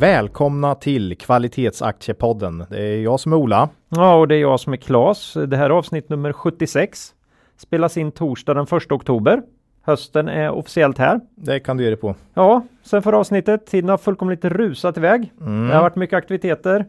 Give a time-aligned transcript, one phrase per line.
[0.00, 2.64] Välkomna till Kvalitetsaktiepodden.
[2.70, 3.68] Det är jag som är Ola.
[3.88, 5.36] Ja, och det är jag som är Klas.
[5.46, 7.14] Det här är avsnitt nummer 76.
[7.56, 9.42] Spelas in torsdag den 1 oktober.
[9.82, 11.20] Hösten är officiellt här.
[11.34, 12.14] Det kan du ge dig på.
[12.34, 13.66] Ja, sen förra avsnittet.
[13.66, 15.32] Tiden har fullkomligt rusat iväg.
[15.40, 15.68] Mm.
[15.68, 16.84] Det har varit mycket aktiviteter.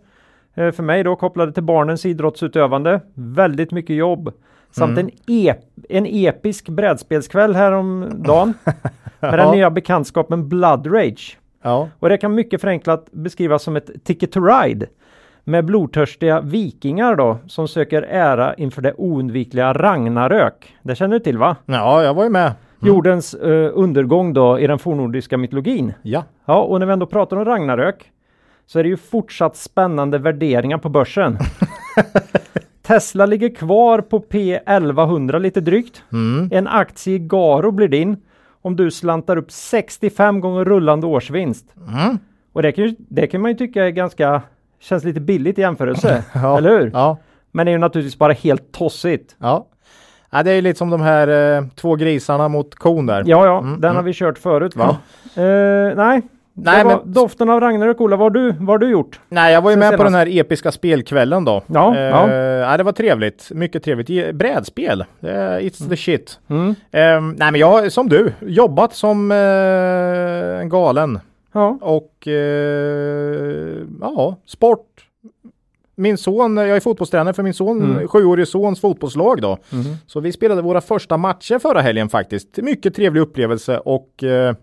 [0.55, 3.01] Eh, För mig då kopplade till barnens idrottsutövande.
[3.13, 4.33] Väldigt mycket jobb.
[4.71, 5.09] Samt Mm.
[5.27, 8.53] en, ep en episk brädspelskväll häromdagen.
[9.19, 11.37] med den nya bekantskapen Blood Rage.
[11.61, 14.87] Ja, Och det kan mycket förenklat beskrivas som ett ticket to ride.
[15.43, 20.75] Med blodtörstiga vikingar då som söker ära inför det oundvikliga Ragnarök.
[20.83, 21.55] Det känner du till va?
[21.65, 22.53] ja jag var ju med.
[22.81, 25.93] Jordens eh, undergång då i den fornnordiska mytologin.
[26.01, 28.11] Ja, Ja, och när vi ändå pratar om Ragnarök
[28.67, 31.37] så är det ju fortsatt spännande värderingar på börsen.
[32.81, 36.03] Tesla ligger kvar på P1100 lite drygt.
[36.11, 36.49] Mm.
[36.51, 38.17] En aktie i Garo blir din
[38.61, 41.65] om du slantar upp 65 gånger rullande årsvinst.
[41.87, 42.17] Mm.
[42.53, 44.41] Och det kan, det kan man ju tycka är ganska,
[44.79, 46.23] känns lite billigt i jämförelse.
[46.33, 46.57] Ja.
[46.57, 46.91] Eller hur?
[46.93, 47.17] ja,
[47.51, 49.35] Men det är ju naturligtvis bara helt tossigt.
[49.39, 49.65] ja.
[50.29, 53.23] ja det är ju lite som de här eh, två grisarna mot kon där.
[53.25, 53.95] Ja, ja, Mm, den mm.
[53.95, 54.97] har vi kört förut va?
[55.35, 56.21] Eh, nej,
[56.63, 59.19] Nej, men- doften av Ragnarök, Ola, vad har du, vad har du gjort?
[59.29, 60.13] Nej, jag var ju Sen med på senast.
[60.13, 61.61] den här episka spelkvällen då.
[61.67, 62.31] Ja, eh, ja.
[62.33, 63.51] ja, det var trevligt.
[63.51, 64.35] Mycket trevligt.
[64.35, 65.01] Brädspel.
[65.01, 66.39] Eh, it's the shit.
[66.49, 66.69] Mm.
[66.69, 69.37] Eh, nej, men jag har som du jobbat som eh,
[70.61, 71.19] en galen
[71.53, 74.85] Ja, och eh, ja, sport.
[75.95, 78.07] Min son, jag är fotbollstränare för min son, Mm.
[78.07, 79.57] sjuårige sons fotbollslag då.
[79.69, 79.95] Mhm.
[80.07, 82.57] Så vi spelade våra första matcher förra helgen faktiskt.
[82.57, 84.55] Mycket trevlig upplevelse och eh,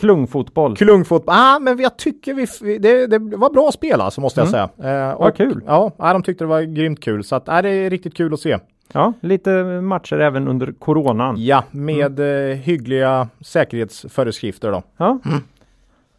[0.00, 0.76] klungfotboll.
[0.76, 1.34] klungfotboll.
[1.38, 4.68] Ah, men jag tycker vi, det, det var bra spel alltså måste jag säga.
[5.10, 5.62] Eh, Vad kul.
[5.66, 8.34] Ja, ja, de tyckte det var grymt kul så att, ja, det är riktigt kul
[8.34, 8.58] att se.
[8.92, 9.50] Ja, lite
[9.80, 11.34] matcher även under coronan.
[11.38, 14.82] Ja, med eh, hyggliga säkerhetsföreskrifter då.
[14.96, 15.18] Ja.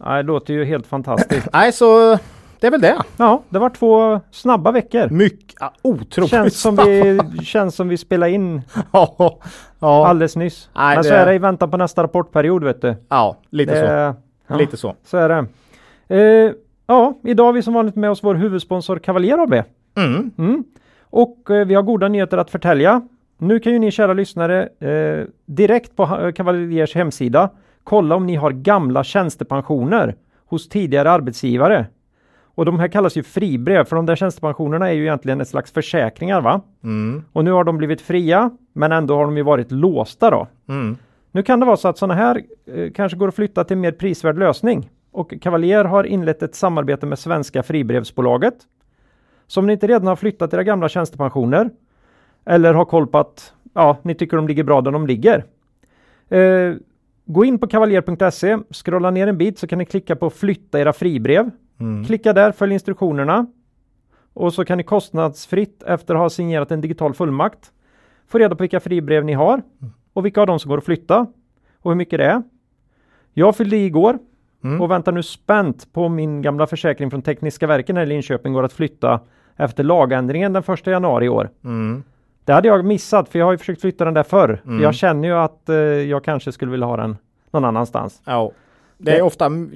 [0.04, 1.48] Ja, det låter ju helt fantastiskt.
[1.54, 2.18] Nej, så
[2.62, 2.98] det är väl det.
[3.18, 5.10] Ja, det var två snabba veckor.
[5.10, 8.62] Mycket, ja, otroligt Känns som, vi, känns som vi spelade in
[8.92, 9.38] ja,
[9.80, 10.70] ja, alldeles nyss.
[10.76, 12.96] Nej, Men så det- är det i väntan på nästa rapportperiod vet du.
[13.10, 13.82] ja, lite så.
[13.86, 14.16] Det,
[14.48, 14.96] ja, Lite så.
[15.04, 15.46] så är det.
[16.16, 16.52] Eh,
[16.88, 19.54] ja, idag har vi som vanligt med oss vår huvudsponsor Cavalier AB.
[19.98, 20.32] Mm.
[20.38, 20.64] Mm.
[21.02, 23.02] Och eh, vi har goda nyheter att förtälja.
[23.38, 27.50] Nu kan ju ni kära lyssnare eh, direkt på Cavaliers hemsida
[27.84, 31.86] kolla om ni har gamla tjänstepensioner hos tidigare arbetsgivare.
[32.56, 35.72] Och de här kallas ju fribrev för de där tjänstepensionerna är ju egentligen ett slags
[35.72, 36.62] försäkringar va?
[36.84, 37.24] Mm.
[37.34, 40.48] Och nu har de blivit fria men ändå har de ju varit låsta då.
[40.70, 40.98] Mm.
[41.32, 42.42] Nu kan det vara så att sådana här
[42.76, 44.90] eh, kanske går att flytta till en mer prisvärd lösning.
[45.12, 48.56] Och Cavalier har inlett ett samarbete med Svenska Fribrevsbolaget.
[49.48, 51.70] Så om ni inte redan har flyttat era gamla tjänstepensioner
[52.46, 55.46] eller har koll på att ja, ni tycker de ligger bra där de ligger.
[56.30, 56.76] Eh,
[57.26, 60.94] gå in på kavaljer.se, scrolla ner en bit så kan ni klicka på flytta era
[60.94, 61.52] fribrev.
[61.82, 62.06] Mm.
[62.06, 63.46] Klicka där, följ instruktionerna.
[64.34, 67.72] Och så kan ni kostnadsfritt efter att ha signerat en digital fullmakt
[68.28, 69.62] få reda på vilka fribrev ni har
[70.14, 71.28] och vilka av dem som går att flytta
[71.82, 72.44] och hur mycket det är.
[73.34, 74.20] Jag fyllde i igår
[74.64, 74.82] Mm.
[74.82, 78.64] och väntar nu spänt på min gamla försäkring från Tekniska verken här i Linköping går
[78.64, 79.20] att flytta
[79.58, 81.50] efter lagändringen den 1 januari i år.
[81.64, 82.04] Mm.
[82.46, 84.62] Det hade jag missat för jag har ju försökt flytta den där förr.
[84.66, 84.78] Mm.
[84.78, 87.18] För jag känner ju att eh, jag kanske skulle vilja ha den
[87.52, 88.22] någon annanstans.
[88.26, 88.52] Ja.
[89.04, 89.72] Det är ofta mm,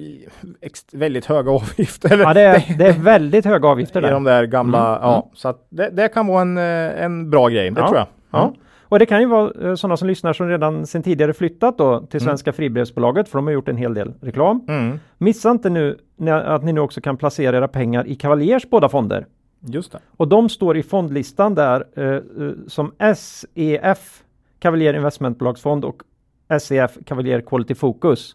[0.92, 2.18] väldigt höga avgifter.
[2.18, 4.10] Ja, det är, det är väldigt höga avgifter I där.
[4.12, 5.30] de där gamla, Mm, ja.
[5.34, 8.06] Så att det, det kan vara en, eh, en bra grej, det Ja, tror jag.
[8.30, 8.42] Ja.
[8.44, 8.54] Mm.
[8.88, 12.00] Och det kan ju vara eh, sådana som lyssnar som redan sedan tidigare flyttat då
[12.00, 12.28] till Mm.
[12.28, 14.64] Svenska Fribrevsbolaget för de har gjort en hel del reklam.
[14.68, 14.98] Mm.
[15.18, 15.98] Missa inte nu
[16.30, 19.26] att ni nu också kan placera era pengar i Cavaliers båda fonder.
[19.60, 19.98] Just det.
[20.16, 22.20] Och de står i fondlistan där eh, eh,
[22.66, 24.22] som SEF
[24.58, 26.02] Cavalier Investmentbolagsfond och
[26.60, 28.34] SEF Cavalier Quality Focus.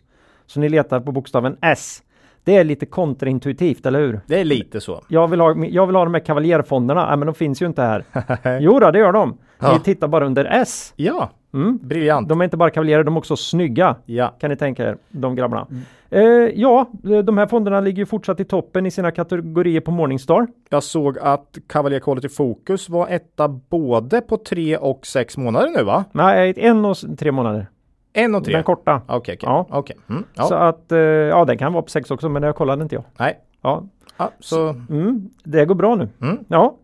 [0.51, 2.03] Så ni letar på bokstaven S.
[2.43, 4.19] Det är lite kontraintuitivt, eller hur?
[4.27, 5.01] Det är lite så.
[5.07, 7.81] Jag vill ha, jag vill ha de här Cavalierfonderna, Nej, men de finns ju inte
[7.81, 8.03] här.
[8.59, 9.37] jo då, det gör de.
[9.59, 9.73] Ja.
[9.73, 10.93] Ni tittar bara under S.
[10.95, 11.79] Ja, Mm.
[11.81, 12.29] briljant.
[12.29, 13.95] De är inte bara kavaljerer, de är också snygga.
[14.05, 14.27] Ja.
[14.39, 15.67] Kan ni tänka er, de grabbarna.
[15.69, 15.81] Mm.
[16.09, 16.89] Eh, ja,
[17.25, 20.47] de här fonderna ligger ju fortsatt i toppen i sina kategorier på Morningstar.
[20.69, 25.83] Jag såg att Cavalier Quality Focus var etta både på tre och sex månader nu
[25.83, 26.05] va?
[26.11, 27.67] Nej, en och tre månader.
[28.13, 28.53] En och tre?
[28.53, 29.01] Den korta.
[29.07, 29.37] Okej, okej.
[29.41, 29.65] Ja.
[29.69, 29.97] Okej.
[30.09, 30.67] Mm, Så ja.
[30.67, 33.03] att, eh, ja den kan vara på sex också, men det kollade inte jag.
[33.19, 33.39] Nej.
[33.61, 33.83] Ja,
[34.17, 34.69] Ja, så.
[34.89, 36.09] mm, det går bra nu.
[36.21, 36.37] Mm.
[36.47, 36.75] Ja.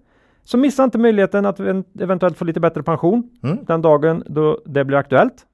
[0.43, 3.57] Så missa inte möjligheten att en- eventuellt få lite bättre pension Mm.
[3.65, 5.45] den dagen då det blir aktuellt.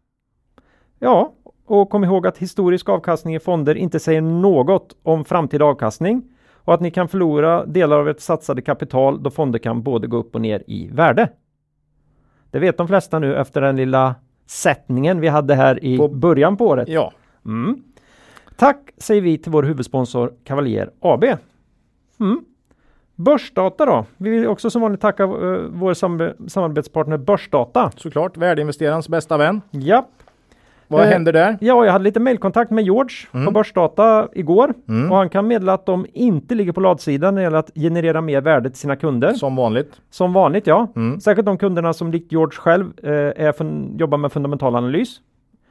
[1.00, 1.34] Ja,
[1.66, 6.24] och kom ihåg att historisk avkastning i fonder inte säger något om framtida avkastning
[6.56, 10.18] och att ni kan förlora delar av ert satsade kapital då fonder kan både gå
[10.18, 11.30] upp och ner i värde.
[12.52, 16.58] Det vet de flesta nu efter den lilla sättningen vi hade här i På- början
[16.58, 16.88] på året.
[16.90, 17.12] Ja,
[17.46, 17.84] Mm.
[18.58, 21.24] Tack säger vi till vår huvudsponsor Cavalier AB.
[22.20, 22.46] Mm.
[23.16, 24.06] Börsdata då?
[24.18, 25.30] Vi vill också som vanligt tacka eh,
[25.70, 27.92] vår sam- samarbetspartner Börsdata.
[27.96, 28.38] såklart.
[28.38, 29.62] Värdeinvesterarens bästa vän.
[29.72, 30.08] Ja.
[30.88, 31.58] Vad Eh, händer där?
[31.62, 33.16] ja, jag hade lite mailkontakt med George
[33.46, 35.12] på Börsdata igår Mm.
[35.12, 38.22] och han kan meddela att de inte ligger på ladsidan när det gäller att generera
[38.22, 39.34] mer värde till sina kunder.
[39.34, 39.92] Som vanligt.
[40.10, 40.88] Som vanligt ja.
[40.96, 41.20] Mm.
[41.20, 43.54] Särskilt de kunderna som likt George själv eh, är
[44.00, 45.20] jobbar med fundamental analys.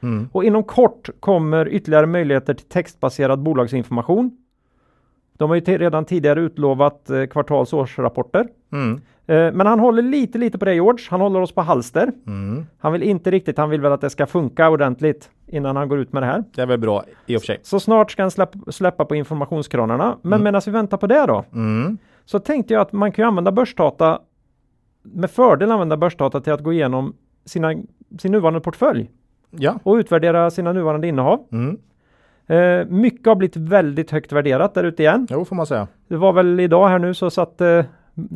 [0.03, 0.29] Mm.
[0.31, 4.31] Och inom kort kommer ytterligare möjligheter till textbaserad bolagsinformation.
[5.37, 8.47] De har ju redan tidigare utlovat eh, kvartals och årsrapporter.
[8.71, 9.01] Mm.
[9.27, 11.05] Eh, men han håller lite lite på det George.
[11.09, 12.11] Han håller oss på halster.
[12.27, 12.65] Mm.
[12.79, 15.99] Han vill inte riktigt, han vill väl att det ska funka ordentligt innan han går
[15.99, 16.43] ut med det här.
[16.55, 17.59] Det är väl bra i och för sig.
[17.63, 20.17] Så snart ska han släpp- släppa på informationskranarna.
[20.21, 21.97] Men medan vi väntar på det då Mm.
[22.25, 24.19] så tänkte jag att man kan ju använda börsdata
[25.03, 27.13] med fördel använda börsdata till att gå igenom
[27.45, 27.73] sina,
[28.19, 29.09] sin nuvarande portfölj
[29.51, 29.79] Ja.
[29.83, 31.39] och utvärdera sina nuvarande innehav.
[31.51, 31.77] Mm.
[32.47, 35.27] Eh, mycket har blivit väldigt högt värderat där ute igen.
[35.29, 35.87] Jo, får man säga.
[36.07, 37.85] Det var väl idag här nu så satte eh,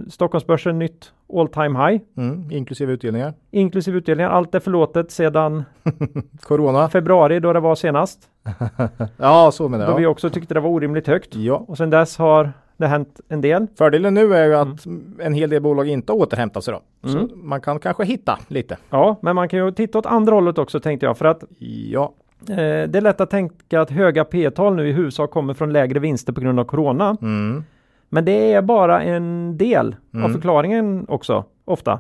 [0.09, 2.51] Stockholmsbörsen nytt all time high Mm.
[2.51, 3.33] Inklusive utdelningar.
[3.51, 4.29] inklusive utdelningar.
[4.29, 5.63] Allt är förlåtet sedan
[6.41, 6.89] Corona.
[6.89, 8.19] februari då det var senast.
[9.18, 10.12] Ja, så menar Då vi jag.
[10.12, 11.35] också tyckte det var orimligt högt.
[11.35, 11.65] Ja.
[11.68, 13.68] Och sedan dess har det hänt en del.
[13.77, 14.85] Fördelen nu är ju att
[15.19, 17.09] en hel del bolag inte har återhämtat sig då.
[17.09, 17.30] Så Mm.
[17.35, 18.77] man kan kanske hitta lite.
[18.89, 21.44] Ja, men man kan ju titta åt andra hållet också tänkte jag för att
[21.89, 22.13] Ja.
[22.50, 25.73] eh, det är lätt att tänka att höga P tal nu i huvudsak kommer från
[25.73, 27.18] lägre vinster på grund av corona.
[27.21, 27.63] Mm.
[28.09, 30.33] Men det är bara en del av Mm.
[30.33, 32.00] förklaringen också, ofta.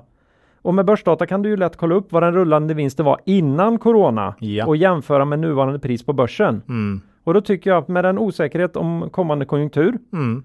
[0.61, 3.77] Och med börsdata kan du ju lätt kolla upp vad den rullande vinsten var innan
[3.79, 4.65] corona Ja.
[4.65, 6.61] och jämföra med nuvarande pris på börsen.
[6.69, 7.01] Mm.
[7.23, 10.43] Och då tycker jag att med den osäkerhet om kommande konjunktur Mm.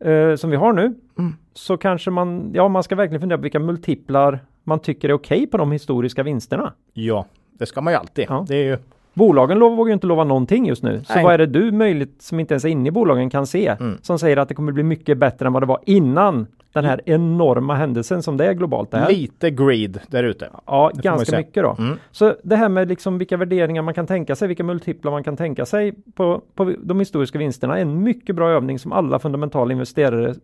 [0.00, 1.32] eh, som vi har nu Mm.
[1.54, 5.46] så kanske man, ja man ska verkligen fundera på vilka multiplar man tycker är okej
[5.46, 6.72] på de historiska vinsterna.
[6.92, 7.26] Ja,
[7.58, 8.26] det ska man ju alltid.
[8.28, 8.44] Ja.
[8.48, 8.78] Det är ju
[9.14, 11.02] Bolagen vågar ju inte lova någonting just nu.
[11.06, 11.24] Så Nej.
[11.24, 13.98] vad är det du möjligt som inte ens är inne i bolagen kan se Mm.
[14.02, 17.00] som säger att det kommer bli mycket bättre än vad det var innan den här
[17.04, 19.10] enorma händelsen som det är globalt det här.
[19.10, 20.48] lite greed där ute.
[20.66, 21.76] Ja, ju ganska mycket då.
[21.78, 21.98] Mm.
[22.10, 25.36] Så det här med liksom vilka värderingar man kan tänka sig, vilka multiplar man kan
[25.36, 29.72] tänka sig på, på de historiska vinsterna är en mycket bra övning som alla fundamentala
[29.72, 30.34] investerare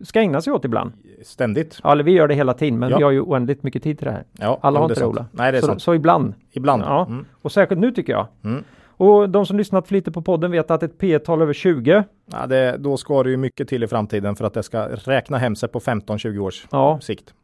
[0.00, 0.92] ska ägna sig åt ibland.
[1.22, 1.80] Ständigt.
[1.82, 2.96] Ja, eller vi gör det hela tiden, men Ja.
[2.96, 4.24] vi har ju oändligt mycket tid till det här.
[4.38, 5.06] Ja, Alla har inte det.
[5.06, 5.26] Ola.
[5.32, 5.82] Nej, det är så, sant.
[5.82, 6.34] så ibland.
[6.52, 6.82] Ibland.
[6.82, 7.06] Ja.
[7.06, 7.24] Mm.
[7.42, 8.26] Och särskilt nu tycker jag.
[8.44, 8.64] Mm.
[8.96, 12.46] Och de som lyssnat flitigt på podden vet att ett P tal över 20, Ja,
[12.46, 15.56] det, då ska det ju mycket till i framtiden för att det ska räkna hem
[15.56, 16.98] sig på 15-20 års ja.
[17.02, 17.34] sikt.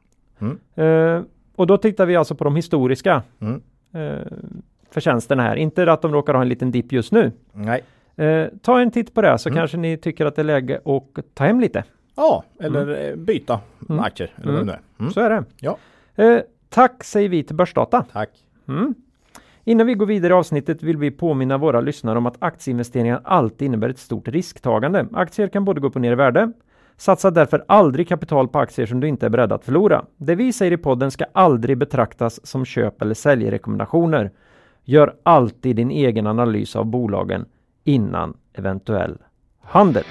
[0.74, 1.20] Eh,
[1.56, 3.62] och då tittar vi alltså på de historiska Mm.
[3.94, 4.26] eh,
[4.90, 5.56] förtjänsterna här.
[5.56, 7.32] Inte att de råkar ha en liten dipp just nu.
[7.52, 7.82] Nej.
[8.16, 9.58] Eh, ta en titt på det så Mm.
[9.58, 11.84] kanske ni tycker att det är läge att ta hem lite.
[12.16, 13.60] Ja, eller eh, byta
[13.90, 14.04] Mm.
[14.04, 14.32] aktier.
[14.42, 14.80] Eller är.
[15.00, 15.12] Mm.
[15.12, 15.44] Så är det.
[15.60, 15.76] Ja.
[16.16, 18.04] Eh, tack säger vi till Börsdata.
[18.12, 18.30] Tack.
[18.68, 18.94] Mm.
[19.64, 23.66] Innan vi går vidare i avsnittet vill vi påminna våra lyssnare om att aktieinvesteringar alltid
[23.66, 25.06] innebär ett stort risktagande.
[25.12, 26.52] Aktier kan både gå upp och ner i värde.
[26.96, 30.04] Satsa därför aldrig kapital på aktier som du inte är beredd att förlora.
[30.16, 34.30] Det vi säger i podden ska aldrig betraktas som köp eller säljrekommendationer.
[34.84, 37.44] Gör alltid din egen analys av bolagen
[37.84, 39.18] innan eventuell
[39.62, 40.04] handel.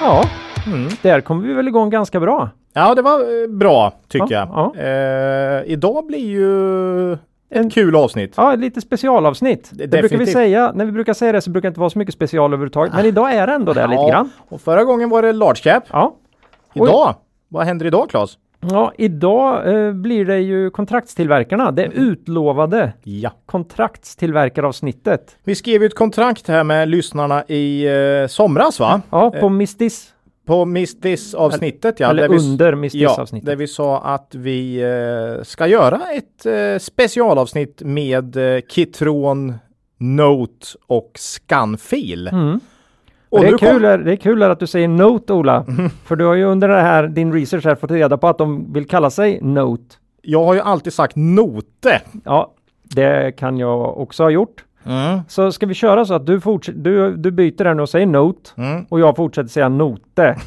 [0.00, 0.24] Ja,
[0.66, 0.88] Mm.
[1.02, 2.48] där kommer vi väl igång ganska bra.
[2.72, 4.86] Ja, det var eh, bra tycker Ja, jag.
[5.56, 7.12] Eh, idag blir ju
[7.50, 8.34] En- ett kul avsnitt.
[8.36, 9.70] Ja, lite specialavsnitt.
[9.72, 10.72] Det, brukar vi säga.
[10.74, 12.94] När vi brukar säga det så brukar det inte vara så mycket special överhuvudtaget.
[12.94, 14.30] Men idag är det ändå det lite grann.
[14.48, 15.84] Och förra gången var det large cap.
[15.92, 16.14] Ja.
[16.74, 16.88] Oj.
[16.88, 17.14] Idag,
[17.48, 18.30] vad händer idag Claes?
[18.60, 21.70] Ja, idag eh, blir det ju kontraktstillverkarna.
[21.70, 23.30] Det utlovade Ja.
[23.46, 25.36] kontraktstillverkaravsnittet.
[25.44, 29.02] Vi skrev ju ett kontrakt här med lyssnarna i eh, somras va?
[29.10, 30.14] Ja, på Mistis.
[30.46, 32.10] På Miss This avsnittet ja.
[32.10, 33.46] eller där vi, under Miss ja, This-avsnittet.
[33.46, 39.54] där vi sa att vi eh, ska göra ett eh, specialavsnitt med eh, Kitron,
[39.98, 42.28] Note och Scanfil.
[42.28, 42.60] Mm.
[43.30, 45.64] Och det, är kom- kul, är- det är kul att du säger Note Ola.
[46.04, 48.72] För du har ju under det här, din research här fått reda på att de
[48.72, 49.94] vill kalla sig Note.
[50.22, 52.00] Jag har ju alltid sagt Note.
[52.24, 54.64] Ja, det kan jag också ha gjort.
[55.28, 56.40] Så ska vi köra så att du,
[56.74, 58.84] du, du byter den och säger Note Mm.
[58.88, 60.36] och jag fortsätter säga Note.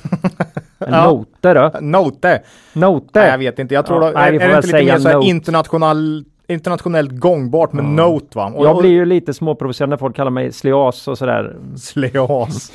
[0.88, 1.06] Ja.
[1.10, 1.72] Note då.
[1.82, 2.42] Note.
[2.74, 3.20] Note.
[3.20, 3.74] Nej, jag vet inte.
[3.74, 7.12] Jag tror Ja, då, nej, är, är det inte lite säga mer så international, internationellt
[7.12, 8.54] gångbart med Note va?
[8.56, 11.56] Och, Jag blir ju lite småprovocerad när folk kallar mig sleas och sådär.
[11.78, 12.72] Sleas.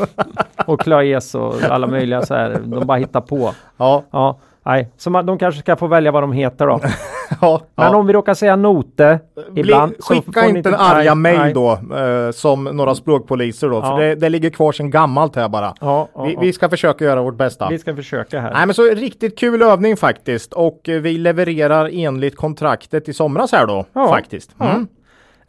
[0.67, 2.61] Och klaes och alla möjliga så här.
[2.65, 3.51] De bara hittar på.
[3.77, 4.89] ja, Ja, nej.
[4.97, 6.81] Så man, de kanske ska få välja vad de heter då.
[7.41, 7.97] ja, Men ja.
[7.97, 9.19] om vi råkar säga note
[9.55, 9.93] ibland.
[9.93, 11.53] Bli, så skicka inte en arga nej.
[11.55, 13.77] då eh, som några språkpoliser då.
[13.77, 13.83] Ja.
[13.83, 15.75] För det, det ligger kvar sedan gammalt här bara.
[15.81, 17.69] Ja, vi, vi ska försöka göra vårt bästa.
[17.69, 18.53] vi ska försöka här.
[18.53, 23.67] Nej men så riktigt kul övning faktiskt och vi levererar enligt kontraktet i somras här
[23.67, 24.51] då faktiskt.
[24.61, 24.87] Mm.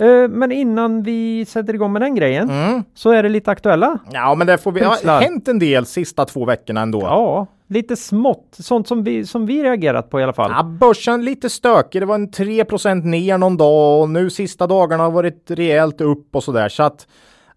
[0.02, 2.84] Eh, Men innan vi sätter igång med den grejen Mm.
[2.96, 4.00] så är det lite aktuella.
[4.12, 7.02] Ja men det får vi, det har hänt en del sista två veckorna ändå.
[7.02, 8.48] Ja, lite smått.
[8.60, 10.52] Sånt som vi, som vi reagerat på i alla fall.
[10.56, 12.02] Ja, börsen lite stökig.
[12.02, 16.36] Det var en 3% ner någon dag och nu sista dagarna har varit rejält upp
[16.36, 16.70] och sådär.
[16.70, 17.08] Så att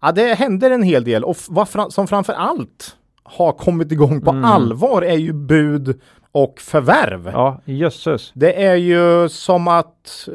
[0.01, 4.21] ja, det händer en hel del och vad fra- som framför allt har kommit igång
[4.21, 5.99] på allvar är ju bud
[6.31, 7.29] och förvärv.
[7.33, 8.31] Ja, jösses.
[8.35, 10.27] Det är ju som att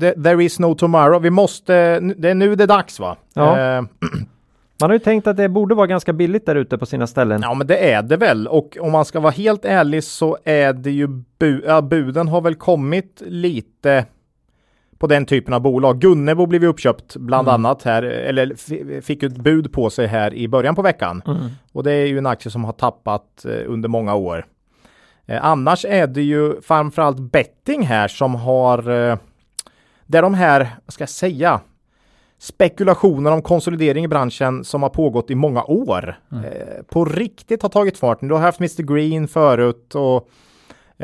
[0.00, 1.22] the- there is no tomorrow.
[1.22, 3.16] Vi måste, det är nu det är dags va?
[3.34, 3.60] Ja.
[3.60, 3.82] Eh,
[4.80, 7.40] Man har ju tänkt att det borde vara ganska billigt där ute på sina ställen.
[7.42, 10.72] Ja men det är det väl och om man ska vara helt ärlig så är
[10.72, 11.06] det ju
[11.38, 14.06] bu ja, buden har väl kommit lite
[14.98, 15.98] på den typen av bolag.
[15.98, 20.48] Gunnebo blev ju uppköpt bland annat här eller fick ett bud på sig här i
[20.48, 21.22] början på veckan.
[21.72, 24.46] Och det är ju en aktie som har tappat eh, under många år.
[25.26, 29.16] Eh, annars är det ju framförallt betting här som har eh,
[30.06, 31.60] där de här, vad ska jag säga,
[32.38, 37.68] spekulationer om konsolidering i branschen som har pågått i många år eh, på riktigt har
[37.68, 38.18] tagit fart.
[38.20, 40.28] Du har haft Mr Green förut och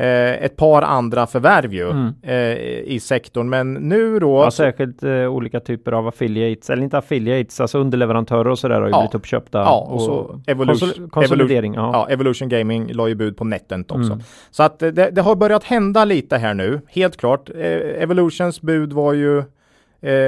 [0.01, 1.91] eh, ett par andra förvärv ju
[2.23, 3.49] eh, i sektorn.
[3.49, 4.39] Men nu då.
[4.45, 8.87] Ja, särskilt eh, olika typer av affiliates, eller inte affiliates, alltså underleverantörer och sådär har
[8.87, 8.99] ju Ja.
[9.01, 9.59] blivit uppköpta.
[9.59, 11.75] Ja, och så Evolution, konsol- konsolidering.
[11.75, 12.07] Evolution, ja.
[12.09, 14.13] ja, Evolution Gaming la ju bud på Netent också.
[14.13, 14.25] Mm.
[14.51, 17.51] Så att eh, det, det har börjat hända lite här nu, helt klart.
[17.51, 19.43] Eh, Evolutions bud var ju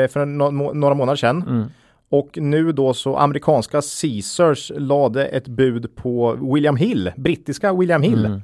[0.08, 1.44] för no några månader sedan.
[1.48, 1.64] Mm.
[2.08, 8.24] Och nu då så amerikanska Caesars lade ett bud på William Hill, brittiska William Hill.
[8.26, 8.42] Mm.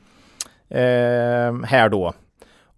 [0.69, 2.13] Eh, här då.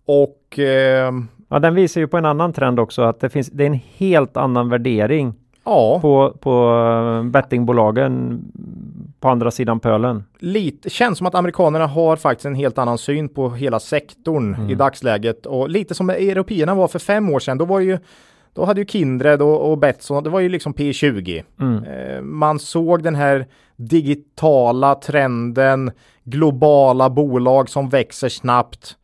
[0.07, 1.13] Och eh,
[1.49, 3.81] ja, den visar ju på en annan trend också, att det finns, det är en
[3.97, 6.75] helt annan värdering ja, på, på
[7.23, 8.41] eh, bettingbolagen
[9.21, 10.25] på andra sidan pölen.
[10.39, 14.75] lite, känns som att amerikanerna har faktiskt en helt annan syn på hela sektorn i
[14.75, 15.47] dagsläget.
[15.47, 17.99] Och lite som européerna var för fem år sedan, då var ju
[18.53, 21.43] då hade ju Kindred och, och Betsson, det var ju liksom P20.
[21.61, 21.85] Mm.
[21.85, 25.91] Eh, man såg den här digitala trenden,
[26.25, 28.97] globala bolag som växer snabbt.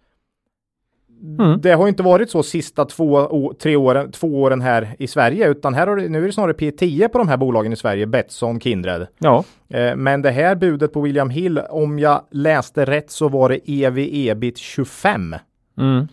[1.38, 1.60] Mm.
[1.60, 5.74] Det har inte varit så sista två, tre åren, två åren här i Sverige, utan
[5.74, 9.06] här har nu är det snarare P10 på de här bolagen i Sverige, Betsson, Kindred.
[9.18, 13.48] Ja, Eh, Men det här budet på William Hill, om jag läste rätt så var
[13.48, 15.34] det EV ebit 25.
[15.78, 16.08] mm.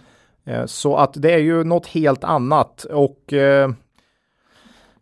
[0.46, 3.70] Eh, Så att det är ju något helt annat och eh,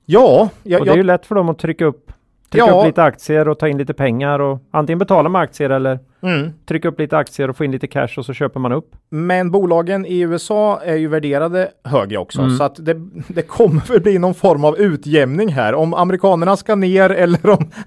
[0.06, 2.12] ja, jag, och det är ju lätt för dem att trycka upp,
[2.50, 2.80] trycka Ja.
[2.80, 6.52] upp lite aktier och ta in lite pengar och antingen betala med aktier eller mm.
[6.66, 8.96] trycka upp lite aktier och få in lite cash och så köper man upp.
[9.10, 12.58] Men bolagen i USA är ju värderade högre också Mm.
[12.58, 12.94] så att det,
[13.28, 15.74] det kommer väl bli någon form av utjämning här.
[15.74, 17.72] Om amerikanerna ska ner eller om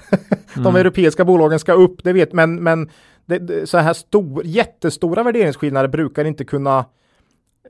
[0.57, 0.65] Mm.
[0.73, 2.91] de europeiska bolagen ska upp, det vet men, men
[3.27, 6.85] det, det, så här stor, jättestora värderingsskillnader brukar inte kunna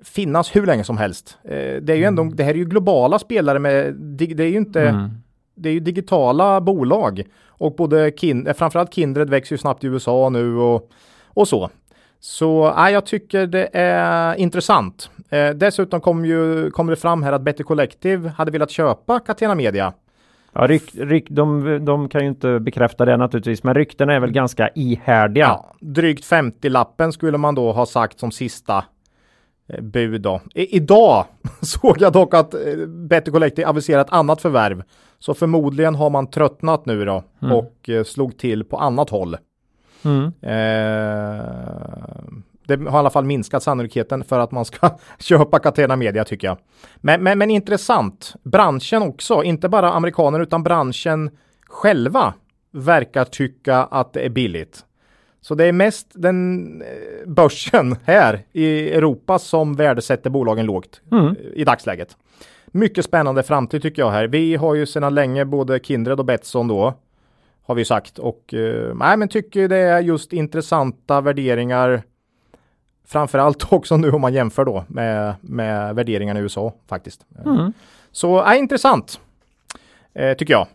[0.04, 1.38] finnas hur länge som helst.
[1.44, 1.50] Eh,
[1.82, 4.80] det är ju ändå, det här är ju globala spelare med, det är ju inte,
[4.82, 5.10] Mm.
[5.54, 9.86] det är ju digitala bolag och både kin, eh, framförallt Kindred växer ju snabbt i
[9.86, 10.90] USA nu och,
[11.26, 11.70] och så.
[12.20, 15.10] Så ja, jag tycker det är intressant.
[15.30, 19.54] Eh, dessutom kom ju, kom det fram här att Better Collective hade velat köpa Catena
[19.54, 19.92] Media.
[20.52, 24.32] Ja, ryk, ryk, de, de kan ju inte bekräfta det naturligtvis, men ryktena är väl
[24.32, 25.44] ganska ihärdiga.
[25.44, 28.84] Ja, drygt 50-lappen skulle man då ha sagt som sista
[29.80, 30.40] bud då.
[30.54, 31.24] I, idag
[31.60, 34.82] såg jag dock att eh, Better Collective aviserat annat förvärv.
[35.18, 39.36] Så förmodligen har man tröttnat nu då och eh, slog till på annat håll.
[40.04, 40.24] Mm.
[40.24, 41.44] Eh,
[42.66, 46.46] det har i alla fall minskat sannolikheten för att man ska köpa Catena Media tycker
[46.46, 46.58] jag.
[46.96, 48.34] Men, men, men intressant.
[48.42, 51.30] Branschen också, inte bara amerikaner utan branschen
[51.66, 52.34] själva
[52.70, 54.84] verkar tycka att det är billigt.
[55.44, 61.26] Så det är mest den eh, börsen här i Europa som värdesätter bolagen lågt Mm.
[61.26, 62.16] eh, i dagsläget.
[62.66, 64.26] Mycket spännande framtid tycker jag här.
[64.26, 66.94] Vi har ju sedan länge både Kindred och Betsson då
[67.66, 72.02] har vi sagt och eh, nej, men tycker det är just intressanta värderingar.
[73.06, 77.26] Framförallt också nu om man jämför då med, med värderingarna i USA faktiskt.
[77.44, 77.72] Mm.
[78.12, 79.20] Så är intressant
[80.14, 80.66] eh, tycker jag.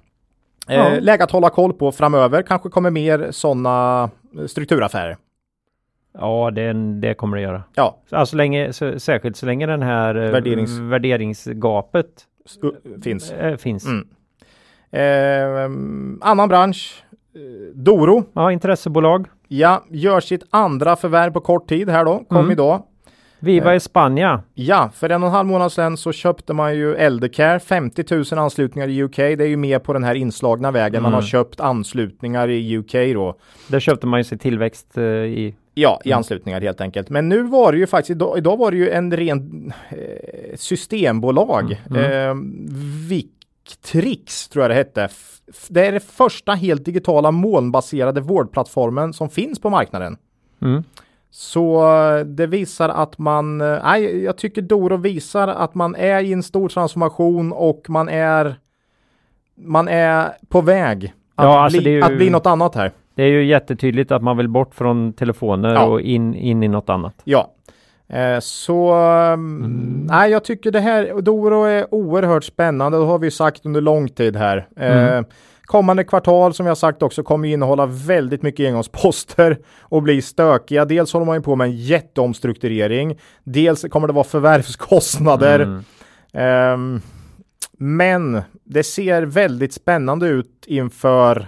[0.68, 1.00] Eh, Ja.
[1.00, 2.42] Läge att hålla koll på framöver.
[2.42, 4.10] Kanske kommer mer sådana
[4.48, 5.18] strukturaffärer.
[6.14, 7.64] Ja, det, det kommer det göra.
[7.76, 12.06] Ja, Alltså länge, så, särskilt så länge den här eh, Värderings- värderingsgapet
[13.04, 13.32] finns.
[13.32, 13.86] eh, finns.
[13.86, 14.08] Mm.
[14.92, 17.04] Eh, annan bransch.
[17.36, 18.24] Eh, Doro.
[18.34, 19.28] Ja, intressebolag.
[19.48, 22.20] Ja, gör sitt andra förvärv på kort tid här då.
[22.30, 22.52] Kom Mm.
[22.52, 22.84] idag.
[23.40, 23.76] Viva Eh.
[23.76, 24.44] Espana.
[24.54, 28.26] Ja, för en och en halv månad sedan så köpte man ju Eldercare, 50 000
[28.40, 29.16] anslutningar i UK.
[29.16, 31.04] Det är ju mer på den här inslagna vägen.
[31.04, 31.22] Man Mm.
[31.24, 33.36] har köpt anslutningar i UK då.
[33.68, 35.56] Där köpte man ju sig tillväxt eh, i.
[35.74, 37.10] Ja, i anslutningar helt enkelt.
[37.10, 41.72] Men nu var det ju faktiskt, idag, idag var det ju en ren eh, systembolag.
[41.96, 42.36] Eh,
[43.10, 45.10] Victrix tror jag det hette.
[45.70, 50.18] Det är det första helt digitala molnbaserade vårdplattformen som finns på marknaden.
[50.62, 50.84] Mm.
[51.32, 51.82] Så
[52.18, 56.34] eh, det visar att man, eh, nej, jag tycker Doro visar att man är i
[56.34, 58.56] en stor transformation och man är,
[59.56, 62.92] man är på väg att, Ja, alltså bli, ju- att bli något annat här.
[63.16, 65.84] Det är ju jättetydligt att man vill bort från telefoner Ja.
[65.86, 67.14] och in, in i något annat.
[67.24, 67.52] Ja.
[68.08, 70.06] Eh, så mm.
[70.10, 72.98] nej, jag tycker det här Doro är oerhört spännande.
[72.98, 74.68] Det har vi sagt under lång tid här.
[74.76, 75.26] Eh, Mm.
[75.70, 80.86] Kommande kvartal som jag sagt också kommer innehålla väldigt mycket engångsposter och bli stökiga.
[80.86, 83.20] Dels håller man ju på med en jätteomstrukturering.
[83.44, 85.60] Dels kommer det vara förvärvskostnader.
[85.60, 85.84] Mm.
[86.34, 87.02] Ehm,
[87.78, 91.48] men det ser väldigt spännande ut inför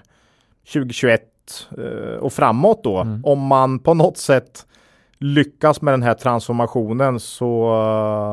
[0.74, 1.22] 2021
[1.78, 2.98] eh, och framåt då.
[2.98, 3.26] Mm.
[3.26, 4.66] Om man på något sätt
[5.24, 7.64] lyckas med den här transformationen så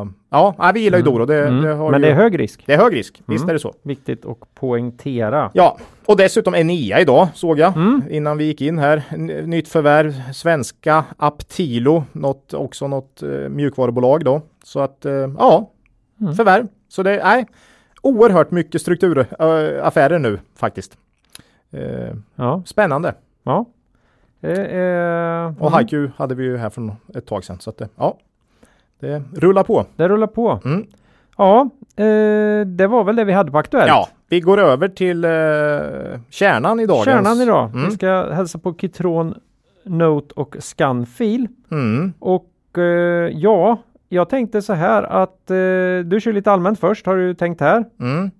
[0.06, 1.24] eh, ja, vi gillar ju Doro.
[1.26, 1.62] Det, Mm.
[1.62, 2.62] det Men ju, det är hög risk.
[2.66, 3.22] det är hög risk.
[3.26, 3.48] Visst Mm.
[3.50, 3.74] är det så.
[3.82, 5.50] Viktigt att poängtera.
[5.54, 8.02] Ja, och dessutom Enea idag såg jag Mm.
[8.10, 9.02] innan vi gick in här.
[9.46, 14.42] Nytt förvärv, svenska Aptilo, något, också något eh, mjukvarubolag då.
[14.64, 15.70] Så att eh, ja,
[16.20, 16.34] Mm.
[16.34, 16.66] förvärv.
[16.88, 17.46] Så det är
[18.02, 20.96] oerhört mycket strukturaffärer nu faktiskt.
[21.70, 23.14] Eh, Ja, spännande.
[23.42, 23.64] ja.
[24.40, 25.72] Är, Och mm.
[25.72, 27.56] Haiku hade vi ju här från ett tag sedan.
[27.60, 28.18] Så att det, ja,
[29.00, 29.86] det rullar på.
[29.96, 30.60] Det rullar på.
[30.64, 30.86] Mm.
[31.36, 33.88] Ja, eh, det var väl det vi hade på Aktuellt.
[33.88, 35.30] Ja, vi går över till eh,
[36.30, 37.04] kärnan i dagens.
[37.04, 37.70] Kärnan idag.
[37.74, 37.84] Mm.
[37.84, 39.34] Vi ska hälsa på Kitron,
[39.84, 41.48] Note och Scanfil.
[41.70, 42.12] Mm.
[42.18, 43.78] Och eh, ja,
[44.08, 45.56] jag tänkte så här att eh,
[46.04, 47.84] du kör lite allmänt först har du tänkt här.
[48.00, 48.30] Mm.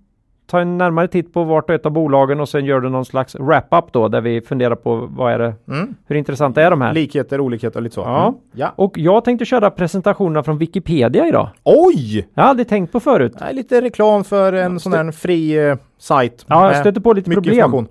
[0.51, 3.05] Ta en närmare titt på vart och ett av bolagen och sen gör du någon
[3.05, 5.95] slags wrap-up då där vi funderar på vad är det, Mm.
[6.07, 6.93] hur intressanta är de här?
[6.93, 8.01] Likheter, olikheter och lite så.
[8.01, 8.23] Ja.
[8.29, 8.41] Mm.
[8.53, 8.73] ja.
[8.77, 11.49] och jag tänkte köra presentationerna från Wikipedia idag.
[11.65, 12.29] Oj!
[12.35, 13.33] Jag har aldrig tänkt på förut.
[13.41, 16.45] Är lite reklam för en sån här fri eh, sajt.
[16.49, 17.87] Ja, jag stötte på lite problem.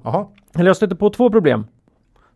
[0.56, 1.65] Eller jag stötte på två problem.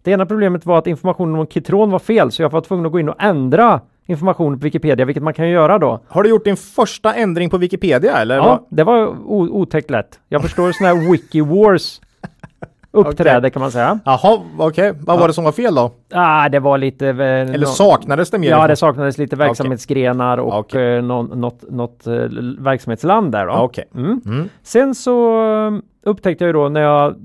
[0.03, 2.91] Det ena problemet var att informationen om Kitron var fel så jag var tvungen att
[2.91, 3.81] gå in och ändra
[4.11, 5.99] informationen på Wikipedia, vilket man kan göra då.
[6.07, 8.35] Har du gjort din första ändring på Wikipedia eller?
[8.35, 8.59] Ja, vad?
[8.77, 10.19] det var otäckt lätt.
[10.29, 12.01] Jag förstår sådana här wiki wars
[12.91, 13.99] uppträder kan man säga.
[14.05, 14.93] Jaha, okej.
[14.99, 15.91] Vad var det som var fel då?
[16.11, 17.07] Ah, det var lite...
[17.07, 18.49] eh, Eller saknades det mer?
[18.49, 20.95] Ja, det saknades lite verksamhetsgrenar och Okej.
[20.97, 22.13] eh, nå- något, något eh,
[22.59, 23.53] verksamhetsland där då.
[23.53, 24.21] Okej, Mm.
[24.25, 24.49] Mm.
[24.63, 25.71] Sen så eh,
[26.09, 27.15] upptäckte jag ju då när jag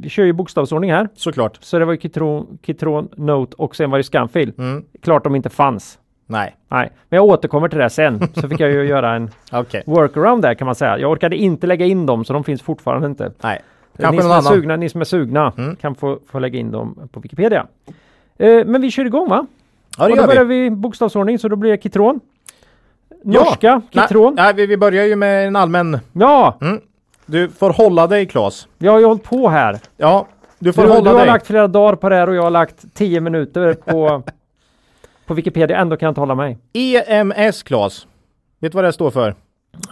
[0.00, 1.08] vi kör ju bokstavsordning här.
[1.14, 1.58] såklart.
[1.60, 4.52] Så det var ju Kitron, Kitron Note och sen var det Scanfil.
[4.58, 4.84] Mm.
[5.02, 5.98] Klart de inte fanns.
[6.26, 8.28] Nej, Nej, men jag återkommer till det sen.
[8.34, 9.82] Så fick jag ju göra en okej.
[9.86, 10.98] workaround där kan man säga.
[10.98, 13.32] Jag orkade inte lägga in dem så de finns fortfarande inte.
[13.42, 13.60] Nej.
[13.98, 14.52] ni, Kanske som någon är annan.
[14.52, 15.76] sugna, ni som är sugna Mm.
[15.76, 17.66] kan få, få lägga in dem på Wikipedia.
[18.38, 19.46] Eh, men vi kör igång va?
[19.98, 20.60] Ja, det och då börjar vi.
[20.62, 22.20] vi bokstavsordning så då blir det Kitron.
[23.24, 23.44] Ja.
[23.44, 24.34] Norska, Kitron.
[24.34, 25.98] Nej, nej vi, börjar ju med en allmän.
[26.12, 26.80] Ja, Mm.
[27.26, 28.68] Du får hålla dig Claes.
[28.78, 29.78] jag har ju hållit på här.
[29.96, 30.26] Ja,
[30.58, 31.26] du Du, får du hålla har dig.
[31.26, 34.22] lagt flera dagar på det här och jag har lagt 10 minuter på,
[35.26, 35.76] på Wikipedia.
[35.78, 36.58] Ändå kan jag inte hålla mig.
[36.72, 38.06] EMS Claes.
[38.60, 39.34] Vet du vad det står för?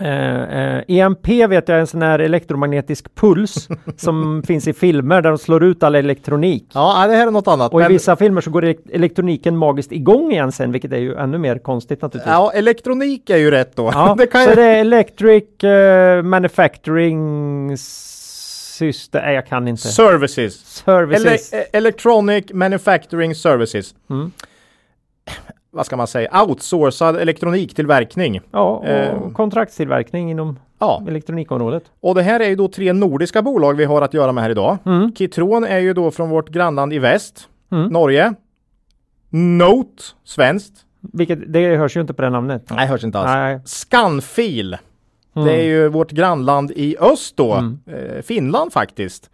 [0.01, 5.23] Eh, eh, EMP vet jag är en sån här elektromagnetisk puls som finns i filmer
[5.23, 6.67] där de slår ut all elektronik.
[6.75, 7.73] Ja, det här är något annat.
[7.73, 10.97] Och i men- vissa filmer så går elek- elektroniken magiskt igång igen sen, vilket är
[10.99, 12.33] ju ännu mer konstigt naturligtvis.
[12.33, 13.91] Ja, elektronik är ju rätt då.
[13.95, 14.57] Ja, det kan så ju...
[14.57, 19.89] det är Electric eh, Manufacturing System, nej jag kan inte.
[19.89, 20.55] Services.
[20.85, 21.53] Services.
[21.53, 23.95] Ele- eh, electronic Manufacturing Services.
[24.11, 24.31] Mm.
[25.71, 26.43] Vad ska man säga?
[26.43, 28.41] Outsourcad elektroniktillverkning.
[28.51, 31.83] ja, och eh, kontraktstillverkning inom Ja, elektronikområdet.
[32.01, 34.51] och det här är ju då tre nordiska bolag vi har att göra med här
[34.51, 34.79] idag.
[34.87, 35.15] Mm.
[35.15, 37.89] Kitron är ju då från vårt grannland i väst, Mm.
[37.89, 38.35] Norge.
[39.31, 40.73] Note, svenskt.
[41.13, 42.67] Vilket, det hörs ju inte på det namnet.
[42.71, 43.27] Nej, hörs inte alls.
[43.31, 43.61] Nej.
[43.65, 44.77] Scanfil.
[45.37, 45.49] Mm.
[45.49, 47.79] Det är ju vårt grannland i öst då, Mm.
[47.87, 49.31] eh, Finland faktiskt.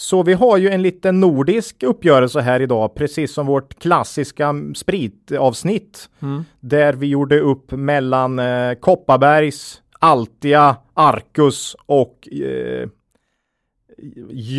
[0.00, 6.10] Så vi har ju en liten nordisk uppgörelse här idag, precis som vårt klassiska spritavsnitt.
[6.22, 6.44] Mm.
[6.60, 12.88] Där vi gjorde upp mellan eh, Kopparbergs, Altia, Arcus och eh,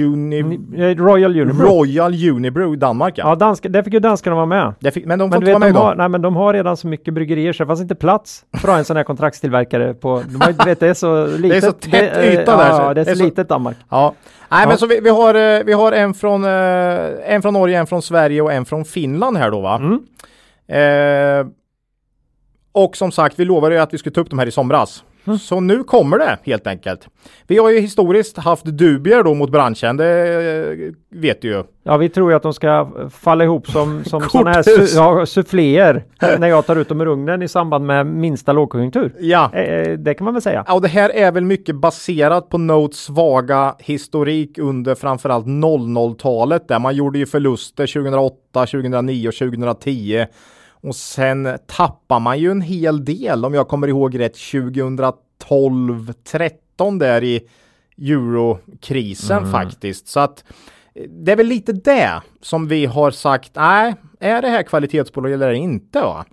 [0.03, 0.39] Uni...
[0.75, 1.69] Eh, Royal Unibrew.
[1.69, 3.29] Royal Unibrew i Danmark ja.
[3.29, 4.73] Ja, danska, där fick ju danskarna vara med.
[4.79, 6.53] Det fick, men de får Men inte vara med de har, nej, men de har
[6.53, 9.03] redan så mycket bryggerier så det fanns inte plats för att ha en sån här
[9.03, 11.63] kontraktstillverkare på, de har, vet det är så litet.
[11.63, 13.77] så tätt det, yta där, så Ja, det är det är så, så- litet Danmark.
[13.89, 14.13] Ja.
[14.51, 14.67] Nej Ja.
[14.67, 16.49] men så vi, vi, har, eh, vi har en från, eh,
[17.33, 19.75] en från Norge, en från Sverige och en från Finland här då va.
[19.75, 19.99] Mm.
[20.67, 21.47] Eh,
[22.71, 25.03] och som sagt, vi lovade ju att vi skulle ta upp de här i somras.
[25.25, 25.39] Mm.
[25.39, 27.07] Så nu kommer det helt enkelt.
[27.47, 31.63] Vi har ju historiskt haft dubier då mot branschen, det eh, vet du ju.
[31.83, 35.25] Ja, vi tror ju att de ska falla ihop som, som såna här su, ja,
[35.25, 36.03] suffléer
[36.39, 39.15] när jag tar ut dem ur ugnen i samband med minsta lågkonjunktur.
[39.19, 39.53] Ja.
[39.53, 40.63] Eh, det kan man väl säga.
[40.67, 46.67] Ja, och det här är väl mycket baserat på Notes svaga historik under framförallt 00-talet
[46.67, 50.25] där man gjorde ju förluster 2008, 2009 och 2010.
[50.83, 56.99] Och sen tappar man ju en hel del om jag kommer ihåg rätt 2012, 13
[56.99, 57.41] där i
[58.01, 60.07] eurokrisen faktiskt.
[60.07, 60.43] Så att
[60.95, 65.31] eh, det är väl lite det som vi har sagt, nej, är det här kvalitetsbolag
[65.31, 66.01] eller inte?
[66.01, 66.25] Va?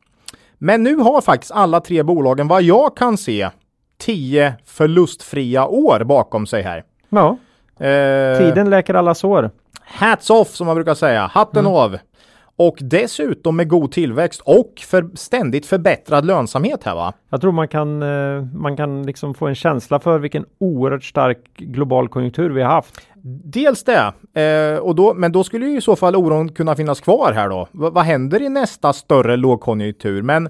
[0.59, 3.51] Men nu har faktiskt alla tre bolagen, vad jag kan se,
[3.99, 6.85] tio förlustfria år bakom sig här.
[7.09, 7.37] Ja,
[7.81, 9.51] Eh, tiden läker alla sår.
[9.81, 11.99] Hats off som man brukar säga, hatten av.
[12.59, 17.13] Och dessutom med god tillväxt och för ständigt förbättrad lönsamhet här va?
[17.31, 21.39] Jag tror man kan, eh, man kan liksom få en känsla för vilken oerhört stark
[21.57, 23.01] global konjunktur vi har haft.
[23.45, 27.01] Dels det, eh, och då, men då skulle ju i så fall oron kunna finnas
[27.01, 27.69] kvar här då.
[27.73, 30.23] V- vad händer i nästa större lågkonjunktur?
[30.23, 30.49] Men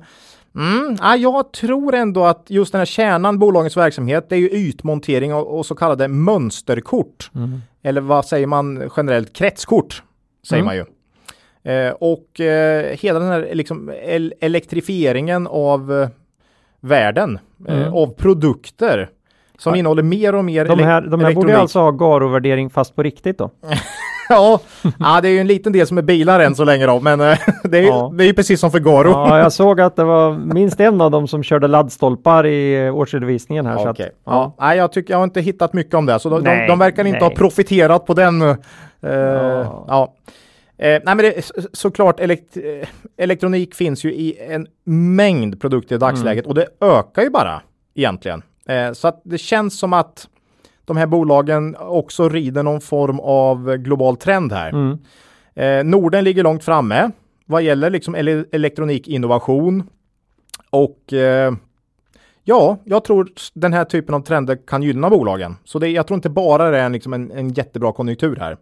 [0.54, 4.50] mm, ja, jag tror ändå att just den här kärnan bolagens verksamhet, det är ju
[4.50, 7.30] ytmontering och, och så kallade mönsterkort.
[7.82, 9.32] Eller vad säger man generellt?
[9.32, 10.02] Kretskort
[10.48, 10.66] säger Mm.
[10.66, 10.84] man ju.
[11.66, 16.08] Eh, och eh, hela den här liksom, el- elektrifieringen av eh,
[16.80, 17.94] världen, Mm.
[17.94, 19.08] av produkter
[19.58, 19.78] som Ja.
[19.78, 23.38] innehåller mer och mer De här, de här borde alltså ha Garo-värdering fast på riktigt
[23.38, 23.50] då.
[24.28, 24.60] Ja,
[24.98, 27.18] ja, det är ju en liten del som är bilar än så länge då, men
[27.64, 28.12] det är, ju- Ja.
[28.14, 29.10] det är precis som för Garo.
[29.10, 33.66] Ja, jag såg att det var minst en av dem som körde laddstolpar i årsredovisningen
[33.66, 33.88] här.
[33.90, 34.06] Okej.
[34.06, 34.54] att, ja.
[34.60, 36.78] Nej, jag tycker jag har inte hittat mycket om det, så de, de, Nej, de
[36.78, 37.28] verkar inte nej.
[37.28, 38.42] ha profiterat på den.
[38.42, 38.56] eh,
[39.88, 40.14] ja.
[40.78, 44.66] Eh, nej, men det, så- såklart elekt, eh, elektronik finns ju i en
[45.16, 46.48] mängd produkter i dagsläget Mm.
[46.48, 47.62] och det ökar ju bara
[47.94, 48.42] egentligen.
[48.68, 50.28] Eh, så att det känns som att
[50.84, 54.68] de här bolagen också rider någon form av global trend här.
[54.68, 54.98] Mm.
[55.54, 57.10] Eh, Norden ligger långt framme
[57.46, 59.82] vad gäller liksom ele- elektronikinnovation.
[60.70, 61.52] Och eh,
[62.44, 65.56] ja, jag tror den här typen av trender kan gynna bolagen.
[65.64, 68.56] Så det, jag tror inte bara det är en, liksom en, en jättebra konjunktur här.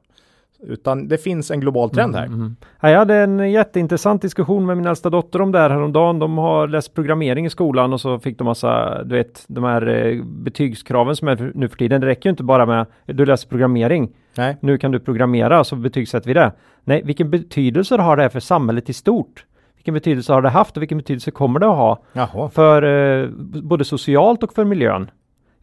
[0.62, 2.26] Utan det finns en global trend här.
[2.26, 2.56] Mm.
[2.80, 6.18] Ja, jag hade en jätteintressant diskussion med min äldsta dotter om det här häromdagen.
[6.18, 9.86] De har läst programmering i skolan och så fick de massa, du vet, de här
[9.86, 12.00] eh, betygskraven som är nu för tiden.
[12.00, 14.10] Det räcker ju inte bara med du läser programmering.
[14.36, 14.56] Nej.
[14.60, 16.52] Nu kan du programmera så betygsätter vi det.
[16.84, 19.44] Nej, vilken betydelse har det här för samhället i stort?
[19.76, 22.48] Vilken betydelse har det haft och vilken betydelse kommer det att ha Jaha.
[22.48, 23.28] för eh,
[23.62, 25.10] både socialt och för miljön?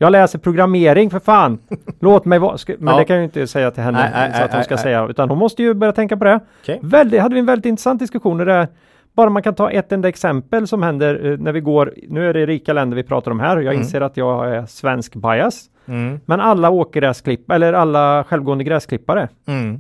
[0.02, 1.60] Jag läser programmering för fan!
[2.00, 2.58] Låt mig vara.
[2.80, 2.98] Men Ja.
[3.00, 4.76] det kan jag ju inte säga till henne Nej, nej, så att hon nej, ska
[4.76, 4.84] nej.
[4.84, 6.40] säga, utan hon måste ju börja tänka på det.
[6.64, 6.80] Okej.
[6.84, 8.68] Väldigt, hade vi en väldigt intressant diskussion där
[9.16, 12.34] bara man kan ta ett enda exempel som händer eh, när vi går, nu är
[12.34, 16.20] det rika länder vi pratar om här, jag inser att jag är svensk bias, Mm.
[16.26, 19.80] men alla åkergräsklipp, eller alla självgående gräsklippare, Mm.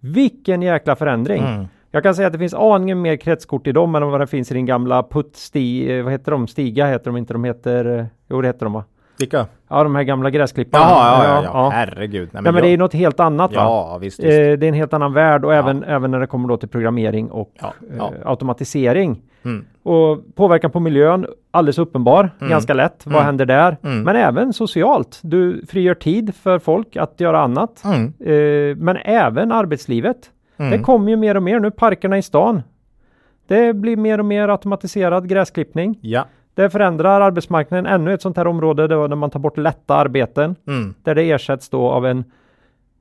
[0.00, 1.42] vilken jäkla förändring!
[1.42, 1.66] Mm.
[1.90, 4.50] Jag kan säga att det finns aningen mer kretskort i dem än vad det finns
[4.50, 6.46] i din gamla puttsti, eh, vad heter de?
[6.46, 8.84] Stiga heter de inte, de heter, eh, jo det heter de va?
[9.18, 9.46] Vilka?
[9.68, 10.84] Ja, de här gamla gräsklipparna.
[10.84, 11.68] Jaha, ja, ja, ja.
[11.70, 12.28] Herregud.
[12.32, 13.60] Nej, Nej, men det är ju något helt annat va?
[13.62, 14.20] Ja, visst.
[14.20, 14.36] Eh, visst.
[14.36, 17.30] det är en helt annan värld och även, även när det kommer då till programmering
[17.30, 18.12] och Ja, ja.
[18.22, 19.22] eh, automatisering.
[19.44, 19.64] Mm.
[19.82, 23.02] Och påverkan på miljön, alldeles uppenbar, ganska lätt.
[23.06, 23.26] Vad Mm.
[23.26, 23.76] händer där?
[23.82, 24.02] Mm.
[24.02, 25.20] Men även socialt.
[25.22, 27.82] Du frigör tid för folk att göra annat.
[27.84, 28.04] Mm.
[28.20, 30.16] Eh, men även arbetslivet.
[30.56, 30.70] Mm.
[30.72, 32.62] Det kommer ju mer och mer nu, parkerna i stan.
[33.48, 35.98] Det blir mer och mer automatiserad gräsklippning.
[36.02, 36.24] Ja.
[36.58, 37.86] Det förändrar arbetsmarknaden.
[37.86, 40.56] Ännu ett sånt här område då när man tar bort lätta arbeten.
[40.66, 40.94] Mm.
[41.02, 42.24] Där det ersätts då av en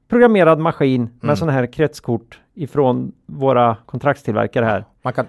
[0.10, 1.36] programmerad maskin med Mm.
[1.36, 4.86] sådana här kretskort ifrån våra kontraktstillverkare här.
[5.02, 5.26] Man kan...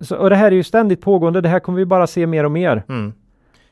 [0.00, 1.40] Så- och det här är ju ständigt pågående.
[1.40, 2.82] Det här kommer vi bara se mer och mer.
[2.88, 3.12] Mm.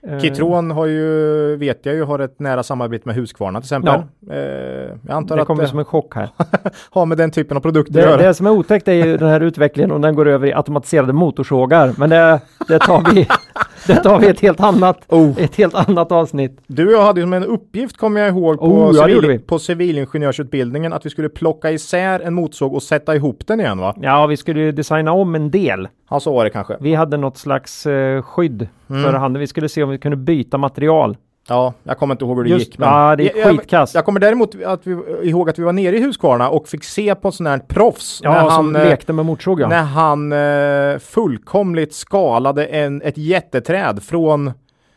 [0.02, 3.94] Eh, Kitron har ju, vet jag ju, har ett nära samarbete med Husqvarna till exempel.
[4.30, 6.28] Eh, jag antar det att kommer det som en chock här.
[6.90, 8.22] har med den typen av produkter Det, att göra.
[8.22, 11.12] det som är otäckt är ju den här utvecklingen och den går över i automatiserade
[11.12, 11.92] motorsågar.
[11.98, 13.26] Men det, det tar vi
[13.86, 15.30] det tar vi ett helt annat, Oh.
[15.42, 16.60] ett helt annat avsnitt.
[16.66, 19.38] Du och jag hade som en uppgift, kommer jag ihåg, på, Oh, ja, vi.
[19.38, 23.94] på civilingenjörsutbildningen att vi skulle plocka isär en motorsåg och sätta ihop den igen va?
[24.00, 25.88] Ja, vi skulle designa om en del.
[26.10, 26.76] Ja, så var det kanske.
[26.80, 29.02] Vi hade något slags eh, skydd Mm.
[29.02, 29.40] för handen.
[29.40, 31.16] Vi skulle se om vi kunde byta material.
[31.50, 32.78] Ja, jag kommer inte ihåg hur det Just- gick.
[32.78, 33.94] Men ja, det är jag, jag, skitkast.
[33.94, 34.96] jag kommer däremot att vi,
[35.28, 38.20] ihåg att vi var nere i Huskvarna och fick se på sån här proffs.
[38.22, 39.68] Ja, när som han, eh, lekte med motorsåg ja.
[39.68, 44.52] när han eh, fullkomligt skalade en, ett jätteträd från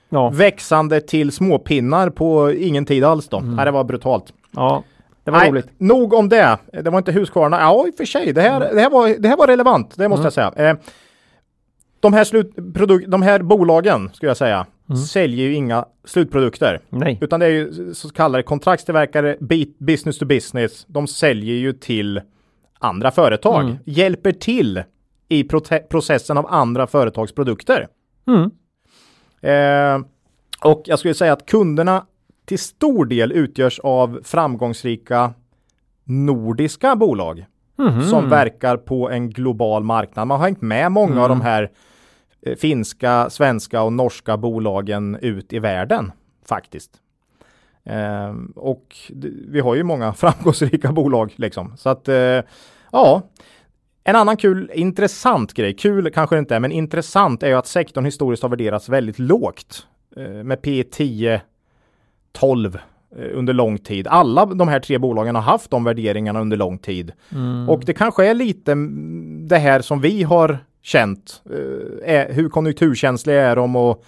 [0.10, 3.38] Ja, växande till småpinnar på ingen tid alls då.
[3.38, 3.56] Mm.
[3.56, 4.26] Nej, det var brutalt.
[4.52, 4.84] ja.
[5.24, 5.68] Det var Nej, roligt.
[5.78, 6.58] nog om det.
[6.84, 7.58] Det var inte Huskvarna.
[7.60, 8.34] Ja, i och för sig.
[8.34, 10.32] Det här, det här, var, det här var relevant, det måste Mm.
[10.36, 10.70] jag säga.
[10.70, 10.78] Eh,
[12.00, 15.02] de, här slut, produk- de här bolagen, skulle jag säga, Mm.
[15.02, 16.80] säljer ju inga slutprodukter.
[16.90, 17.18] Nej.
[17.22, 19.38] Utan det är ju så kallade kontraktstillverkare,
[19.80, 20.86] business to business.
[20.88, 22.22] De säljer ju till
[22.80, 23.64] andra företag.
[23.64, 23.78] Mm.
[23.86, 24.84] Hjälper till
[25.30, 25.44] i
[25.90, 27.88] processen av andra företags produkter.
[28.28, 28.52] Mm.
[29.42, 30.06] Eh,
[30.64, 32.06] och jag skulle säga att kunderna
[32.46, 35.34] till stor del utgörs av framgångsrika
[36.04, 37.46] nordiska bolag
[37.78, 38.02] Mhm.
[38.02, 40.28] som verkar på en global marknad.
[40.28, 41.72] Man har hängt med många av de här
[42.58, 46.12] finska, svenska och norska bolagen ut i världen
[46.46, 46.92] faktiskt.
[47.84, 48.96] Eh, och
[49.48, 51.78] vi har ju många framgångsrika bolag liksom.
[51.78, 52.42] Så att eh,
[52.92, 53.22] ja,
[54.04, 57.68] en annan kul, intressant grej, kul kanske det inte är, men intressant är ju att
[57.68, 61.42] sektorn historiskt har värderats väldigt lågt eh, med P 10,
[62.32, 62.82] 12 eh,
[63.34, 64.08] under lång tid.
[64.08, 67.12] Alla de här tre bolagen har haft de värderingarna under lång tid.
[67.32, 67.70] Mm.
[67.70, 68.76] Och det kanske är lite
[69.48, 71.42] det här som vi har känt.
[72.06, 74.04] eh, hur konjunkturkänsliga är de och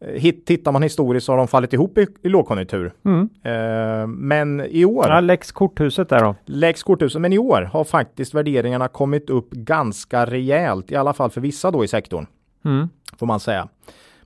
[0.00, 2.92] eh, hit, tittar man historiskt så har de fallit ihop i, i lågkonjunktur.
[3.04, 3.28] Mm.
[3.42, 6.34] Eh, men i år, Ja, Lex korthuset där då.
[6.44, 11.30] läggs korthuset, men i år har faktiskt värderingarna kommit upp ganska rejält, i alla fall
[11.30, 12.26] för vissa då i sektorn,
[12.64, 12.88] Mm.
[13.18, 13.68] får man säga.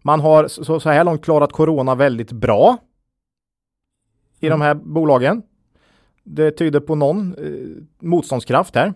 [0.02, 2.78] Man har så, så här långt klarat corona väldigt bra
[4.40, 5.42] i de här bolagen.
[6.24, 8.94] Det tyder på någon eh, motståndskraft här.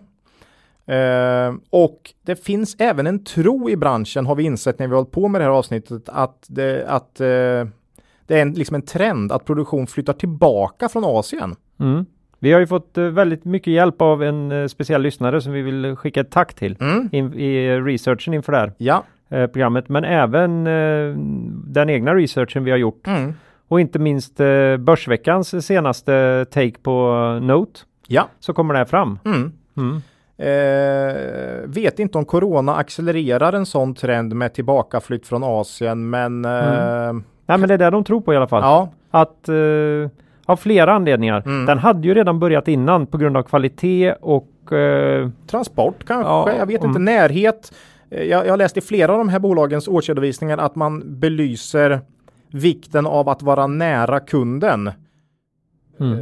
[0.87, 5.11] Eh, och det finns även en tro i branschen har vi insett när vi hållit
[5.11, 7.25] på med det här avsnittet att det, att, eh,
[8.27, 11.55] det är en, liksom en trend att produktion flyttar tillbaka från Asien.
[11.79, 12.05] Mm.
[12.39, 15.95] Vi har ju fått eh, väldigt mycket hjälp av en speciell lyssnare som vi vill
[15.95, 17.09] skicka ett tack till Mm.
[17.11, 19.03] in, i researchen inför det här Ja.
[19.29, 19.89] programmet.
[19.89, 20.63] Men även
[21.73, 23.33] den egna researchen vi har gjort Mm.
[23.67, 24.37] och inte minst
[24.79, 27.79] Börsveckans senaste take på Note.
[28.07, 28.27] Ja.
[28.39, 29.19] Så kommer det här fram.
[30.37, 30.49] Mm.
[30.49, 31.63] Mm.
[31.63, 37.13] Eh, vet inte om corona accelererar en sån trend med tillbakaflytt från Asien, men eh,
[37.47, 38.61] Nej men det är det de tror på i alla fall.
[38.61, 39.55] ja, Att eh,
[40.45, 41.43] av flera anledningar.
[41.45, 41.65] Mm.
[41.65, 46.49] Den hade ju redan börjat innan på grund av kvalitet och eh, transport kanske, Ja,
[46.57, 46.89] jag vet mm.
[46.89, 47.73] inte, närhet.
[48.09, 51.99] Eh, Jag, jag har läst i flera av de här bolagens årsredovisningar att man belyser
[52.51, 54.91] vikten av att vara nära kunden.
[55.99, 56.19] mm.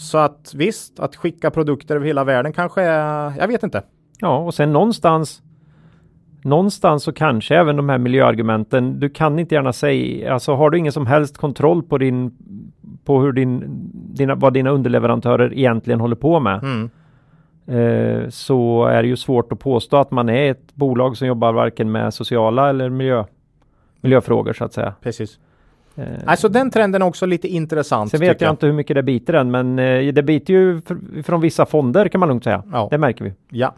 [0.00, 3.82] Så att visst, att skicka produkter över hela världen kanske är, jag vet inte.
[4.18, 5.42] Ja, och sen någonstans
[6.42, 10.78] Någonstans så kanske även de här miljöargumenten, du kan inte gärna säga, alltså har du
[10.78, 12.32] ingen som helst kontroll på din,
[13.04, 13.62] på hur din,
[14.14, 16.90] dina, vad dina underleverantörer egentligen håller på med, Mm.
[17.66, 21.52] eh, så är det ju svårt att påstå att man är ett bolag som jobbar
[21.52, 23.24] varken med sociala eller miljö,
[24.00, 24.94] miljöfrågor så att säga.
[25.02, 25.38] Precis.
[25.96, 28.10] Eh, Alltså den trenden är också lite intressant.
[28.10, 30.78] sen vet tycker jag inte hur mycket det biter än, men eh, det biter ju
[30.80, 32.62] fr- från vissa fonder kan man lugnt säga.
[32.72, 32.88] Ja.
[32.90, 33.32] Det märker vi.
[33.48, 33.74] Ja.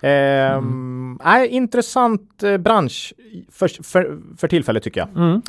[0.00, 3.14] Ehm, nej, intressant eh, bransch
[3.52, 5.08] för, för, för tillfället tycker jag.
[5.24, 5.42] Mm.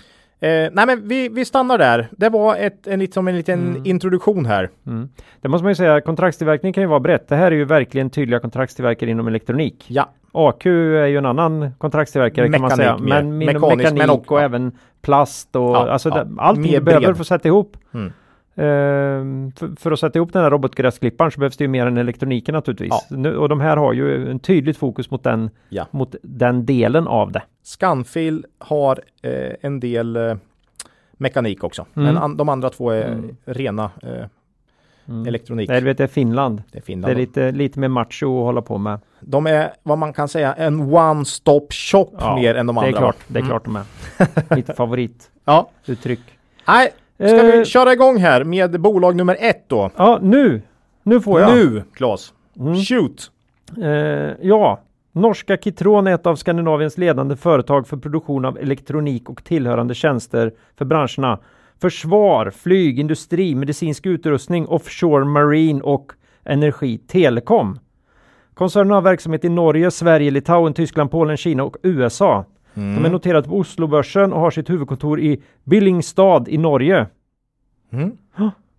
[0.44, 2.08] Eh, nej men vi, vi stannar där.
[2.12, 3.82] Det var ett, en, liksom en liten Mm.
[3.86, 4.70] introduktion här.
[4.88, 5.10] Mm.
[5.42, 7.28] Det måste man ju säga, kontraktstillverkning kan ju vara brett.
[7.28, 9.86] Det här är ju verkligen tydliga kontraktstillverkare inom elektronik.
[9.88, 12.98] Ja, AQ är ju en annan kontraktstillverkare kan man Mekanik säga.
[12.98, 13.10] mer.
[13.10, 16.54] Men inom Mekanisk, mekanik men och, och- även plast och Ja, alltså ja.
[16.54, 17.16] Mer du behöver bred.
[17.16, 17.78] för att sätta ihop.
[17.94, 18.12] Mm.
[18.56, 21.98] Ehm, för, för att sätta ihop den här robotgräsklipparen så behövs det ju mer än
[21.98, 23.08] elektroniken naturligtvis.
[23.10, 23.18] Ja.
[23.18, 25.88] Nu, och de här har ju en tydligt fokus mot den, Ja.
[25.92, 27.42] mot den delen av det.
[27.64, 30.36] Scanfil har eh, en del eh,
[31.14, 31.86] mekanik också.
[31.96, 32.06] Mm.
[32.14, 33.36] Men an, de andra två är Mm.
[33.46, 34.26] rena eh,
[35.10, 35.28] Mm.
[35.28, 35.70] elektronik.
[35.70, 36.58] Nej, du vet, det är Finland.
[36.72, 37.12] det är Det Finland.
[37.12, 39.00] är lite, lite mer macho att hålla på med.
[39.20, 42.90] De är vad man kan säga en one-stop shop Ja, mer än de det andra.
[42.98, 43.50] är klart, det är Mm.
[43.50, 43.86] klart de är.
[44.56, 46.20] Mitt favorituttryck.
[46.66, 49.90] Ja, nej, ska Eh, vi köra igång här med bolag nummer ett då?
[49.96, 50.62] Ja, nu!
[51.04, 51.56] Nu får jag.
[51.56, 52.34] Nu, Claes.
[52.60, 52.76] Mm.
[52.76, 53.32] Shoot!
[53.84, 53.90] Eh,
[54.42, 54.80] ja,
[55.12, 60.54] norska Kitron är ett av Skandinaviens ledande företag för produktion av elektronik och tillhörande tjänster
[60.78, 61.40] för branscherna
[61.82, 66.12] försvar, flyg, industri, medicinsk utrustning, offshore marine och
[66.44, 67.80] energi, telekom.
[68.54, 72.46] Koncernen har verksamhet i Norge, Sverige, Litauen, Tyskland, Polen, Kina och USA.
[72.74, 77.08] De är noterade på Oslobörsen och har sitt huvudkontor i Billingstad i Norge.
[77.92, 78.12] Mm.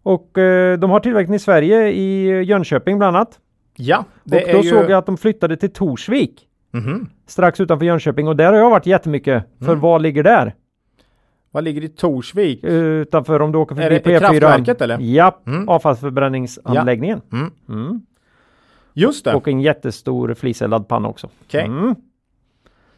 [0.03, 3.39] Och eh, de har tillverkning i Sverige, i Jönköping bland annat.
[3.77, 4.71] Ja, det och är då ju...
[4.71, 7.09] såg jag att de flyttade till Torsvik Mhm.
[7.27, 9.45] strax utanför Jönköping och där har jag varit jättemycket.
[9.59, 9.81] För Mm.
[9.81, 10.55] vad ligger där?
[11.51, 12.65] Vad ligger i Torsvik?
[12.65, 14.19] Utanför om du åker Är förbi det på E4.
[14.19, 14.99] kraftverket, eller?
[15.01, 15.69] Ja, Mm.
[15.69, 17.21] avfallsförbränningsanläggningen.
[17.33, 17.51] Mm.
[17.69, 18.01] Mm.
[18.95, 19.35] Just det.
[19.35, 21.29] Och en jättestor fliseldad panna också.
[21.47, 21.65] Okej.
[21.65, 21.95] Mm.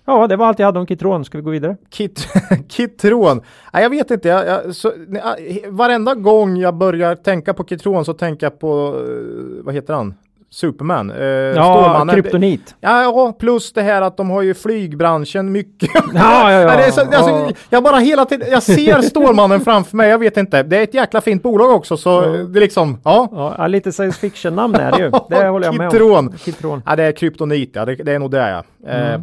[0.04, 1.24] Ja, det var allt jag hade om Kitron.
[1.24, 1.76] Ska vi gå vidare?
[1.90, 2.28] Kit
[2.68, 3.40] Kitron.
[3.72, 4.28] Nej, jag vet inte.
[4.28, 8.94] Jag, jag, så, nej, varenda gång jag börjar tänka på Kitron så tänker jag på,
[8.98, 10.14] eh, vad heter han?
[10.54, 11.10] Superman.
[11.10, 12.14] Eh, Ja, Stålmannen.
[12.14, 12.74] kryptonit.
[12.80, 15.90] Ja, plus det här att de har ju flygbranschen mycket.
[15.94, 16.66] Ja, ja, ja.
[16.76, 17.50] Nej, så, alltså, Ja.
[17.70, 20.62] Jag bara hela tiden, jag ser Stålmannen framför mig, jag vet inte.
[20.62, 22.20] Det är ett jäkla fint bolag också så Ja.
[22.26, 23.54] det är liksom, ja.
[23.58, 25.10] Ja, lite science fiction namn är det ju.
[25.28, 25.90] Det håller jag med om.
[25.92, 26.38] Kitron.
[26.38, 26.82] Kitron.
[26.86, 27.84] Ja, det är kryptonit, ja.
[27.84, 28.90] Det, det är nog det ja.
[28.90, 29.12] Mm.
[29.14, 29.20] Eh,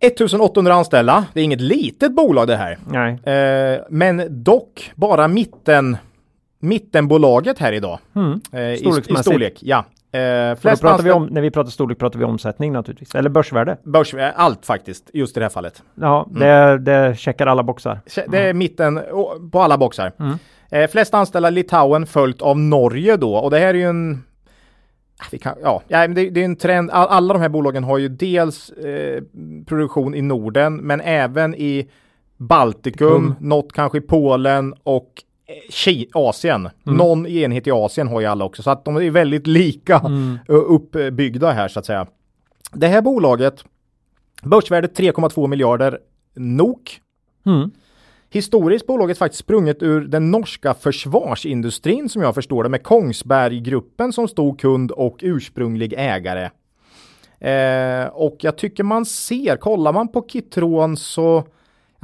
[0.00, 2.78] 1800 anställda, det är inget litet bolag det här.
[2.88, 3.12] Nej.
[3.34, 5.96] Eh, men dock bara mitten,
[6.66, 7.98] mittenbolaget här idag.
[8.14, 8.40] Mm.
[8.52, 9.84] Eh, i, I storlek, ja.
[10.12, 13.14] Eh, flest pratar vi om, när vi pratar storlek pratar vi omsättning naturligtvis.
[13.14, 13.76] Eller börsvärde.
[13.84, 15.82] Börs, eh, allt faktiskt, just i det här fallet.
[15.94, 16.40] Ja, Mm.
[16.40, 18.00] det, det checkar alla boxar.
[18.28, 20.12] Det är mitten å- på alla boxar.
[20.20, 20.38] Mm.
[20.70, 24.22] Eh, flest anställda Litauen följt av Norge då och det här är ju en
[25.18, 26.90] Ah, kan, ja, det, det är en trend.
[26.90, 29.22] All, alla de här bolagen har ju dels eh,
[29.66, 31.88] produktion i Norden men även i
[32.36, 33.34] Baltikum, Mm.
[33.40, 35.08] något kanske i Polen och
[35.70, 36.60] Ki- Asien.
[36.86, 36.96] Mm.
[36.98, 40.38] Någon enhet i Asien har ju alla också så att de är väldigt lika Mm.
[40.48, 42.06] uppbyggda här så att säga.
[42.72, 43.64] Det här bolaget
[44.42, 45.98] börsvärdet 3,2 miljarder
[46.34, 47.00] NOK.
[47.46, 47.70] Mm.
[48.30, 54.28] Historiskt bolaget faktiskt sprunget ur den norska försvarsindustrin som jag förstår det med Kongsberggruppen som
[54.28, 56.50] stor kund och ursprunglig ägare.
[57.40, 61.44] Eh, och jag tycker man ser, kollar man på Kitron så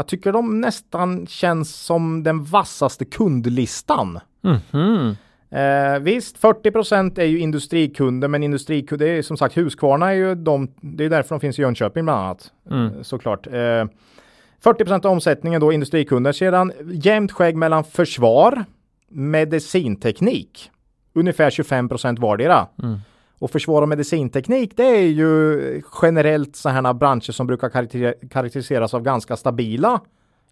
[0.03, 4.21] jag tycker de nästan känns som den vassaste kundlistan.
[4.41, 5.17] Mhm.
[5.51, 10.75] Eh, visst, 40% är ju industrikunder, men industrikunder, är som sagt Husqvarna är ju de,
[10.81, 12.53] det är därför de finns i Jönköping bland annat.
[12.71, 12.87] Mm.
[12.87, 13.47] Eh, Såklart.
[13.47, 13.85] Eh,
[14.65, 16.33] 40% av omsättningen då industrikunder.
[16.33, 18.65] Sedan jämnt skägg mellan försvar,
[19.09, 20.71] medicinteknik,
[21.15, 21.89] ungefär 25
[22.19, 22.67] vardera.
[22.83, 22.99] Mm.
[23.43, 27.69] Och försvar och medicinteknik, det är ju generellt sådana branscher som brukar
[28.29, 30.01] karaktäriseras av ganska stabila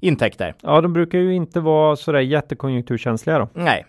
[0.01, 0.55] intäkter.
[0.63, 3.49] Ja, de brukar ju inte vara sådär jättekonjunkturkänsliga då.
[3.55, 3.87] Nej.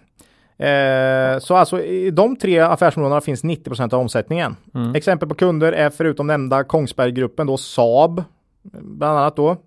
[0.57, 4.55] Eh, så alltså i de tre affärsområdena finns 90% av omsättningen.
[4.73, 4.95] Mm.
[4.95, 8.23] Exempel på kunder är förutom nämnda Kongsberggruppen då Saab,
[8.71, 9.57] bland annat då,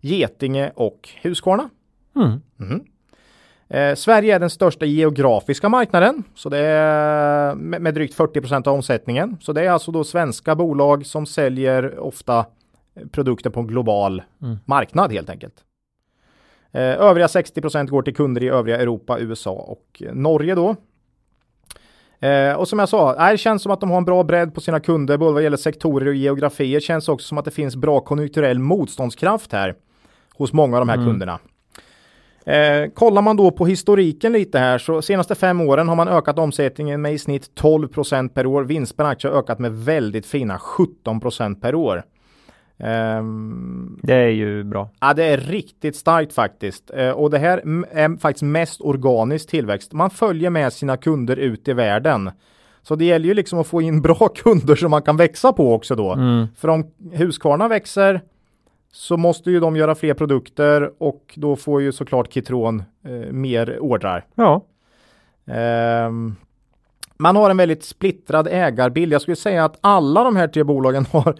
[0.00, 1.70] Getinge och Husqvarna.
[2.16, 2.40] Mm.
[2.56, 2.84] Mhm.
[3.70, 8.74] Eh, Sverige är den största geografiska marknaden, så det är med, med drygt 40% av
[8.74, 9.36] omsättningen.
[9.40, 14.22] Så det är alltså då svenska bolag som säljer ofta eh, produkter på en global
[14.42, 14.58] Mm.
[14.64, 15.54] marknad helt enkelt.
[16.72, 20.76] Eh, övriga 60% går till kunder i övriga Europa, USA och eh, Norge då.
[22.26, 24.60] Eh, och som jag sa, det känns som att de har en bra bredd på
[24.60, 26.80] sina kunder, både vad gäller sektorer och geografier.
[26.80, 29.74] Känns också som att det finns bra konjunkturell motståndskraft här
[30.34, 31.06] hos många av de här Mm.
[31.08, 31.38] kunderna.
[32.46, 36.38] Eh, kollar man då på historiken lite här så senaste fem åren har man ökat
[36.38, 38.62] omsättningen med i snitt 12% per år.
[38.64, 42.02] Vinst per aktie har ökat med väldigt fina 17% per år.
[42.78, 44.90] Ehm, Det är ju bra.
[45.00, 46.90] Ja, det är riktigt starkt faktiskt.
[46.94, 47.58] Eh, och det här
[47.92, 49.92] är faktiskt mest organisk tillväxt.
[49.92, 52.30] Man följer med sina kunder ut i världen.
[52.82, 55.74] Så det gäller ju liksom att få in bra kunder som man kan växa på
[55.74, 56.12] också då.
[56.12, 56.46] Mm.
[56.56, 58.20] För om Husqvarna växer
[58.92, 63.78] så måste ju de göra fler produkter och då får ju såklart Kitron eh, mer
[63.78, 64.26] ordrar.
[64.34, 64.64] Ja.
[65.46, 66.36] Ehm,
[67.16, 69.12] man har en väldigt splittrad ägarbild.
[69.12, 71.34] Jag skulle säga att alla de här tre bolagen har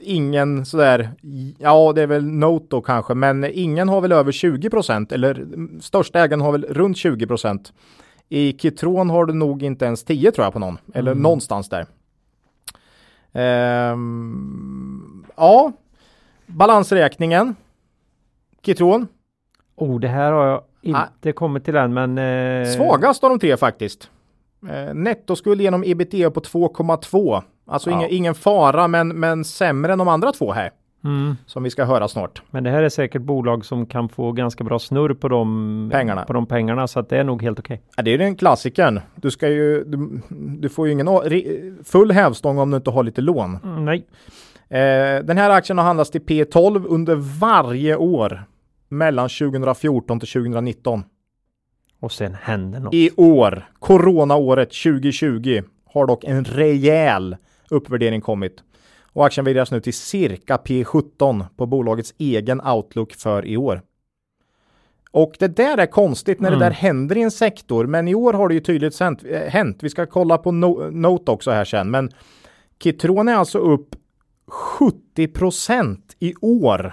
[0.00, 1.10] ingen sådär,
[1.58, 5.46] ja det är väl Note då kanske, men ingen har väl över 20% eller
[5.80, 7.72] största ägaren har väl runt 20%
[8.28, 11.22] I Kitron har du nog inte ens 10 tror jag på någon, eller Mm.
[11.22, 11.86] någonstans där.
[13.32, 15.72] Ehm, ja,
[16.48, 17.54] balansräkningen.
[18.62, 19.06] Kitron,
[19.78, 22.18] Oh, det här har jag inte kommit till än, men...
[22.18, 22.68] Eh...
[22.68, 24.10] Svagast av de tre faktiskt.
[24.70, 27.42] Eh, nettoskuld genom ebitda på 2,2.
[27.66, 27.96] Alltså Ja.
[27.96, 30.70] ingen, ingen fara men, men sämre än de andra två här.
[31.04, 31.36] Mm.
[31.46, 32.42] Som vi ska höra snart.
[32.50, 36.24] Men det här är säkert bolag som kan få ganska bra snurr på de Pengarna.
[36.24, 37.82] På de pengarna, så att det är nog helt okej.
[37.96, 39.00] Ja, det är den klassikern.
[39.14, 40.20] Du ska ju, du,
[40.58, 41.08] du får ju ingen
[41.84, 43.58] full hävstång om du inte har lite lån.
[43.64, 44.06] Mm, nej.
[44.70, 48.44] Eh, den här aktien har handlats till P12 under varje år
[48.88, 51.02] mellan 2014 till 2019.
[52.00, 52.94] Och sen händer något.
[52.94, 57.36] I år, coronaåret 2020, har dock en rejäl
[57.70, 58.62] uppvärdering kommit.
[59.12, 63.82] Och aktien värderas nu till cirka P17 på bolagets egen outlook för i år.
[65.10, 66.58] Och det där är konstigt när Mm.
[66.60, 69.78] det där händer i en sektor, men i år har det ju tydligt eh, hänt.
[69.80, 72.10] Vi ska kolla på no Note också här sen, men
[72.82, 73.96] Kitron är alltså upp
[74.50, 76.92] 70% i år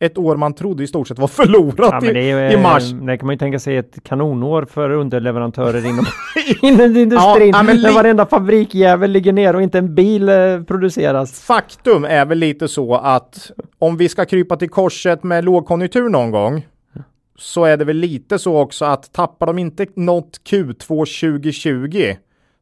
[0.00, 2.90] Ett år man trodde i stort sett var förlorat Ja, i, är, i mars.
[2.90, 6.06] det kan man ju tänka sig ett kanonår för underleverantörer inom,
[6.62, 7.48] inom industrin.
[7.54, 11.40] Ja, men när varenda fabrikjävel ligger ner och inte en bil eh, produceras.
[11.40, 16.30] Faktum är väl lite så att om vi ska krypa till korset med lågkonjunktur någon
[16.30, 16.66] gång
[17.38, 22.14] så är det väl lite så också att tappar de inte något Q2 2020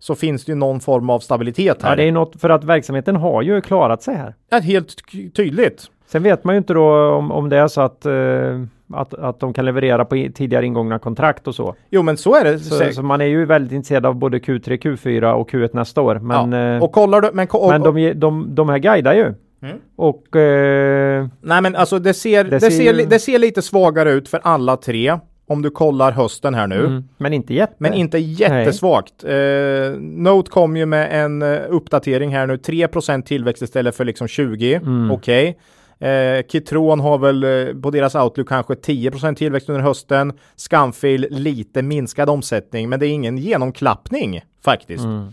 [0.03, 1.91] så finns det ju någon form av stabilitet här.
[1.91, 4.35] Ja, det är något för att verksamheten har ju klarat sig här.
[4.51, 4.95] Ja, helt
[5.37, 5.83] tydligt.
[6.07, 8.63] Sen vet man ju inte då om, om det är så att, eh,
[8.95, 11.75] att, att de kan leverera på tidigare ingångna kontrakt och så.
[11.91, 12.59] Jo, men så är det.
[12.59, 16.15] Så, så man är ju väldigt intresserad av både Q3, Q4 och Q1 nästa år.
[16.19, 16.75] Men, ja.
[16.77, 19.35] eh, Och kollar du, men, och, men de, de, de här guidar ju.
[19.63, 19.77] Mm.
[19.97, 24.11] Och eh, nej, men alltså det ser, det, Det ser, ju- det ser lite svagare
[24.13, 25.19] ut för alla tre
[25.53, 26.87] om du kollar hösten här nu.
[26.87, 27.75] mm, men inte jätte.
[27.79, 29.25] Men inte jättesvagt.
[29.25, 32.57] Eh, Note kom ju med en eh, uppdatering här nu.
[32.57, 34.75] 3% tillväxt istället för liksom 20.
[34.75, 35.11] Mm.
[35.11, 35.59] Okej.
[35.99, 40.33] Eh, Kitron har väl eh, på deras outlook kanske 10% tillväxt under hösten.
[40.57, 45.05] Scanfil lite minskad omsättning, men det är ingen genomklappning faktiskt.
[45.05, 45.27] Mm.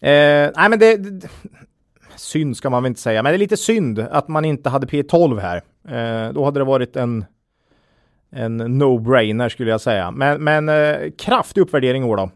[0.00, 1.28] Eh, nej, men det, det
[2.16, 4.86] synd ska man väl inte säga, men det är lite synd att man inte hade
[4.86, 5.56] P12 här.
[5.88, 7.24] Eh, då hade det varit en
[8.32, 10.10] en no-brainer skulle jag säga.
[10.10, 12.30] Men, men eh, kraftig uppvärdering i år då.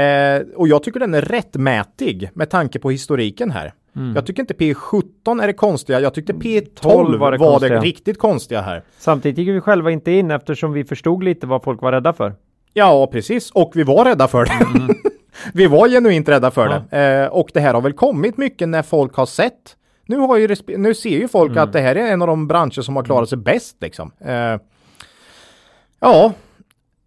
[0.00, 3.72] Eh, och jag tycker den är rättmätig med tanke på historiken här.
[3.96, 4.14] Mm.
[4.14, 6.00] Jag tycker inte P17 är det konstiga.
[6.00, 7.80] Jag tyckte P12 12 var var det, det konstiga.
[7.80, 8.82] riktigt konstiga här.
[8.98, 12.34] Samtidigt gick vi själva inte in eftersom vi förstod lite vad folk var rädda för.
[12.72, 13.50] Ja, precis.
[13.50, 14.94] Och vi var rädda för det.
[15.54, 16.98] vi var genuint rädda för det.
[16.98, 19.76] Eh, och det här har väl kommit mycket när folk har sett.
[20.06, 22.82] Nu, har ju nu ser ju folk att det här är en av de branscher
[22.82, 23.76] som har klarat sig bäst.
[23.80, 24.12] Liksom.
[24.20, 24.56] Eh,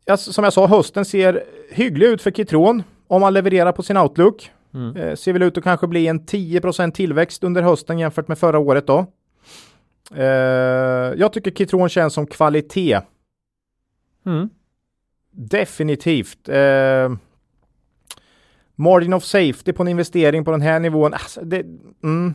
[0.05, 3.97] ja, som jag sa, hösten ser hygglig ut för Kitron om man levererar på sin
[3.97, 4.51] outlook.
[4.73, 4.95] Mm.
[4.95, 8.59] Eh, ser väl ut att kanske bli en 10% tillväxt under hösten jämfört med förra
[8.59, 9.05] året då.
[10.15, 10.25] Eh,
[11.17, 13.01] jag tycker Kitron känns som kvalitet
[14.25, 14.49] Mm.
[15.31, 16.49] Definitivt.
[16.49, 17.11] Eh,
[18.75, 21.13] margin of safety på en investering på den här nivån.
[21.13, 21.65] Alltså, det,
[22.03, 22.33] mm.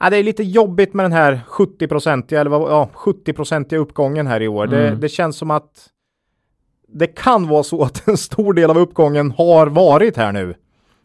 [0.00, 4.42] Ja, det är lite jobbigt med den här 70-procentiga eller vad, ja, 70-procentiga uppgången här
[4.42, 4.66] i år.
[4.66, 5.00] Det, Mm.
[5.00, 5.86] det känns som att
[6.92, 10.54] det kan vara så att en stor del av uppgången har varit här nu.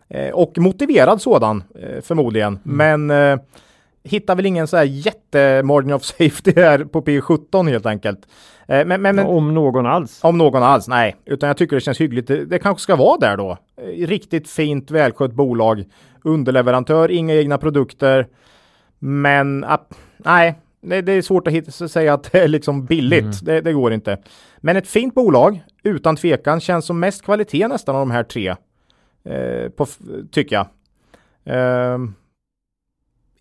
[0.09, 2.59] Eh, och motiverad sådan eh, förmodligen.
[2.63, 3.37] Men eh,
[4.03, 8.19] hittar väl ingen så här jätte margin of safety här på P17 helt enkelt.
[8.67, 10.19] Eh, men, men, men, Om någon alls.
[10.23, 11.15] om någon alls, nej.
[11.25, 12.27] Utan jag tycker det känns hyggligt.
[12.27, 13.57] Det, det kanske ska vara där då.
[13.81, 15.83] Eh, Riktigt fint, välskött bolag.
[16.23, 18.27] Underleverantör, inga egna produkter.
[18.99, 20.59] Men, app, nej.
[20.81, 23.45] Det, det är svårt att hitta, säga att det är liksom billigt.
[23.45, 24.17] Det, det går inte.
[24.57, 28.55] Men ett fint bolag, utan tvekan, känns som mest kvalitet nästan av de här tre.
[29.23, 29.85] Eh, på,
[30.31, 30.67] tycker jag.
[31.55, 31.97] Eh,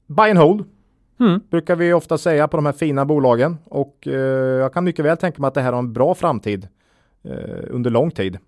[0.06, 0.64] buy and hold
[1.20, 1.40] Mm.
[1.50, 4.12] brukar vi ofta säga på de här fina bolagen och eh,
[4.60, 6.68] jag kan mycket väl tänka mig att det här har en bra framtid
[7.24, 8.38] eh, under lång tid.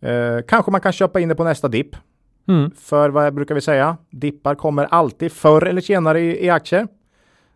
[0.00, 1.96] Eh, kanske man kan köpa in det på nästa dipp.
[2.48, 2.70] Mm.
[2.70, 3.96] För vad brukar vi säga?
[4.10, 6.88] Dippar kommer alltid förr eller senare i, i aktier.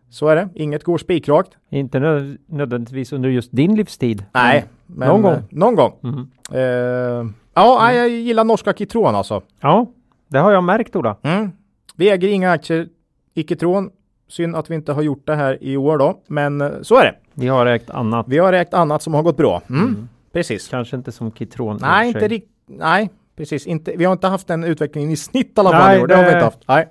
[0.09, 0.49] Så är det.
[0.55, 1.51] Inget går spikrakt.
[1.69, 4.25] Inte nöd- nödvändigtvis under just din livstid.
[4.33, 5.43] Nej, men någon gång.
[5.49, 5.93] Någon gång.
[6.03, 6.27] Mm.
[6.51, 9.41] Eh, ja, nej, jag gillar norska Kitron alltså.
[9.59, 9.85] Ja,
[10.27, 11.15] det har jag märkt Ola.
[11.21, 11.51] Mm.
[11.95, 12.87] Vi äger inga aktier
[13.33, 13.89] i Kitron.
[14.27, 17.03] Synd att vi inte har gjort det här i år då, men eh, så är
[17.03, 17.15] det.
[17.33, 18.25] Vi har ägt annat.
[18.29, 19.61] Vi har ägt annat som har gått bra.
[19.69, 20.07] Mm.
[20.33, 20.67] Precis.
[20.67, 21.77] Kanske inte som Kitron.
[21.81, 22.51] Nej, inte riktigt.
[22.67, 23.67] Nej, precis.
[23.67, 26.07] Inte, vi har inte haft den utvecklingen i snitt alla fall Nej, i år.
[26.07, 26.59] Det har vi inte haft.
[26.67, 26.87] Nej,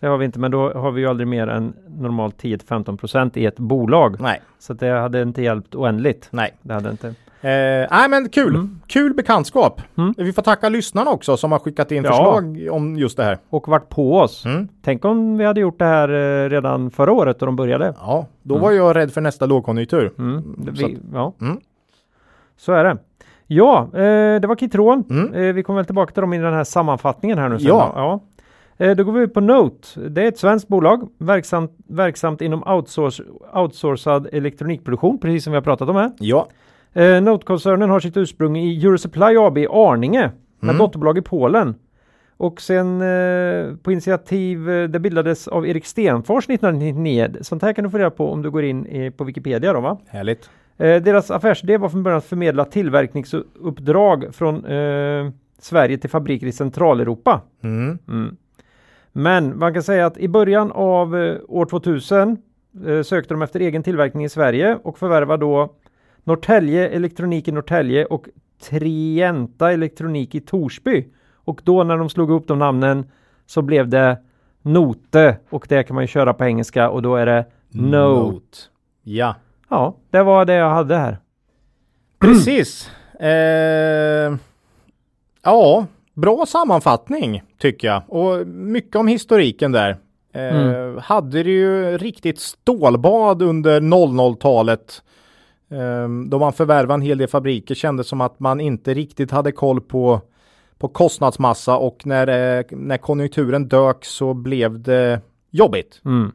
[0.00, 3.36] Det har vi inte, men då har vi ju aldrig mer än normalt 10-15 procent
[3.36, 4.16] i ett bolag.
[4.20, 6.28] nej, Så det hade inte hjälpt oändligt.
[6.30, 6.54] nej.
[6.62, 7.14] Det hade inte.
[7.40, 7.50] Eh,
[7.90, 8.54] nej, men kul.
[8.54, 8.80] Mm.
[8.86, 9.80] Kul bekantskap.
[9.98, 10.14] Mm.
[10.16, 12.10] Vi får tacka lyssnarna också som har skickat in Ja.
[12.10, 13.38] förslag om just det här.
[13.50, 14.44] Och varit på oss.
[14.44, 14.68] Mm.
[14.82, 17.94] Tänk om vi hade gjort det här eh, redan förra året då de började.
[18.00, 20.12] Ja, då var jag rädd för nästa lågkonjunktur.
[20.18, 20.54] Mm.
[20.58, 21.32] Det- Så Vi, ja.
[21.40, 21.60] Mm.
[22.56, 22.96] Så är det.
[23.56, 25.04] Ja, eh, det var Kitron.
[25.10, 25.34] Mm.
[25.34, 27.58] Eh, vi kommer väl tillbaka till dem i den här sammanfattningen här nu.
[27.58, 27.92] sen Ja.
[27.94, 28.00] då.
[28.00, 28.20] ja.
[28.86, 30.00] Eh, då går vi ut på Note.
[30.08, 33.22] Det är ett svenskt bolag verksamt, verksamt inom outsource,
[33.54, 36.10] outsourcad elektronikproduktion, precis som vi har pratat om här.
[36.18, 36.46] Ja,
[36.96, 40.30] Eh, Note-koncernen har sitt ursprung i Eurosupply AB i Arninge
[40.60, 40.78] med Mm.
[40.78, 41.74] dotterbolag i Polen.
[42.36, 47.28] Och sen eh, på initiativ, eh, det bildades av Erik Stenfors 1999.
[47.40, 49.80] Sånt här kan du få reda på om du går in eh, på Wikipedia då
[49.80, 49.98] va?
[50.08, 50.50] härligt.
[50.78, 56.52] Eh, deras affärsidé var från början att förmedla tillverkningsuppdrag från eh, Sverige till fabriker i
[56.52, 57.40] Centraleuropa.
[57.62, 57.98] Mm.
[58.08, 58.36] Mm.
[59.12, 62.38] Men man kan säga att i början av eh, år 2000
[62.86, 65.74] eh, sökte de efter egen tillverkning i Sverige och förvärvade då
[66.24, 68.28] Norrtälje Elektronik i Norrtälje och
[68.62, 71.08] Trienta Elektronik i Torsby.
[71.34, 73.06] Och då när de slog upp de namnen
[73.46, 74.18] så blev det
[74.62, 78.58] Note och det kan man ju köra på engelska och då är det Note.
[79.02, 79.34] Ja,
[79.68, 81.18] Ja, det var det jag hade här.
[82.20, 82.90] precis.
[83.20, 84.36] Eh,
[85.42, 89.90] ja, bra sammanfattning tycker jag och mycket om historiken där.
[89.90, 90.98] Eh, Mm.
[91.02, 95.02] Hade det ju riktigt stålbad under 00-talet
[95.70, 99.52] eh, då man förvärvade en hel del fabriker kändes som att man inte riktigt hade
[99.52, 100.20] koll på
[100.78, 106.00] på kostnadsmassa och när, eh, när konjunkturen dök så blev det jobbigt.
[106.04, 106.32] Mm.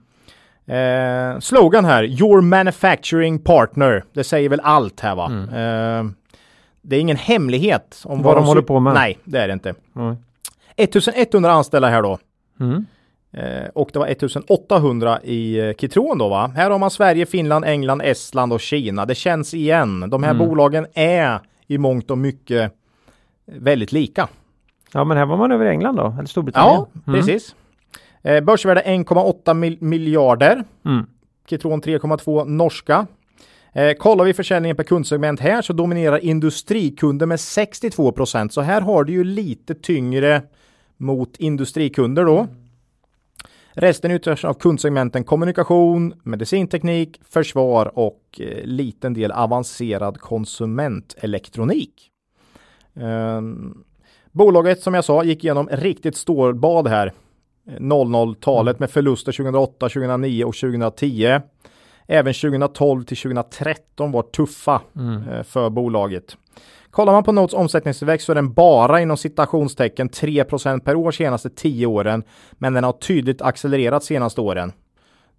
[0.70, 4.04] Eh, slogan här, Your manufacturing partner.
[4.14, 5.26] Det säger väl allt här va?
[5.32, 6.06] Eh,
[6.82, 8.24] det är ingen hemlighet om Mm.
[8.24, 8.94] Vad de håller på med.
[8.94, 9.74] Nej, det är det inte.
[9.96, 10.16] Mm.
[10.76, 12.18] 1100 anställda här då.
[12.60, 12.86] Mm.
[13.34, 16.52] Eh, och det var 1800 i eh, Kitron då va?
[16.56, 19.06] Här har man Sverige, Finland, England, Estland och Kina.
[19.06, 20.10] Det känns igen.
[20.10, 20.48] De här Mm.
[20.48, 22.74] bolagen är i mångt och mycket
[23.46, 24.28] väldigt lika.
[24.94, 26.86] Ja, men här var man över England då, eller Storbritannien.
[27.06, 27.56] Ja, precis.
[28.22, 30.64] Eh, börsvärde 1,8 mil- miljarder.
[30.86, 31.06] Mm.
[31.50, 33.08] Kitron 3,2 norska.
[33.74, 38.54] Eh, kollar vi försäljningen per kundsegment här så dominerar industrikunder med 62 procent.
[38.54, 40.42] Så här har du ju lite tyngre
[40.98, 42.48] mot industrikunder då.
[43.74, 52.12] Resten utgörs av kundsegmenten kommunikation, medicinteknik, försvar och eh, liten del avancerad konsumentelektronik.
[52.96, 53.84] Ehm,
[54.32, 57.14] bolaget som jag sa gick igenom riktigt stålbad här.
[57.70, 61.40] Eh, 00-talet med förluster 2008, 2009 och 2010.
[62.08, 64.82] Även 2012 till 2013 var tuffa
[65.36, 66.38] eh, för bolaget.
[66.92, 71.50] Kollar man på Notes omsättningstillväxt så är den bara inom citationstecken 3% per år senaste
[71.50, 72.24] 10 åren.
[72.52, 74.72] Men den har tydligt accelererat senaste åren.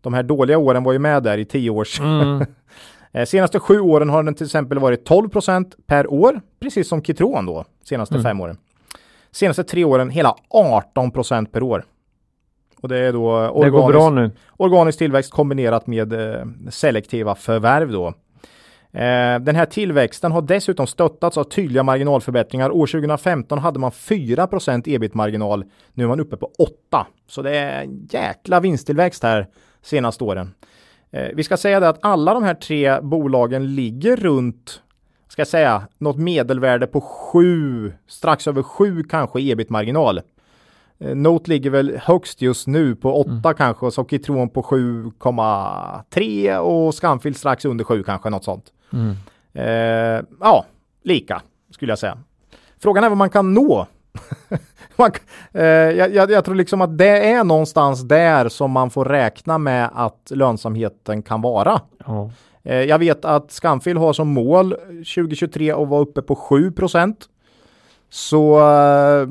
[0.01, 2.01] De här dåliga åren var ju med där i 10 års.
[2.01, 2.45] Mm.
[3.12, 7.47] Eh, Senaste sju åren har den till exempel varit 12% per år, precis som Kitron
[7.47, 8.24] då, senaste Mm.
[8.24, 8.57] fem åren.
[9.31, 11.85] Senaste tre åren hela 18% per år.
[12.83, 14.31] Och det är då organisk- bra nu.
[14.57, 18.07] organisk tillväxt kombinerat med eh, selektiva förvärv då.
[18.93, 22.70] Eh, den här tillväxten har dessutom stöttats av tydliga marginalförbättringar.
[22.70, 25.64] År 2015 hade man 4% ebit-marginal.
[25.95, 27.07] Nu är man uppe på 8.
[27.28, 29.47] Så det är en jäkla vinsttillväxt här
[29.83, 30.55] senaste åren.
[31.11, 34.83] Eh, vi ska säga det att alla de här tre bolagen ligger runt,
[35.28, 40.20] ska jag säga, något medelvärde på 7, strax över 7 kanske ebit-marginal.
[41.01, 46.57] Eh, Note ligger väl högst just nu på 8 kanske och så Kitron på 7,3
[46.57, 48.64] och Scanfil strax under 7 kanske något sånt.
[48.92, 49.16] Mm.
[49.53, 50.64] Eh, ja,
[51.03, 52.18] lika skulle jag säga.
[52.82, 53.86] Frågan är vad man kan nå.
[54.96, 55.11] man,
[55.53, 59.59] eh, jag, jag, jag tror liksom att det är någonstans där som man får räkna
[59.59, 61.80] med att lönsamheten kan vara.
[62.07, 62.30] Ja.
[62.62, 66.72] Eh, jag vet att Scanfil har som mål 2023 att vara uppe på 7
[68.11, 69.29] Så eh,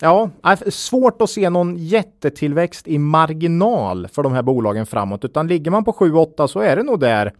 [0.00, 0.30] ja,
[0.70, 5.24] svårt att se någon jättetillväxt i marginal för de här bolagen framåt.
[5.24, 7.32] Utan ligger man på 7-8 så är det nog där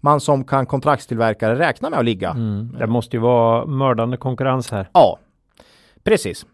[0.00, 2.30] man som kan kontraktstillverkare räkna med att ligga.
[2.30, 2.76] Mm.
[2.78, 4.88] Det måste ju vara mördande konkurrens här.
[4.92, 5.18] Ja,
[6.04, 6.46] precis.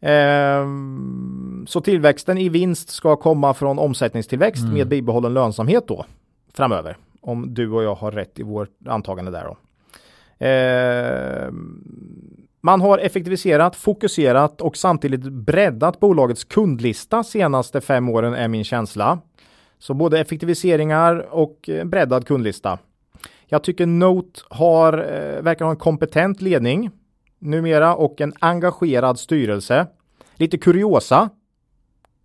[0.00, 6.04] Ehm, så tillväxten i vinst ska komma från omsättningstillväxt med bibehållen lönsamhet då
[6.54, 6.96] framöver.
[7.20, 9.56] Om du och jag har rätt i vårt antagande där då.
[10.46, 11.84] Ehm,
[12.60, 19.18] man har effektiviserat, fokuserat och samtidigt breddat bolagets kundlista senaste fem åren är min känsla.
[19.78, 22.78] Så både effektiviseringar och eh, breddad kundlista.
[23.46, 26.90] Jag tycker Note har, eh, verkar ha en kompetent ledning
[27.38, 29.86] numera och en engagerad styrelse.
[30.34, 31.30] Lite kuriosa.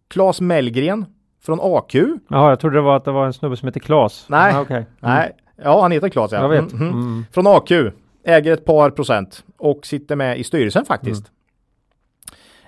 [0.07, 1.05] Claes Mellgren
[1.43, 1.95] från AQ.
[2.27, 4.25] Jaha, jag trodde det var att det var en snubbe som heter Klas.
[4.29, 4.53] Nej.
[4.55, 4.85] Ah, okej.
[4.99, 6.41] Nej, ja han heter Claes ja.
[6.41, 6.73] Jag vet.
[6.73, 7.01] Mm, mm.
[7.01, 7.25] Mm.
[7.31, 7.71] Från AQ.
[8.25, 11.31] Äger ett par procent och sitter med i styrelsen faktiskt.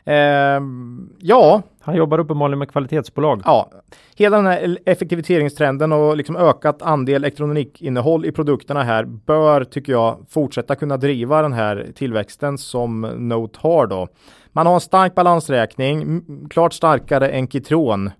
[0.05, 3.41] Ehm, ja, Han jobbar uppenbarligen med kvalitetsbolag.
[3.45, 3.71] Ja,
[4.15, 10.25] hela den här effektiviseringstrenden och liksom ökat andel elektronikinnehåll i produkterna här bör, tycker jag,
[10.29, 14.07] fortsätta kunna driva den här tillväxten som Note har då.
[14.51, 18.11] Man har en stark balansräkning, klart starkare än Kitron.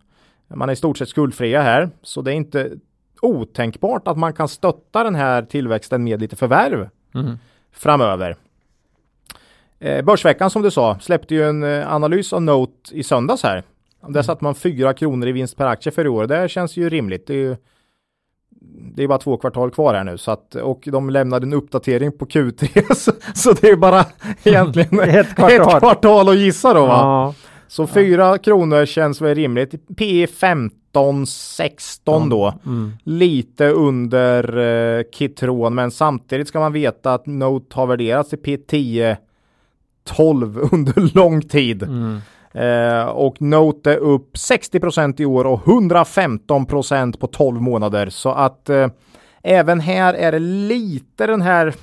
[0.56, 2.72] Man är i stort sett skuldfria här, så det är inte
[3.22, 6.90] otänkbart att man kan stötta den här tillväxten med lite förvärv
[7.20, 7.38] Mm.
[7.72, 8.36] framöver.
[9.80, 13.64] Eh, Börsveckan som du sa släppte ju en eh, analys av Note i söndags här.
[14.08, 16.28] Där satte man 4 kronor i vinst per aktie för i år.
[16.28, 17.28] Det känns ju rimligt.
[17.28, 17.56] Det är, ju,
[18.96, 22.12] det är bara två kvartal kvar här nu så att, och de lämnade en uppdatering
[22.18, 24.06] på Q3 så, så det är bara
[24.44, 25.74] egentligen Ett kvartal.
[25.76, 26.94] ett kvartal att gissa då va?
[26.94, 27.34] Ja,
[27.68, 29.98] Så 4 kronor känns väl rimligt.
[29.98, 32.54] P 15, 16 då.
[32.66, 32.92] mm.
[33.04, 39.18] Lite under eh, Kitron men samtidigt ska man veta att Note har värderats till P10
[40.08, 41.84] 12 under lång tid.
[41.84, 42.20] Mm.
[42.52, 48.10] Eh, och Note är upp 60% i år och 115% på 12 månader.
[48.10, 48.88] Så att eh,
[49.44, 51.76] även här är det lite den här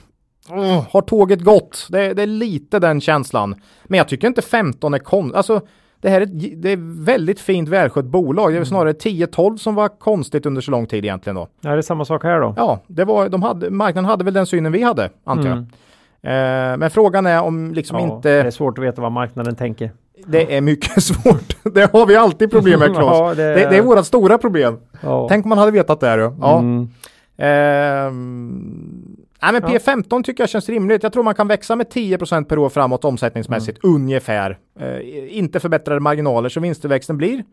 [0.51, 1.87] oh, har tåget gått?
[1.91, 3.55] Det, det, är lite den känslan.
[3.85, 5.37] Men jag tycker inte 15 är konstigt.
[5.37, 5.61] Alltså,
[6.01, 6.27] det här är,
[6.57, 8.53] det är väldigt fint välskött bolag.
[8.53, 11.49] Det är snarare 10-12 som var konstigt under så lång tid egentligen då.
[11.61, 12.55] Ja, det är samma sak här då.
[12.57, 15.53] Ja, det var, de hade, marknaden hade väl den synen vi hade, antar jag.
[15.53, 16.73] Mm.
[16.73, 18.29] Eh, men frågan är om liksom Ja, inte...
[18.29, 19.91] Det är svårt att veta vad marknaden tänker.
[20.27, 21.57] Det är mycket svårt.
[21.75, 23.19] det har vi alltid problem med Claes.
[23.19, 23.71] Ja, det- det...
[23.71, 24.79] Det, är våra stora problem.
[25.01, 25.27] Ja.
[25.29, 26.19] Tänk om man hade vetat det här.
[26.19, 26.59] Ja.
[26.59, 26.89] Mm.
[27.37, 29.17] Ehm,
[29.53, 31.03] nej, men P15 tycker jag känns rimligt.
[31.03, 33.97] Jag tror man kan växa med 10% per år framåt omsättningsmässigt Mm.
[33.97, 34.59] ungefär.
[34.81, 37.45] Eh, inte förbättrade marginaler så vinsttillväxten blir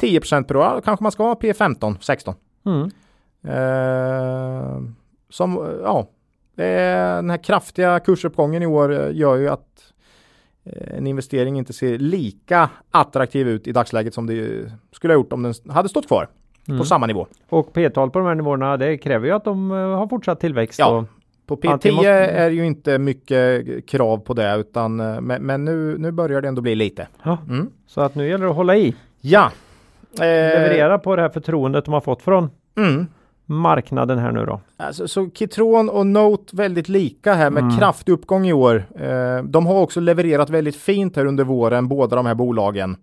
[0.00, 0.62] 10% per år.
[0.64, 2.34] Ja, Kanske man ska ha P15, 16.
[2.66, 2.90] Mm.
[3.74, 4.94] Ehm,
[5.30, 6.08] som, ja,
[6.56, 9.92] det är, den här kraftiga kursuppgången i år eh, gör ju att
[10.64, 15.32] eh, en investering inte ser lika attraktiv ut i dagsläget som det skulle ha gjort
[15.32, 16.28] om den hade stått kvar
[16.68, 16.78] Mm.
[16.78, 17.26] på samma nivå.
[17.48, 20.78] Och P-tal på de här nivåerna, det kräver ju att de eh, har fortsatt tillväxt.
[20.78, 21.04] Ja.
[21.46, 25.42] På Ja, P10 det måste- är ju inte mycket krav på det utan eh, men,
[25.42, 27.06] men nu, nu börjar det ändå bli lite.
[27.48, 27.70] Mm.
[27.86, 28.94] Så att nu gäller det att hålla i.
[29.20, 29.50] Ja.
[30.14, 33.06] Eh, Leverera på det här förtroendet de har fått från Mm.
[33.46, 34.60] marknaden här nu då.
[34.76, 37.76] Alltså, så Kitron och Note väldigt lika här med Mm.
[37.78, 38.84] kraftig uppgång i år.
[39.00, 42.96] Eh, de har också levererat väldigt fint här under våren, båda de här bolagen.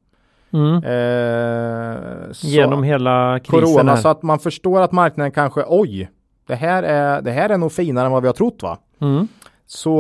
[0.52, 4.02] Eh, så- Genom hela krisen corona här.
[4.02, 6.10] så att man förstår att marknaden kanske oj,
[6.52, 8.78] det här är, det här är nog finare än vad vi har trott va?
[9.02, 9.28] Mm.
[9.66, 10.00] Så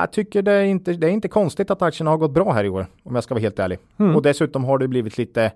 [0.00, 2.64] jag tycker det är, inte, det är inte konstigt att aktierna har gått bra här
[2.64, 3.78] i år, om jag ska vara helt ärlig.
[3.98, 4.16] Mm.
[4.16, 5.52] Och dessutom har det blivit lite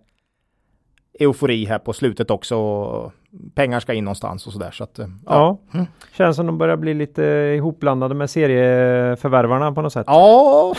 [1.20, 3.12] eufori här på slutet också.
[3.55, 4.70] Pengar ska in någonstans och sådär.
[4.70, 5.59] Så att, ja.
[5.72, 5.86] Ja,
[6.16, 7.22] känns som de börjar bli lite
[7.57, 10.05] ihopblandade med serieförvärvarna på något sätt.
[10.09, 10.74] Ja,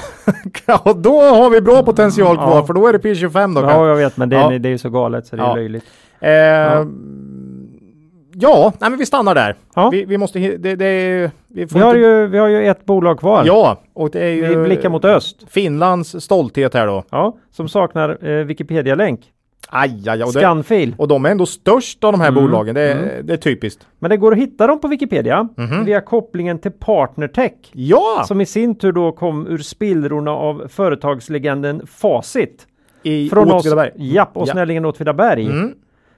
[0.95, 2.65] då har vi bra potential kvar Ja.
[2.65, 3.61] för då är det P25 då.
[3.61, 4.59] Ja, jag vet, men det, är- Ja.
[4.59, 5.55] det är ju så galet så det är Ja.
[5.55, 5.85] löjligt.
[6.19, 6.85] Eh,
[8.39, 8.73] ja.
[8.79, 9.55] nej men vi stannar där.
[9.75, 9.89] Ja.
[9.89, 12.85] Vi, vi måste, det, det är, vi Vi har, inte, ju, vi har ju ett
[12.85, 13.43] bolag kvar.
[13.45, 15.37] Ja, och det är ju Vi blickar mot öst.
[15.49, 17.03] Finlands stolthet här då.
[17.09, 19.19] Ja, som saknar eh, Wikipedia-länk.
[19.69, 20.23] Aj, aj, aj.
[20.23, 20.95] Och, det, Scanfil.
[20.97, 22.43] och de är ändå störst av de här Mm.
[22.43, 22.75] bolagen.
[22.75, 23.87] Det är, det är typiskt.
[23.99, 25.85] Men det går att hitta dem på Wikipedia Mhm.
[25.85, 27.51] via kopplingen till Partnertech.
[27.73, 28.23] Ja!
[28.27, 32.67] Som i sin tur då kom ur spillrorna av företagslegenden Facit.
[33.03, 33.91] I Från oss, Åtvidaberg.
[33.95, 34.51] japp, och Ja.
[34.51, 35.45] Snällingen Åtvidaberg.
[35.45, 35.73] Mm.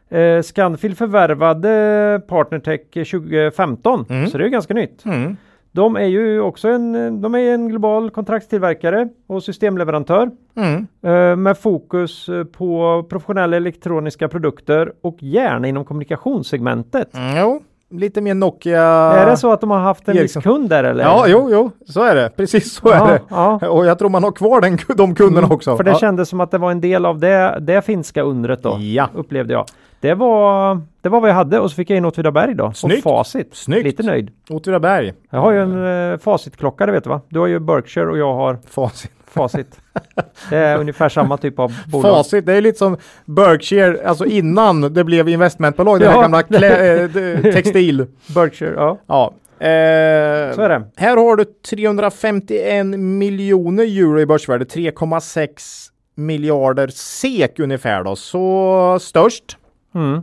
[0.09, 4.27] Eh, Scanfil förvärvade Partnertech 2015, Mm.
[4.27, 5.05] så det är ju ganska nytt.
[5.05, 5.37] Mm.
[5.71, 10.87] De är ju också en, de är en global kontraktstillverkare och systemleverantör Mm.
[11.03, 17.15] eh, med fokus på professionella elektroniska produkter och gärna inom kommunikationssegmentet.
[17.15, 18.81] Mm, Jo, lite mer Nokia.
[18.83, 21.03] Är det så att de har haft en viss kund där eller?
[21.03, 22.29] Ja, jo, jo, så är det.
[22.35, 23.21] Precis så är Ja, det.
[23.29, 23.67] ja.
[23.69, 25.77] Och jag tror man har kvar den, de kunderna också.
[25.77, 25.97] För det ja.
[25.99, 28.77] kändes som att det var en del av det, det finska undret då.
[28.79, 29.09] Ja.
[29.13, 29.65] Upplevde jag.
[30.01, 32.71] Det var, det var vad jag hade och så fick jag in Åtvidaberg då.
[32.73, 33.05] Snyggt.
[33.05, 33.55] Och facit.
[33.55, 33.83] Snyggt.
[33.83, 34.31] Lite nöjd.
[34.49, 35.13] Åtvidaberg.
[35.29, 37.21] Jag har ju en eh, facitklocka det vet du va?
[37.29, 39.11] Du har ju Berkshire och jag har Facit.
[39.27, 39.79] facit.
[40.49, 42.11] det är ungefär samma typ av bolag.
[42.15, 47.07] Facit, det är lite som Berkshire, alltså innan det blev investmentbolag, det här gamla klä,
[47.07, 48.05] d- textil.
[48.35, 48.97] Berkshire, ja.
[49.07, 49.33] Ja.
[49.65, 50.83] Eh, Så är det.
[50.95, 58.15] Här har du 351 miljoner euro i börsvärde, 3,6 miljarder SEK ungefär då.
[58.15, 59.57] Så störst
[59.95, 60.21] Mm.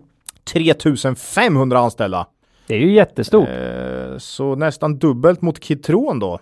[0.52, 2.26] 3500 anställda.
[2.66, 3.48] Det är ju jättestort.
[3.48, 6.40] Eh, så nästan dubbelt mot Kitron då.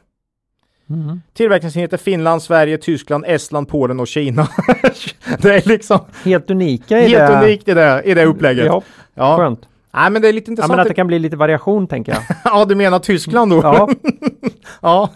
[0.91, 1.21] Mm.
[1.35, 4.49] Tillverkningsenheter Finland, Sverige, Tyskland, Estland, Polen och Kina.
[5.39, 7.39] det är liksom Helt unika i helt det.
[7.43, 8.67] unikt i det, i det upplägget.
[8.67, 8.83] Ja,
[9.15, 9.37] Ja.
[9.37, 9.69] skönt.
[9.95, 10.71] Nej, men det är lite Ja, intressant.
[10.71, 12.23] men att det kan bli lite variation tänker jag.
[12.45, 13.61] Ja, du menar Tyskland då?
[13.63, 13.89] Ja,
[14.83, 15.11] ja.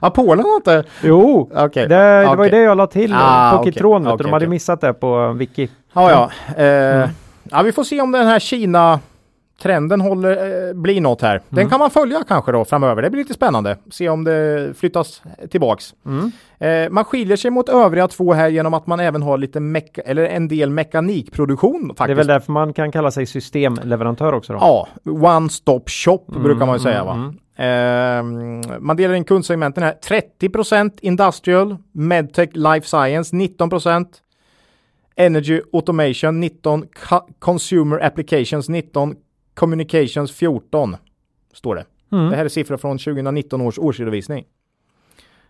[0.00, 0.84] ja, Polen har inte...
[1.02, 1.50] jo.
[1.54, 1.88] Okej.
[1.88, 3.64] Det, det var ju det jag la till Ah, på.
[3.64, 4.06] Kitron.
[4.06, 5.68] Okej, De hade missat det på Wiki.
[5.92, 6.30] Ja, ja.
[6.64, 7.08] Eh, Mm.
[7.50, 9.00] ja, vi får se om den här Kina
[9.62, 11.30] trenden håller, eh, blir något här.
[11.34, 11.42] Mm.
[11.48, 13.02] Den kan man följa kanske då framöver.
[13.02, 13.76] Det blir lite spännande.
[13.90, 15.94] Se om det flyttas tillbaks.
[16.06, 16.32] Mm.
[16.58, 20.00] Eh, man skiljer sig mot övriga två här genom att man även har lite meka-
[20.04, 22.06] eller en del mekanikproduktion faktiskt.
[22.06, 24.58] Det är väl därför man kan kalla sig systemleverantör också då.
[24.60, 27.12] Ja, one stop shop brukar man ju säga va.
[27.12, 29.94] mm, Ehm, man delar in kundsegmenten här.
[30.02, 34.08] 30% industrial, medtech, life science 19%.
[35.16, 39.14] Energy automation 19, co- consumer applications 19,
[39.54, 40.96] communications 14.
[41.52, 41.84] Står det.
[42.12, 42.30] Mm.
[42.30, 44.44] Det här är siffror från 2019 års årsredovisning.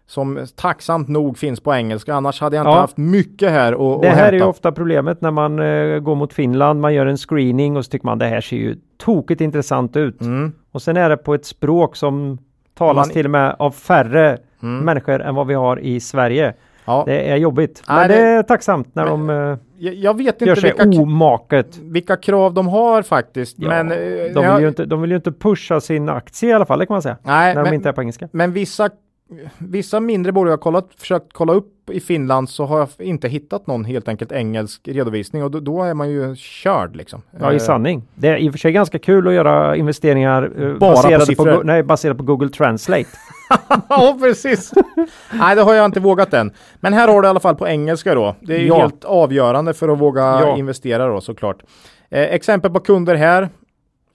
[0.07, 2.81] Som tacksamt nog finns på engelska, annars hade jag inte Ja.
[2.81, 4.37] haft mycket här att Det här är hämta.
[4.37, 6.81] ju ofta problemet när man eh, går mot Finland.
[6.81, 10.21] Man gör en screening och så tycker man det här ser ju tokigt intressant ut.
[10.21, 10.53] Mm.
[10.73, 12.39] Och sen är det på ett språk som
[12.75, 14.85] talas Man- till och med av färre Mm.
[14.85, 16.55] människor än vad vi har i Sverige.
[16.85, 17.03] Ja.
[17.07, 17.83] Det är jobbigt.
[17.89, 20.73] Nej, Men det- är tacksamt när Men- de eh, Jag, jag vet gör inte sig
[20.79, 21.79] vilka, omaket.
[21.83, 23.57] vilka krav de har faktiskt.
[23.59, 26.51] Ja, men, eh, de, jag- vill ju inte, de vill ju inte pusha sin aktie
[26.51, 27.17] i alla fall, det kan man säga.
[27.23, 28.29] nej, när de men, inte är på engelska.
[28.33, 28.91] men vissa,
[29.59, 33.67] vissa mindre bolag jag kollat, försökt kolla upp i Finland så har jag inte hittat
[33.67, 37.23] någon helt enkelt engelsk redovisning och då, då är man ju körd liksom.
[37.41, 38.03] Ja, Eh, i sanning.
[38.15, 41.45] Det är i och för sig ganska kul att göra investeringar eh, på baserade, på.
[41.45, 43.09] Go- nej, baserade på Google Translate.
[43.89, 44.73] ja, precis.
[45.33, 46.53] Nej, det har jag inte vågat än.
[46.81, 48.37] Men här har du i alla fall på engelska då.
[48.41, 48.79] Det är ju Ja.
[48.79, 50.57] helt avgörande för att våga Ja.
[50.57, 51.63] investera då såklart.
[52.11, 53.49] Eh, exempel på kunder här.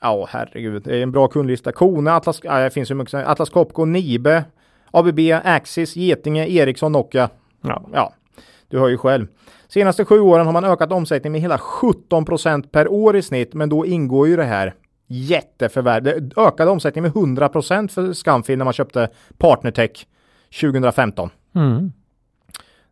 [0.01, 1.71] Ja, herregud, det är en bra kundlista.
[1.71, 3.13] Kone, Atlas, det finns ju mycket.
[3.27, 4.43] Atlas Copco, Nibe,
[4.91, 7.29] ABB, Axis, Getinge, Ericsson, Nokia.
[7.61, 7.83] Ja.
[7.93, 8.13] Ja,
[8.67, 9.27] du hör ju själv.
[9.67, 13.53] Senaste sju åren har man ökat omsättningen med hela 17 procent per år i snitt,
[13.53, 14.73] men då ingår ju det här
[15.07, 16.03] jätteförvärv.
[16.03, 20.05] Det ökade omsättningen med 100 procent för Scanfil när man köpte Partnertech
[20.61, 21.29] 2015.
[21.55, 21.91] Mm.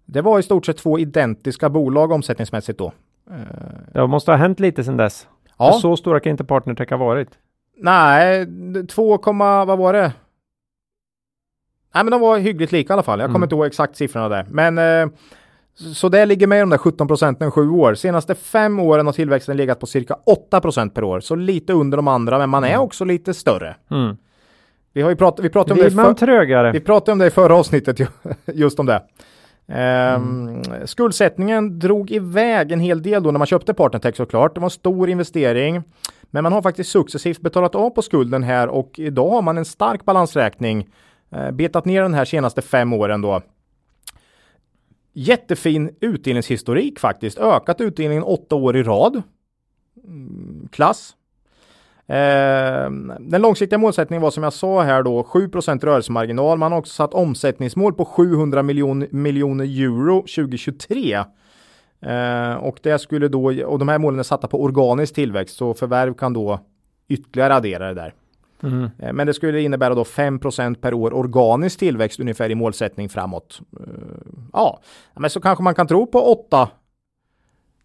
[0.05, 2.91] Det var i stort sett två identiska bolag omsättningsmässigt då.
[3.93, 5.27] Det måste ha hänt lite sedan dess.
[5.57, 7.29] Ja, För Så stora kan inte Partnertech ha varit.
[7.77, 8.47] nej,
[8.87, 9.17] 2,
[9.65, 10.11] vad var det?
[11.95, 13.19] Nej, men de var hyggligt lika i alla fall.
[13.19, 13.43] Jag kommer Mm.
[13.43, 15.07] inte ihåg exakt siffrorna där, men eh,
[15.93, 17.93] så- det ligger med de där 17 procenten sju år.
[17.95, 21.97] Senaste fem åren har tillväxten legat på cirka 8 procent per år, så lite under
[21.97, 23.75] de andra, men man är också lite större.
[23.91, 24.17] Mm.
[24.93, 26.71] Vi har ju pratat, vi pratade om det man trögare?
[26.71, 28.07] vi pratade om det i förra avsnittet, ju-
[28.53, 29.01] just om det.
[29.67, 34.53] Ehm, Skuldsättningen drog iväg en hel del då när man köpte Partnertech såklart.
[34.55, 35.83] Det var en stor investering.
[36.31, 39.65] Men man har faktiskt successivt betalat av på skulden här och idag har man en
[39.65, 40.87] stark balansräkning.
[41.35, 43.41] Eh, betat ner den här senaste fem åren då.
[45.13, 47.37] Jättefin utdelningshistorik faktiskt.
[47.37, 49.23] Ökat utdelningen åtta år i rad.
[50.03, 51.15] Mm, klass.
[52.07, 56.57] Eh, den långsiktiga målsättningen var som jag sa här då 7% rörelsemarginal.
[56.57, 61.23] Man har också satt omsättningsmål på 700 miljon, miljoner euro 2023.
[62.01, 65.73] Eh, och det skulle då, och de här målen är satta på organisk tillväxt så
[65.73, 66.59] förvärv kan då
[67.07, 68.13] ytterligare addera det där.
[68.65, 69.15] Mm.
[69.15, 73.59] Men det skulle innebära då 5% per år organisk tillväxt ungefär i målsättning framåt.
[73.79, 73.87] Eh,
[74.53, 74.79] Ja,
[75.15, 76.69] men så kanske man kan tro på 8,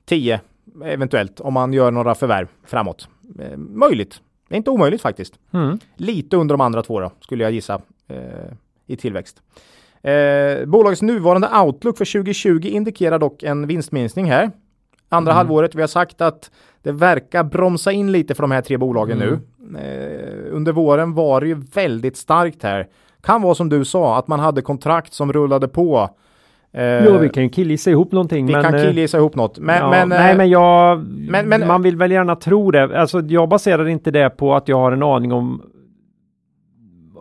[0.04, 0.40] 10
[0.84, 3.08] eventuellt om man gör några förvärv framåt.
[3.40, 4.20] Eh, Möjligt.
[4.48, 5.34] Det är inte omöjligt faktiskt.
[5.52, 5.78] Mm.
[5.96, 7.80] Lite under de andra två då, skulle jag gissa
[8.86, 9.42] i tillväxt.
[10.02, 14.50] Eh, bolagets nuvarande outlook för 2020 indikerar dock en vinstminskning här.
[15.12, 15.36] Andra Mm.
[15.36, 16.50] halvåret, vi har sagt att
[16.82, 19.28] det verkar bromsa in lite för de här tre bolagen Mm.
[19.28, 19.78] nu.
[19.78, 22.86] Eh, under våren var det ju väldigt starkt här.
[23.22, 26.08] Kan vara som du sa, att man hade kontrakt som rullade på.
[26.72, 28.46] Eh, Ja, vi kan ju killgissa ihop någonting.
[28.46, 29.58] vi men, kan eh, killgissa ihop något.
[29.58, 30.98] Men, ja, men, nej, eh, men jag...
[31.30, 32.98] men- men- man vill väl gärna tro det.
[33.00, 35.62] Alltså, jag baserar inte det på att jag har en aning om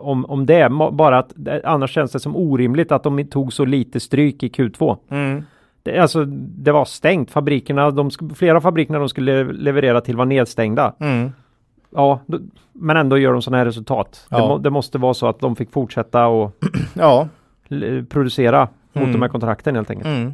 [0.02, 1.32] om, om det, bara att
[1.64, 4.96] annars känns det som orimligt att de tog så lite stryk i Q2.
[5.10, 5.42] mm,
[5.82, 7.30] Det, alltså, det var stängt.
[7.30, 10.94] Fabrikerna, de, flera fabrikerna de skulle leverera till var nedstängda.
[11.00, 11.32] mm,
[11.94, 12.38] Ja, då,
[12.72, 14.26] men ändå gör de sådana här resultat.
[14.30, 14.48] Det, Ja.
[14.48, 16.52] må, det måste vara så att de fick fortsätta och
[16.94, 17.28] ja.
[18.08, 19.12] producera mot Mm.
[19.12, 20.06] de här kontrakten helt enkelt.
[20.08, 20.32] Mm.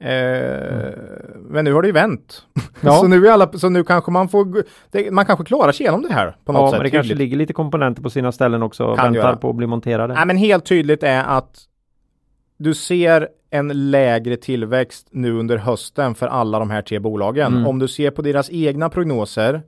[0.00, 0.90] Eh,
[1.48, 2.42] Men nu har det ju vänt.
[2.80, 2.92] Ja.
[3.00, 6.02] så, nu är alla, så nu kanske man får, det, man kanske klarar sig igenom
[6.02, 6.78] det här på något Ja, sätt.
[6.78, 9.36] men det kanske ligger lite komponenter på sina ställen också och Kan väntar göra.
[9.36, 10.14] på att bli monterade.
[10.14, 11.58] Nej, men helt tydligt är att
[12.64, 17.52] du ser en lägre tillväxt nu under hösten för alla de här tre bolagen.
[17.54, 17.66] Mm.
[17.66, 19.62] Om du ser på deras egna prognoser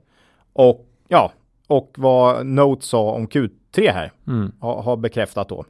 [0.53, 1.31] och ja,
[1.67, 4.51] och vad Note sa om Q3 här Mm.
[4.59, 5.65] har, har bekräftat då.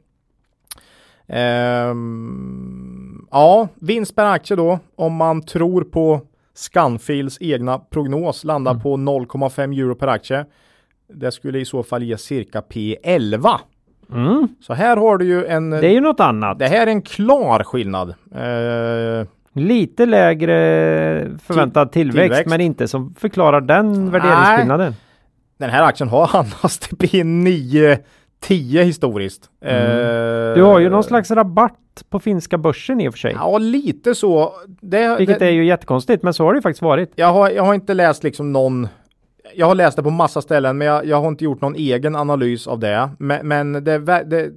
[1.88, 6.20] Ehm, ja, vinst per aktie då om man tror på
[6.54, 8.82] Scanfils egna prognos landar Mm.
[8.82, 10.44] på 0,5 euro per aktie.
[11.14, 13.58] Det skulle i så fall ge cirka P11.
[14.12, 14.48] Mm.
[14.60, 15.70] Så här har du ju en...
[15.70, 16.58] Det är ju något annat.
[16.58, 18.08] Det här är en klar skillnad.
[18.34, 20.54] Eh, Lite lägre
[21.42, 22.46] förväntad tillväxt, tillväxt.
[22.50, 24.94] men inte som förklarar den värderingsskillnaden.
[25.58, 27.98] den här aktien har handlats till P9
[28.40, 29.50] 10 historiskt.
[29.64, 30.54] Eh, Mm.
[30.54, 31.74] Du har ju någon slags rabatt
[32.10, 33.32] på finska börsen i och för sig.
[33.38, 34.52] Ja, lite så.
[34.80, 37.12] Det, Vilket det, är ju jättekonstigt, men så har det ju faktiskt varit.
[37.16, 38.88] jag, har, jag har inte läst liksom någon
[39.54, 42.16] jag har läst det på massa ställen men jag, jag har inte gjort någon egen
[42.16, 43.10] analys av det.
[43.18, 44.50] Men, men det, det,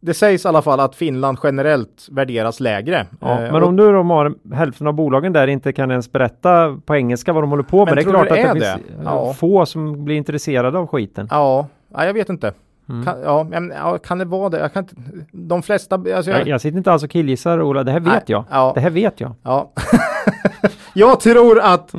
[0.00, 3.06] det sägs i alla fall att Finland generellt värderas lägre.
[3.20, 6.80] Ja, Eh, men om nu de har hälften av bolagen där inte kan ens berätta
[6.86, 7.96] på engelska vad de håller på med.
[7.96, 8.86] Det är klart att det det, är finns?
[9.04, 9.34] Ja.
[9.34, 11.28] få som blir intresserade av skiten.
[11.30, 12.52] Ja, ja, jag vet inte.
[12.88, 13.04] Mm.
[13.04, 14.58] Kan, ja, men, ja, kan det vara det?
[14.58, 14.94] Jag kan inte,
[15.32, 15.94] de flesta...
[15.94, 18.44] Alltså, Jag, jag sitter inte alls och killgissar Ola, det här vet Nej, jag.
[18.50, 18.72] ja.
[18.74, 19.34] Det här vet jag.
[19.42, 19.72] Ja.
[20.94, 21.94] jag tror att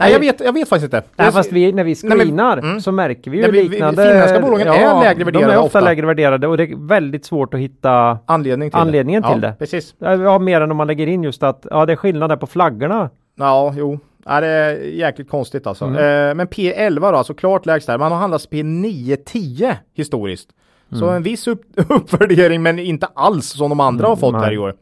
[0.00, 1.02] Nej, jag vet, jag vet faktiskt inte.
[1.16, 2.80] Nej, fast vi, när vi Nej, men- screenar mm.
[2.80, 4.02] så märker vi ju Nej, vi- liknande...
[4.06, 5.80] finländska bolagen är lägre värderade De är ofta, ofta.
[5.80, 9.28] lägre värderade och det är väldigt svårt att hitta Anledning till Anledningen det.
[9.28, 9.54] till ja, det.
[9.58, 9.94] Precis.
[9.98, 12.46] Ja, mer än om man lägger in just att ja, det är skillnad där på
[12.46, 13.10] flaggorna.
[13.38, 13.98] Ja, jo.
[14.24, 15.84] Ja, det är jäkligt konstigt alltså.
[15.84, 15.96] Mm.
[16.30, 17.98] Eh, men P11 då, alltså klart lägst där.
[17.98, 20.50] Man har handlat P9-10 historiskt.
[20.92, 21.16] Så Mm.
[21.16, 24.42] en viss upp uppvärdering men inte alls som de andra har Mm, fått nej.
[24.42, 24.74] här i år.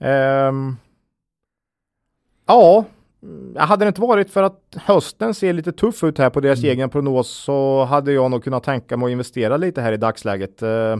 [0.00, 0.76] Ehm,
[2.46, 2.84] ja,
[3.22, 6.58] Mm, hade det inte varit för att hösten ser lite tuff ut här på deras
[6.58, 6.70] Mm.
[6.70, 10.62] egen prognos så hade jag nog kunnat tänka mig att investera lite här i dagsläget.
[10.62, 10.96] Eh,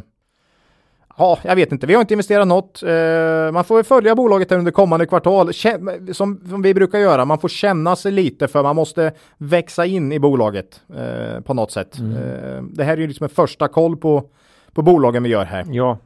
[1.18, 1.86] Ja, jag vet inte.
[1.86, 2.82] Vi har inte investerat något.
[2.82, 5.50] Eh, man får väl följa bolaget här under kommande kvartal
[6.12, 7.24] som, vi brukar göra.
[7.24, 11.70] Man får känna sig lite för man måste växa in i bolaget eh, på något
[11.70, 11.98] sätt.
[11.98, 14.24] Eh, det här är ju liksom en första koll på,
[14.72, 15.64] på bolagen vi gör här.
[15.70, 15.98] Ja,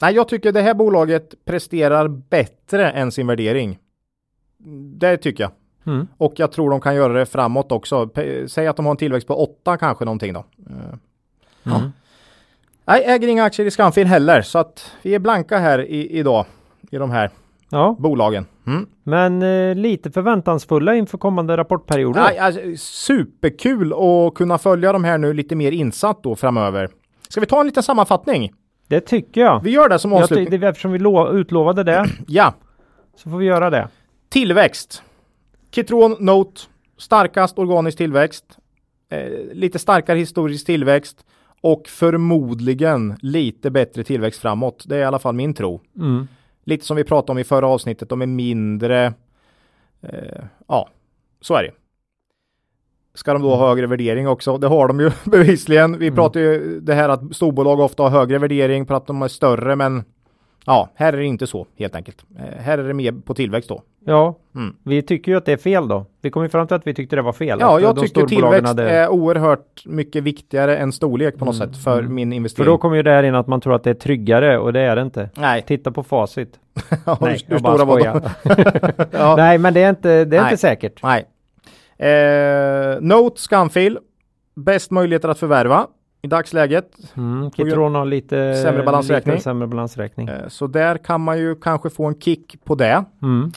[0.00, 3.78] nej, jag tycker det här bolaget presterar bättre än sin värdering.
[4.98, 5.52] Det tycker jag.
[5.94, 6.06] mm.
[6.18, 8.06] Och jag tror de kan göra det framåt också.
[8.08, 10.44] P- Säg att de har en tillväxt på 8 kanske någonting då.
[10.70, 10.94] Eh,
[11.66, 11.92] Mm.
[12.84, 16.46] Nej, äger inga aktier i Scanfil heller, så att vi är blanka här i, idag
[16.90, 17.30] i de här
[17.70, 17.96] ja.
[17.98, 18.46] bolagen.
[18.66, 18.86] Mm.
[19.02, 22.20] men eh, lite förväntansfulla inför kommande rapportperioder.
[22.20, 26.88] Nej, alltså, superkul att kunna följa de här nu lite mer insatt då framöver.
[27.28, 28.52] Ska vi ta en liten sammanfattning?
[28.88, 29.60] Det tycker jag.
[29.62, 30.60] Vi gör det som jag avslutning.
[30.60, 32.54] det, eftersom vi lo- utlovade det Ja,
[33.16, 33.88] så får vi göra det.
[34.32, 35.02] Tillväxt.
[35.70, 36.60] Kitron Note,
[36.98, 38.44] starkast organisk tillväxt,
[39.08, 41.26] eh, lite starkare historisk tillväxt
[41.60, 44.84] och förmodligen lite bättre tillväxt framåt.
[44.88, 45.80] Det är i alla fall min tro.
[45.96, 46.28] Mm.
[46.64, 49.14] Lite som vi pratade om i förra avsnittet, de är mindre.
[50.02, 50.88] Eh, ja,
[51.40, 51.70] så är det.
[53.14, 54.58] Ska de då ha högre värdering också?
[54.58, 55.98] Det har de ju bevisligen.
[55.98, 56.16] Vi Mm.
[56.16, 59.76] pratar ju det här att storbolag ofta har högre värdering för att de är större,
[59.76, 60.04] men
[60.66, 62.24] ja, här är det inte så helt enkelt.
[62.38, 63.82] Eh, här är det mer på tillväxt då.
[64.04, 64.76] Ja, Mm.
[64.82, 66.06] vi tycker ju att det är fel då.
[66.20, 67.58] Vi kom ju fram till att vi tyckte det var fel.
[67.60, 71.98] Ja, jag tycker tillväxt hade- är oerhört mycket viktigare än storlek på något sätt för
[71.98, 72.14] mm.
[72.14, 72.66] min För investering.
[72.66, 74.80] då kommer ju det här in att man tror att det är tryggare och det
[74.80, 75.30] är det inte.
[75.34, 76.58] Nej, Titta på facit.
[77.06, 78.20] ja, Nej, hur bara stora var de?
[79.18, 79.36] ja.
[79.36, 80.50] Nej, men det är inte, det är Nej.
[80.52, 81.02] inte säkert.
[81.02, 81.26] Nej.
[81.98, 83.98] Eh, Note Scanfil.
[84.54, 85.86] Bäst möjligheter att förvärva
[86.22, 86.86] i dagsläget.
[87.16, 89.32] Mm, Kitron har lite Sämre balansräkning.
[89.32, 90.28] Lite sämre balansräkning.
[90.28, 93.04] Eh, så där kan man ju kanske få en kick på det.
[93.22, 93.52] Mm.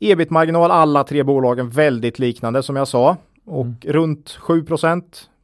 [0.00, 3.16] Ebit-marginal alla tre bolagen väldigt liknande som jag sa.
[3.46, 3.76] Och Mm.
[3.86, 5.02] runt 7%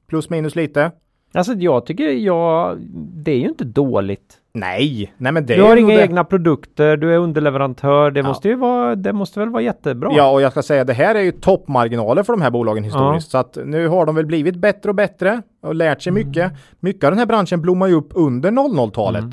[0.08, 0.90] plus minus lite.
[1.34, 2.76] Alltså jag tycker jag,
[3.14, 4.34] det är ju inte dåligt.
[4.52, 6.02] Nej, nej men det du har inga det.
[6.02, 8.10] egna produkter, du är underleverantör.
[8.10, 8.26] Det Ja.
[8.26, 10.10] måste ju vara, det måste väl vara jättebra?
[10.16, 13.30] Ja, och jag ska säga det här är ju toppmarginaler för de här bolagen historiskt.
[13.30, 16.26] Så att nu har de väl blivit bättre och bättre och lärt sig Mm.
[16.28, 16.52] mycket.
[16.80, 19.24] Mycket av den här branschen blommar ju upp under 00-talet.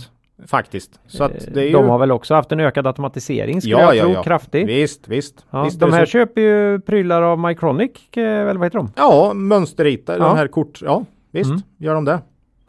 [0.47, 0.99] Faktiskt.
[1.07, 1.69] Så att det är ju...
[1.75, 4.23] Eh, De har väl också haft en ökad automatisering skulle Ja, jag ja, tro, ja.
[4.23, 4.67] kraftig.
[4.67, 5.45] Visst, visst.
[5.49, 6.09] Ja, visst de det här så.
[6.11, 8.91] köper ju prylar av Mycronic, eh, eller vad heter de?
[8.95, 10.27] Ja, mönsterritare, Ja.
[10.27, 10.79] de här kort.
[10.81, 11.61] Ja, visst Mm.
[11.77, 12.19] gör de det.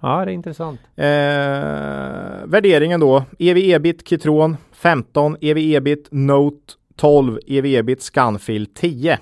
[0.00, 0.80] Ja, det är intressant.
[0.96, 1.04] Eh,
[2.46, 3.24] värderingen då.
[3.38, 9.18] EV ebit Kitron 15, EV ebit Note 12, EV ebit Scanfil 10.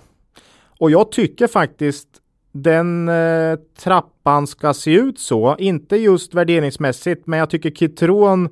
[0.78, 2.09] Och jag tycker faktiskt
[2.53, 5.57] den eh, trappan ska se ut så.
[5.59, 8.48] Inte just värderingsmässigt, men jag tycker Kitron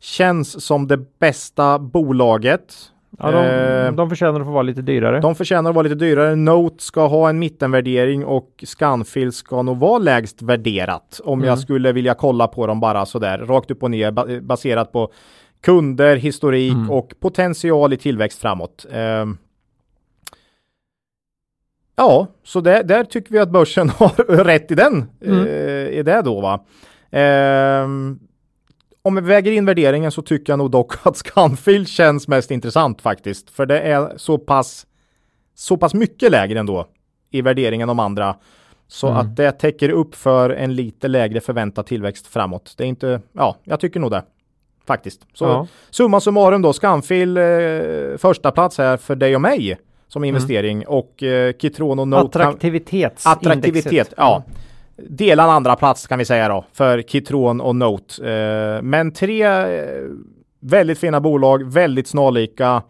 [0.00, 2.74] känns som det bästa bolaget.
[3.18, 5.20] Ja, de, Eh, de förtjänar att få vara lite dyrare.
[5.20, 6.34] De förtjänar att vara lite dyrare.
[6.36, 11.20] Note ska ha en mittenvärdering och Scanfil ska nog vara lägst värderat.
[11.24, 11.48] Om Mm.
[11.48, 15.12] jag skulle vilja kolla på dem bara sådär rakt upp och ner ba- baserat på
[15.62, 16.90] kunder, historik Mm.
[16.90, 18.86] och potential i tillväxt framåt.
[18.92, 19.38] Ehm.
[21.98, 25.10] Ja, så där, där tycker vi att börsen har rätt i den.
[25.24, 25.46] Mm.
[25.46, 26.64] Eh, i det då va.
[27.10, 28.18] Ehm,
[29.02, 33.00] om vi väger in värderingen så tycker jag nog dock att Scanfil känns mest intressant
[33.00, 33.50] faktiskt.
[33.50, 34.86] För det är så pass,
[35.54, 36.86] så pass mycket lägre ändå
[37.30, 38.36] i värderingen de andra.
[38.90, 39.18] Så Mm.
[39.18, 42.74] att det täcker upp för en lite lägre förväntad tillväxt framåt.
[42.76, 44.22] Det är inte, ja, jag tycker nog det.
[44.86, 45.20] Faktiskt.
[45.34, 45.66] Så Ja.
[45.90, 47.42] summa summarum då, Scanfil eh,
[48.18, 49.78] första plats här för dig och mig
[50.08, 53.26] som investering och eh, Kitron och Note Attraktivitetsindexet.
[53.26, 54.42] Attraktivitet, ja.
[54.96, 58.30] Delad andra plats kan vi säga då för Kitron och Note.
[58.30, 60.04] Eh, men tre eh,
[60.60, 62.82] väldigt fina bolag, väldigt snarlika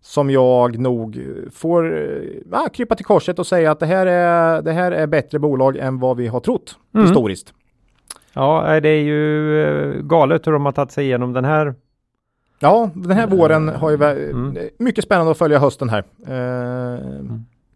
[0.00, 2.08] som jag nog får
[2.52, 5.76] ah, krypa till korset och säga att det här är, det här är bättre bolag
[5.76, 7.06] än vad vi har trott Mm.
[7.06, 7.54] historiskt.
[8.32, 11.74] Ja, det är ju eh, galet hur de har tagit sig igenom den här.
[12.62, 13.96] Ja, den här våren har ju
[14.30, 14.56] Mm.
[14.78, 16.04] mycket spännande att följa hösten här.
[16.26, 16.98] Eh,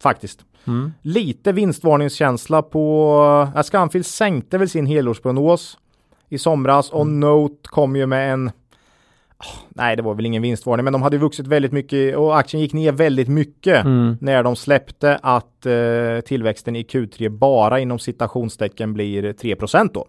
[0.03, 0.41] Faktiskt.
[0.67, 0.93] Mm.
[1.03, 3.15] Lite vinstvarningskänsla på,
[3.55, 5.79] ja, Scanfil sänkte väl sin helårsprognos
[6.29, 7.21] i somras och Mm.
[7.21, 8.51] Note kom ju med en
[9.69, 12.73] nej, det var väl ingen vinstvarning, men de hade vuxit väldigt mycket och aktien gick
[12.73, 14.17] ner väldigt mycket Mm.
[14.21, 19.57] när de släppte att eh, tillväxten i Q3 bara inom citationstecken blir 3
[19.95, 20.07] då.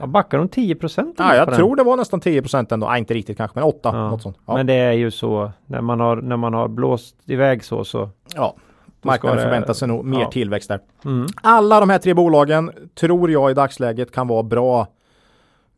[0.00, 1.14] Ja, backar de 10 procent?
[1.18, 2.86] Ja, jag tror det var nästan 10 ändå.
[2.86, 3.78] Nej, inte riktigt kanske, men 8.
[3.82, 4.10] Ja.
[4.10, 4.36] Något sånt.
[4.46, 4.54] Ja.
[4.54, 8.08] Men det är ju så när man har, när man har blåst iväg så så.
[8.34, 8.56] ja.
[9.02, 10.30] Marknaden det- förväntar sig nog mer ja.
[10.30, 10.80] tillväxt där.
[11.04, 11.26] Mm.
[11.42, 14.86] Alla de här tre bolagen tror jag i dagsläget kan vara bra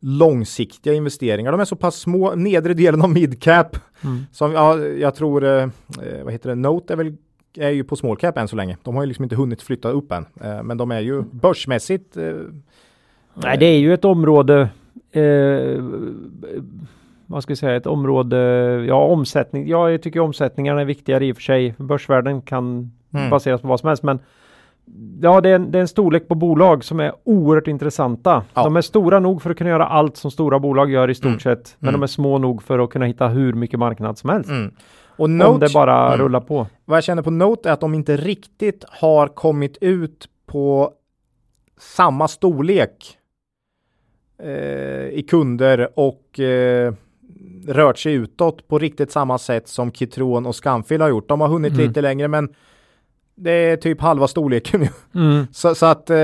[0.01, 1.53] långsiktiga investeringar.
[1.53, 3.77] De är så pass små, nedre delen av midcap.
[4.05, 4.27] Mm.
[4.33, 7.17] Som ja, jag tror, eh, eh, vad heter det, Note är väl
[7.57, 8.77] är ju på small cap än så länge.
[8.83, 10.27] De har ju liksom inte hunnit flytta upp än.
[10.41, 12.17] Eh, men de är ju börsmässigt.
[12.17, 12.33] Eh,
[13.35, 14.68] Nej, det är ju ett område.
[15.12, 15.83] Eh,
[17.26, 17.76] vad ska jag säga?
[17.76, 18.37] Ett område.
[18.89, 19.68] Ja, omsättning.
[19.68, 21.74] Ja, jag tycker omsättningarna är viktigare i och för sig.
[21.78, 23.30] Börsvärden kan Mm.
[23.30, 24.18] baseras på vad som helst, men
[25.22, 28.43] Ja, det är, en, det är en storlek på bolag som är oerhört intressanta.
[28.55, 28.64] Ja.
[28.64, 31.26] De är stora nog för att kunna göra allt som stora bolag gör i stort
[31.26, 31.41] Mm.
[31.41, 31.76] sett.
[31.78, 32.01] Men Mm.
[32.01, 34.51] de är små nog för att kunna hitta hur mycket marknad som helst.
[34.51, 34.74] mm.
[35.07, 36.18] Och Om Note, det bara Mm.
[36.20, 36.66] rullar på.
[36.85, 40.91] vad jag känner på Note är att de inte riktigt har kommit ut på
[41.78, 43.18] samma storlek
[45.12, 46.93] i kunder och eh,
[47.68, 51.28] rört sig utåt på riktigt samma sätt som Kitron och Scanfil har gjort.
[51.28, 51.86] De har hunnit Mm.
[51.86, 52.49] lite längre men
[53.34, 54.88] det är typ halva storleken nu.
[55.20, 55.47] Mm.
[55.53, 56.16] Så, så att eh,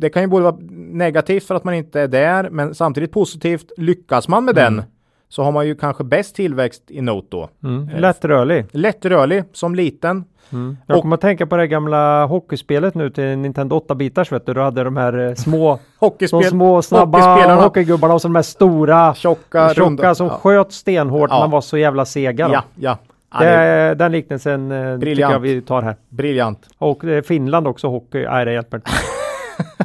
[0.00, 0.56] det kan ju både vara
[0.92, 3.72] negativt för att man inte är där men samtidigt positivt.
[3.76, 4.74] Lyckas man med Mm.
[4.76, 4.84] den
[5.30, 7.48] så har man ju kanske bäst tillväxt i Note då.
[7.64, 7.88] Mm.
[7.88, 8.66] Eh, Lättrörlig.
[8.70, 10.24] Lättrörlig som liten.
[10.52, 10.76] Mm.
[10.86, 14.54] Jag Och- kommer att tänka på det gamla hockeyspelet nu till Nintendo 8-bitars vet du.
[14.54, 15.68] Du hade de här eh, små,
[16.00, 20.14] de Hockeyspel, små snabba hockeygubbarna och så de här stora tjocka, tjocka runda.
[20.14, 20.32] som ja.
[20.32, 21.30] sköt stenhårt.
[21.30, 21.38] Ja.
[21.38, 22.48] Man var så jävla sega.
[22.48, 22.54] då.
[22.54, 22.98] ja, ja.
[23.38, 25.32] Det, är den liknelsen eh, tycker Briljant.
[25.32, 25.96] jag vi tar här.
[26.08, 26.68] briljant.
[26.78, 28.26] Och Finland också hockey.
[28.26, 28.90] Nej, det hjälper inte.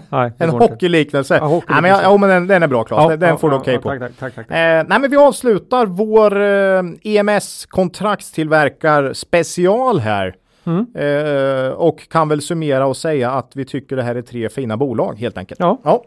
[0.10, 1.36] Nej, En hockeyliknelse.
[1.36, 1.62] Ja.
[1.70, 3.04] Nej, men, ja, men den, den är bra Claes.
[3.04, 3.90] Ja, den den ja, får du okej ja, på.
[3.90, 4.58] Tack, tack, tack, tack.
[4.58, 10.36] Eh, nej men vi avslutar vår eh, EMS kontraktstillverkar special här.
[10.66, 10.86] Mm.
[10.96, 14.78] Eh, och kan väl summera och säga att vi tycker det här är tre fina
[14.78, 15.60] bolag helt enkelt.
[15.60, 15.80] Ja.
[15.84, 16.06] ja.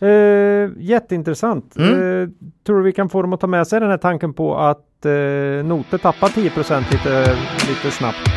[0.00, 1.76] Eh, jätteintressant.
[1.76, 2.22] Mm.
[2.22, 2.28] Eh,
[2.66, 5.04] tror du vi kan få dem att ta med sig den här tanken på att
[5.04, 7.36] eh, Noter tappar 10 lite,
[7.68, 8.28] lite snabbt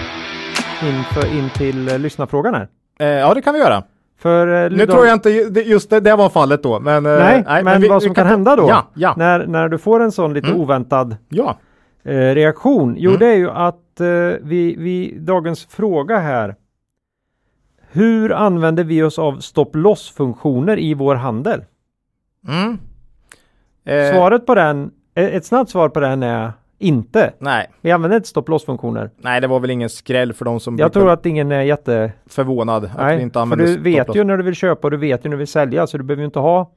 [0.84, 2.68] inför, in till eh, lyssnarfrågan här.
[3.00, 3.84] Eh, ja det kan vi göra.
[4.20, 6.80] För, eh, Nu tror jag inte just det, det var fallet då.
[6.80, 7.12] Men, eh,
[7.46, 8.66] Nej, men, vi- vad som kan hända då?
[8.70, 10.60] Ja, ja, När, när du får en sån lite Mm.
[10.62, 11.58] oväntad ja.
[12.04, 12.96] eh, reaktion?
[12.98, 13.20] Jo, Mm.
[13.20, 14.08] det är ju att eh,
[14.42, 16.56] vi, vi, dagens fråga här.
[17.92, 21.64] Hur använder vi oss av stopp loss funktioner i vår handel?
[22.48, 22.78] Mm.
[23.86, 27.34] Eh, Svaret på den, eh, ett snabbt svar på den är inte.
[27.40, 29.10] Nej, Vi använder inte stopp loss funktioner.
[29.18, 32.12] nej, det var väl ingen skräll för de som Jag tror att ingen är jätte...
[32.28, 34.16] förvånad att vi Nej, inte för använde du vet stopploss.
[34.16, 36.04] ju när du vill köpa och du vet ju när du vill sälja så du
[36.04, 36.72] behöver ju inte ha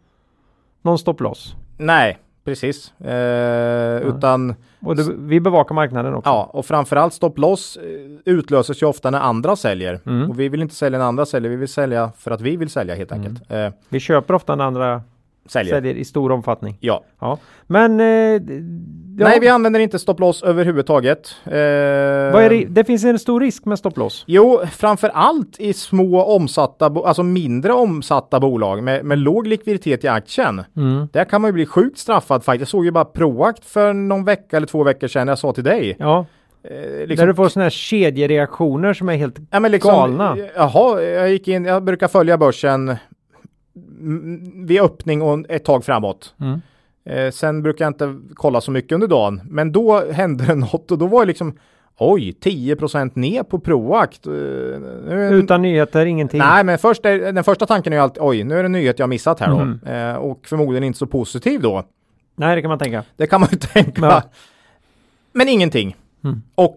[0.82, 1.54] någon stopp loss.
[1.78, 3.00] Nej, precis.
[3.00, 6.30] Eh, Utan Och du, vi bevakar marknaden också.
[6.30, 10.00] Ja, och framförallt stopp loss eh, utlöses ju ofta när andra säljer.
[10.06, 10.30] Mm.
[10.30, 12.70] Och vi vill inte sälja när andra säljer, vi vill sälja för att vi vill
[12.70, 13.50] sälja helt enkelt.
[13.52, 15.02] Eh, Vi köper ofta när andra
[15.46, 15.74] säljer.
[15.74, 16.76] säljer i stor omfattning.
[16.80, 17.04] Ja.
[17.20, 17.38] Ja.
[17.66, 18.00] Men...
[18.00, 21.34] Eh, ja, Nej, vi använder inte stopp loss överhuvudtaget.
[21.44, 21.52] Eh,
[22.32, 24.24] vad är det, det finns en stor risk med stopp loss.
[24.26, 30.08] Jo, framför allt i små omsatta, alltså mindre omsatta bolag med, med låg likviditet i
[30.08, 30.62] aktien.
[30.76, 31.08] Mm.
[31.12, 32.60] Där kan man ju bli sjukt straffad faktiskt.
[32.60, 35.64] Jag såg ju bara Proact för någon vecka eller två veckor sedan jag sa till
[35.64, 35.96] dig.
[35.98, 36.26] Ja,
[36.64, 39.38] Eh, liksom, där du får sådana här kedjereaktioner som är helt...
[39.50, 40.36] Ja, men liksom, Galna.
[40.56, 42.96] Jaha, jag gick in, jag brukar följa börsen
[44.54, 46.34] vid öppning och ett tag framåt.
[46.40, 46.60] Mm.
[47.04, 50.90] Eh, sen brukar jag inte kolla så mycket under dagen, men då hände det något
[50.90, 51.56] och då var det liksom
[51.98, 54.26] oj, 10% ner på Proact.
[54.26, 56.38] Eh, Utan nyheter, ingenting.
[56.38, 58.72] Nej, men först är, den första tanken är ju alltid oj, nu är det en
[58.72, 59.64] nyhet jag missat här då.
[59.64, 59.80] Mhm.
[59.86, 61.84] Eh, och förmodligen inte så positiv då.
[62.36, 63.04] Nej, det kan man tänka.
[63.16, 64.06] Det kan man ju tänka.
[64.06, 64.22] Ja.
[65.32, 65.96] Men ingenting.
[66.24, 66.42] Mm.
[66.54, 66.76] Och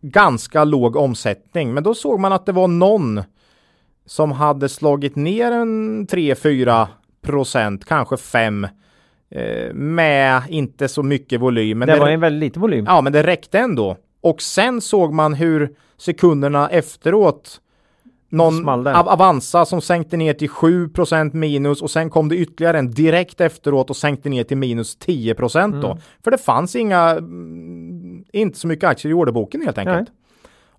[0.00, 1.74] ganska låg omsättning.
[1.74, 3.22] Men då såg man att det var någon
[4.06, 6.86] som hade slagit ner en 3-4
[7.22, 8.64] procent, kanske 5
[9.30, 11.78] eh, med inte så mycket volym.
[11.78, 12.84] Men det det, var en väldigt liten volym.
[12.88, 13.96] ja, men det räckte ändå.
[14.20, 17.60] Och sen såg man hur sekunderna efteråt
[18.28, 18.68] någon.
[18.68, 23.40] Av- Avanza som sänkte ner till 7% minus och sen kom det ytterligare en direkt
[23.40, 25.58] efteråt och sänkte ner till minus 10 då.
[25.58, 25.98] Mm.
[26.24, 30.08] För det fanns inga, mm, inte så mycket aktier i orderboken helt enkelt.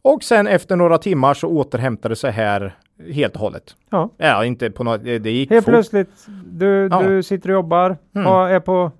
[0.01, 2.75] Och sen efter några timmar så återhämtade sig här
[3.13, 3.75] helt och hållet.
[3.89, 4.09] Ja.
[4.17, 5.71] Ja, inte på något, det gick Helt fort.
[5.71, 6.09] plötsligt,
[6.45, 7.01] du, Ja.
[7.03, 8.27] du sitter och jobbar, Mm.
[8.27, 8.91] och är, på,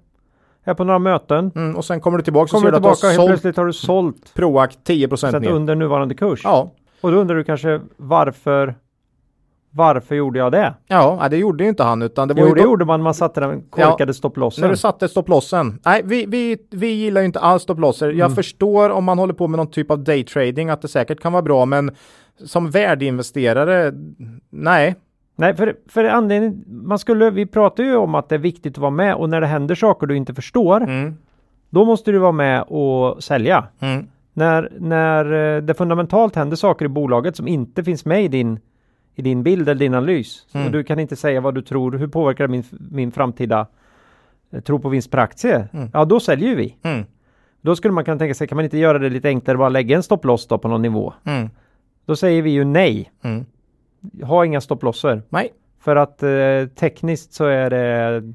[0.64, 1.52] är på några möten.
[1.56, 3.16] Mm, och sen kommer du tillbaka och Kommer ser du att du har och helt
[3.16, 5.50] sålt plötsligt har du sålt Proact 10 så att ner.
[5.52, 6.42] under nuvarande kurs.
[6.44, 6.72] Ja,
[7.02, 8.76] Och då undrar du kanske varför
[9.78, 10.74] Varför gjorde jag det?
[10.88, 13.14] Ja, det gjorde ju inte han utan det var Jo, ju det gjorde man man
[13.14, 14.62] satte den korkade stopplossen.
[14.62, 15.80] När du satte stopplossen.
[15.86, 18.08] Nej, vi, vi, vi gillar ju inte alls stopplosser.
[18.08, 18.36] Jag Mm.
[18.36, 21.42] förstår om man håller på med någon typ av daytrading att det säkert kan vara
[21.42, 21.92] bra, men
[22.44, 23.94] som värdeinvesterare,
[24.50, 24.96] nej.
[25.36, 28.78] Nej, för, för anledningen, man skulle, vi pratar ju om att det är viktigt att
[28.78, 31.16] vara med och när det händer saker du inte förstår, Mm.
[31.70, 33.68] då måste du vara med och sälja.
[33.80, 34.08] Mm.
[34.34, 38.60] När, när eh, det fundamentalt händer saker i bolaget som inte finns med i din,
[39.16, 40.46] i din bild eller din analys.
[40.54, 40.66] Mm.
[40.66, 43.68] Och du kan inte säga vad du tror, hur påverkar det min, min framtida
[44.52, 45.68] eh, tro på vinst per aktie?
[45.74, 45.90] Mm.
[45.94, 46.76] Ja, då säljer vi.
[46.84, 47.06] Mm.
[47.62, 49.96] Då skulle man kunna tänka sig, kan man inte göra det lite enklare, bara lägga
[49.96, 51.14] en stopploss då på någon nivå?
[52.06, 53.12] Då säger vi ju nej.
[53.22, 53.46] Mm.
[54.24, 55.22] Ha inga stopplosser.
[55.30, 55.54] Nej.
[55.80, 56.30] För att eh,
[56.76, 58.34] tekniskt så är det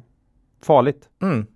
[0.62, 1.09] farligt.
[1.23, 1.47] Mm.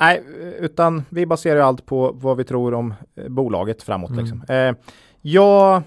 [0.00, 0.22] Nej,
[0.58, 4.10] utan vi baserar allt på vad vi tror om eh, bolaget framåt.
[4.10, 4.20] Mm.
[4.24, 4.44] Liksom.
[4.48, 4.74] Eh,
[5.20, 5.82] ja,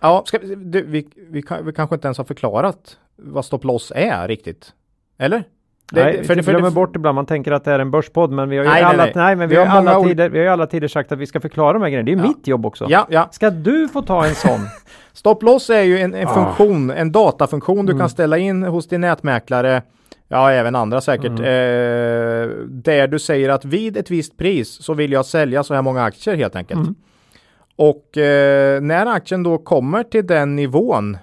[0.00, 3.64] ja ska, vi- du, vi, vi, kan, vi kanske inte ens har förklarat vad stopp
[3.64, 4.72] loss är riktigt.
[5.18, 5.44] Eller?
[5.92, 7.14] Det- nej, för, det glömmer bort ibland.
[7.14, 9.12] Man tänker att det är en börspodd, men vi har ju Nej, alla, nej.
[9.14, 9.36] nej.
[9.36, 11.40] men vi, Vi har, har alla tider, vi har alla tider sagt att vi ska
[11.40, 12.06] förklara de här grejerna.
[12.06, 12.28] Det är Ja.
[12.28, 12.86] mitt jobb också.
[12.88, 13.28] Ja, ja.
[13.32, 14.60] Ska du få ta en sån?
[15.12, 16.34] Stopp loss är ju en, en Ah.
[16.34, 18.00] funktion, en datafunktion du Mm.
[18.00, 19.82] kan ställa in hos din nätmäklare.
[20.28, 21.26] Ja, även andra säkert.
[21.38, 21.42] Mm.
[21.42, 25.82] Eh, där du säger att vid ett visst pris så vill jag sälja så här
[25.82, 26.80] många aktier helt enkelt.
[26.80, 26.94] Mm.
[27.76, 31.16] Och eh, när aktien då kommer till den nivån,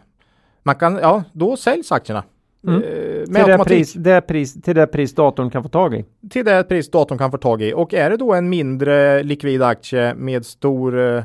[0.63, 2.23] man kan, ja, då säljs aktierna.
[2.67, 2.83] Mm.
[2.83, 6.05] Eh, till, det pris, det pris, till det pris datorn kan få tag i.
[6.29, 7.73] till det pris datorn kan få tag i.
[7.73, 11.23] Och är det då en mindre likvid aktie med stor, eh,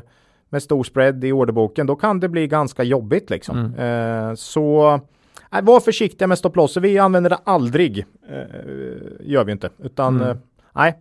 [0.49, 3.57] med stor spread i orderboken, då kan det bli ganska jobbigt liksom.
[3.57, 4.29] Mm.
[4.29, 4.99] Eh, så
[5.51, 6.81] nej, var försiktiga med stopplosser.
[6.81, 8.05] Vi använder det aldrig.
[8.29, 8.35] Eh,
[9.19, 9.69] gör vi inte.
[9.83, 10.27] Utan Mm.
[10.29, 10.35] eh,
[10.73, 10.99] nej.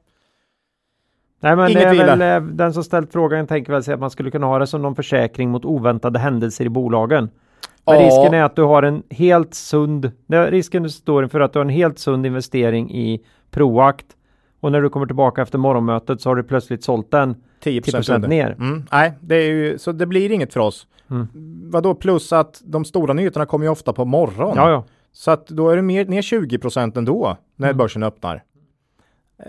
[1.41, 2.17] Nej men Inget det är vila.
[2.17, 4.67] väl, eh, den som ställt frågan tänker väl sig att man skulle kunna ha det
[4.67, 7.31] som någon försäkring mot oväntade händelser i bolagen.
[7.87, 8.07] Men Ja.
[8.07, 11.71] risken är att du har en helt sund, risken står för att du har en
[11.71, 14.07] helt sund investering i Proact
[14.61, 17.35] och när du kommer tillbaka efter morgonmötet så har du plötsligt sålt den
[17.65, 18.29] 10 10% under.
[18.29, 18.51] ner.
[18.59, 20.87] Mm, nej, det är ju, så det blir inget för oss.
[21.11, 21.29] Mm.
[21.71, 24.57] Vadå plus att de stora nyheterna kommer ju ofta på morgonen.
[24.57, 24.85] Ja, ja.
[25.13, 27.79] Så att då är det mer, ner 20% ändå när Mm.
[27.79, 28.43] börsen öppnar.
[29.39, 29.49] Eh,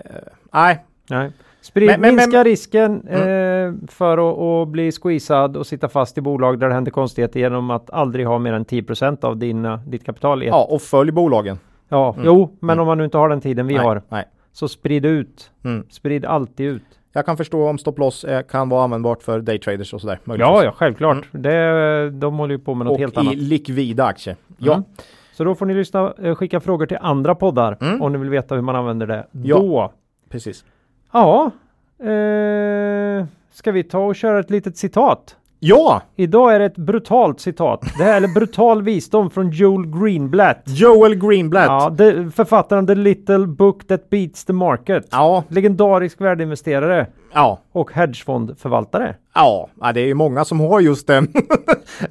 [0.52, 1.30] nej, Nej.
[1.60, 6.20] Sprid, Men- men- minska men- risken eh, för att, bli squeezad och sitta fast i
[6.20, 10.04] bolag där det händer konstigheter genom att aldrig ha mer än 10% av dina, ditt
[10.04, 10.50] kapital i ett.
[10.52, 11.58] ja och följ bolagen.
[11.88, 12.26] Ja, Mm.
[12.26, 12.80] jo, men Mm.
[12.82, 14.24] om man nu inte har den tiden vi nej, har, Nej.
[14.52, 15.50] så sprid ut.
[15.64, 15.86] Mm.
[15.90, 16.82] Sprid alltid ut.
[17.16, 20.18] Jag kan förstå om stop loss eh, kan vara användbart för daytraders och sådär.
[20.24, 20.48] möjligtvis.
[20.50, 21.28] Ja, ja, självklart.
[21.32, 23.08] Det, de håller ju på med något Mm.
[23.08, 23.34] Och helt i annat.
[23.48, 24.36] likvida aktier.
[24.58, 24.84] Ja, Mm.
[25.32, 28.02] Så då får ni lyssna, eh, skicka frågor till andra poddar Mm.
[28.02, 29.26] om ni vill veta hur man använder det.
[29.32, 29.56] Ja.
[29.58, 29.92] Då.
[30.28, 30.64] precis.
[31.12, 31.50] Ja.
[31.98, 35.36] Eh, ska vi ta och köra ett litet citat?
[35.68, 37.80] Ja, Idag är det ett brutalt citat.
[37.98, 40.62] Det här är brutal visdom från Joel Greenblatt.
[40.64, 41.66] Joel Greenblatt.
[41.66, 45.08] Ja, det, författaren The Little Book That Beats the Market.
[45.10, 49.14] Ja, Legendarisk värdeinvesterare ja, och hedgefondförvaltare.
[49.34, 51.28] ja, ja, det är ju många som har just den.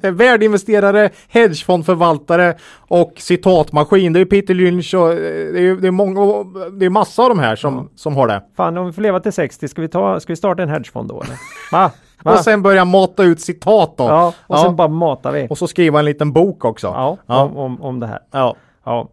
[0.00, 2.54] Värdeinvesterare, hedgefondförvaltare
[2.88, 4.12] och citatmaskin.
[4.12, 5.16] Det är Peter Lynch och eh,
[5.52, 8.42] det är, det är många, det är massa av de här som, som har det.
[8.56, 11.08] Fan, om vi får leva till 60, ska vi, ta, ska vi starta en hedgefond
[11.08, 11.36] då eller?
[11.72, 11.90] Va?
[12.26, 12.32] Va?
[12.32, 14.04] Och sen börja mata ut citat då.
[14.04, 14.62] ja, och Ja.
[14.62, 15.46] sen bara matar vi.
[15.50, 16.86] Och så skriva en liten bok också.
[16.86, 17.42] Ja, Ja.
[17.42, 18.18] Om, om, om det här.
[18.30, 18.56] Ja.
[18.84, 19.08] Ja.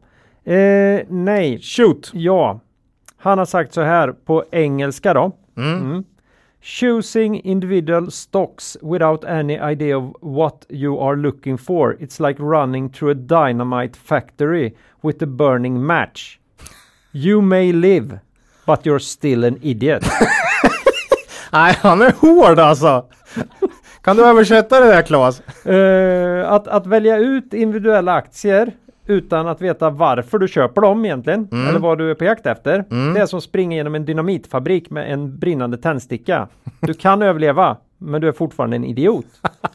[0.54, 2.12] Eh, nej, Shoot!
[2.14, 2.60] ja.
[3.18, 5.32] Han har sagt så här på engelska då.
[5.58, 5.80] Mm.
[5.82, 6.04] Mm.
[6.62, 11.98] Choosing individual stocks without any idea of what you are looking for.
[12.00, 16.40] It's like running through a dynamite factory with a burning match.
[17.12, 18.20] You may live,
[18.66, 20.04] but you're still an idiot.
[21.54, 23.06] Nej, han är hård alltså.
[24.02, 25.66] Kan du översätta det där Claes?
[25.66, 28.72] Eh, att, att välja ut individuella aktier
[29.08, 31.68] utan att veta varför du köper dem egentligen, Mm.
[31.68, 32.86] eller vad du är på jakt efter.
[32.92, 33.14] Mm.
[33.14, 36.48] Det är som att springa genom en dynamitfabrik med en brinnande tändsticka.
[36.80, 39.26] Du kan överleva, men du är fortfarande en idiot.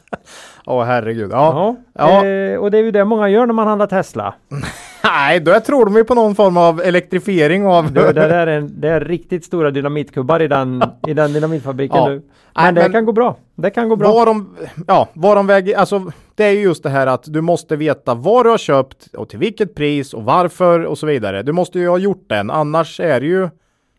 [0.69, 1.31] Åh herregud.
[1.31, 1.75] Ja.
[1.93, 2.25] Ja.
[2.25, 4.33] Eh, och det är ju det många gör när man handlar Tesla.
[5.03, 7.91] Nej, då tror de ju på någon form av elektrifiering av...
[7.93, 11.97] Du, det, där är en, det är riktigt stora dynamitkubar i den, i den dynamitfabriken
[11.97, 12.09] Ja.
[12.09, 12.15] nu.
[12.15, 12.23] Men
[12.63, 13.35] Nej, det men- kan gå bra.
[13.55, 14.13] Det kan gå bra.
[14.13, 14.55] Var de,
[14.87, 18.13] ja, var de väger, alltså det är ju just det här att du måste veta
[18.13, 21.43] vad du har köpt och till vilket pris och varför och så vidare.
[21.43, 23.49] Du måste ju ha gjort den, annars är det ju,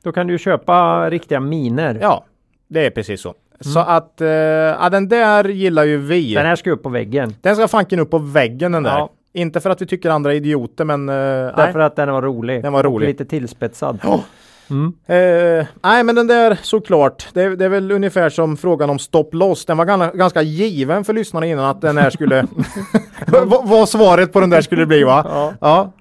[0.03, 1.99] Då kan du ju köpa riktiga miner.
[2.01, 2.25] ja,
[2.69, 3.35] det är precis så.
[3.61, 6.35] Så att, eh, ja den där gillar ju vi.
[6.35, 7.35] Den här ska upp på väggen.
[7.41, 8.99] Den ska fanken upp på väggen den där.
[8.99, 9.11] Ja.
[9.33, 11.87] Inte för att vi tycker andra är idioter men, eh, Därför nej.
[11.87, 12.63] att den var rolig.
[12.63, 13.07] Den var Och rolig.
[13.07, 13.99] lite tillspetsad.
[14.03, 14.21] Ja.
[14.71, 14.93] Mm.
[15.07, 19.29] Eh, nej men den där såklart, det, det är väl ungefär som frågan om stop
[19.33, 19.65] loss.
[19.65, 22.47] Den var ganska, ganska given för lyssnarna innan att den här skulle
[23.65, 25.27] vad, svaret på den där skulle bli va?
[25.29, 25.93] Ja, Ja,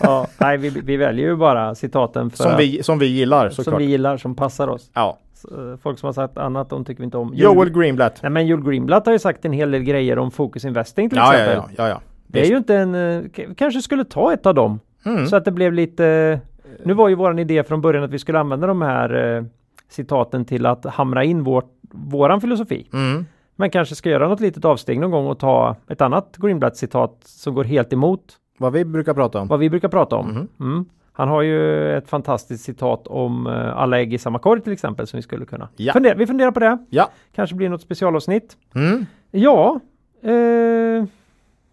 [0.00, 0.26] ja.
[0.38, 3.80] Nej, vi, vi väljer ju bara citaten för som vi, som vi gillar som såklart.
[3.80, 4.90] vi gillar, som passar oss.
[4.94, 5.18] Ja.
[5.52, 7.34] Eh, Folk som har sagt annat, de tycker vi inte om.
[7.34, 8.22] Joel Greenblatt.
[8.22, 11.18] Nej, men Joel Greenblatt har ju sagt en hel del grejer om Focus Investing till
[11.18, 11.74] Ja, ja, exempel.
[11.78, 12.00] ja, ja, ja.
[12.26, 13.22] Det är ju inte en, eh,
[13.56, 14.80] kanske skulle ta ett av dem.
[15.06, 15.26] Mm.
[15.26, 16.40] Så att det blev lite,
[16.84, 19.44] nu var ju våran idé från början att vi skulle använda de här eh,
[19.88, 22.88] citaten till att hamra in vårt, våran filosofi.
[22.92, 23.26] Mm.
[23.56, 27.54] Men kanske ska göra något litet avsteg någon gång och ta ett annat Greenblatt-citat som
[27.54, 28.20] går helt emot
[28.58, 29.48] Vad vi brukar prata om.
[29.48, 30.26] vad vi brukar prata om.
[30.28, 30.48] Mhm.
[30.60, 30.84] Mm.
[31.16, 35.06] Han har ju ett fantastiskt citat om eh, alla ägg i samma korg till exempel
[35.06, 35.68] som vi skulle kunna.
[35.76, 35.92] Ja.
[35.92, 36.78] Fundera, vi funderar på det.
[36.90, 37.08] Ja.
[37.34, 38.56] Kanske blir något specialavsnitt.
[38.74, 39.06] Mm.
[39.30, 39.80] Ja,
[40.22, 41.04] eh,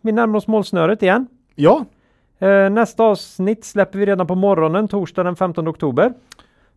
[0.02, 1.28] vi närmar oss målsnöret igen.
[1.56, 1.86] Ja.
[2.40, 6.14] Eh, nästa avsnitt släpper vi redan på morgonen, torsdag den 15 oktober.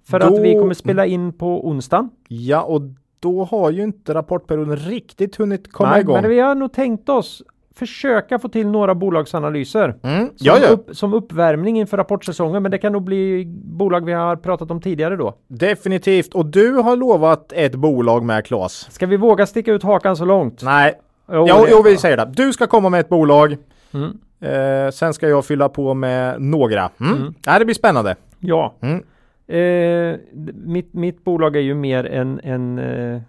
[0.05, 2.11] För Då- att vi kommer spela in på onsdagen.
[2.28, 2.81] Ja, och
[3.20, 6.20] då har ju inte rapportperioden riktigt hunnit komma Nej, igång.
[6.20, 7.43] Men vi har nog tänkt oss
[7.74, 9.94] försöka få till några bolagsanalyser.
[10.02, 10.30] Mm.
[10.36, 10.62] Som.
[10.70, 14.80] Upp, som uppvärmning inför rapportsäsongen, men det kan nog bli bolag vi har pratat om
[14.80, 15.34] tidigare då.
[15.48, 16.34] Definitivt.
[16.34, 18.92] Och du har lovat ett bolag med Claes.
[18.92, 20.62] Ska vi våga sticka ut hakan så långt?
[20.62, 20.94] Nej.
[21.32, 22.32] Jo, Jo, jo, vi säger det.
[22.36, 23.56] Du ska komma med ett bolag.
[23.92, 24.18] Mm.
[24.40, 26.90] Eh, sen ska jag fylla på med några.
[27.01, 27.16] Mm.
[27.16, 27.34] Mm.
[27.46, 28.16] Ja, det blir spännande.
[28.40, 28.74] Ja.
[28.80, 29.02] Mm.
[29.46, 30.18] Eh,
[30.55, 33.20] mitt, mitt bolag är ju mer en, en eh,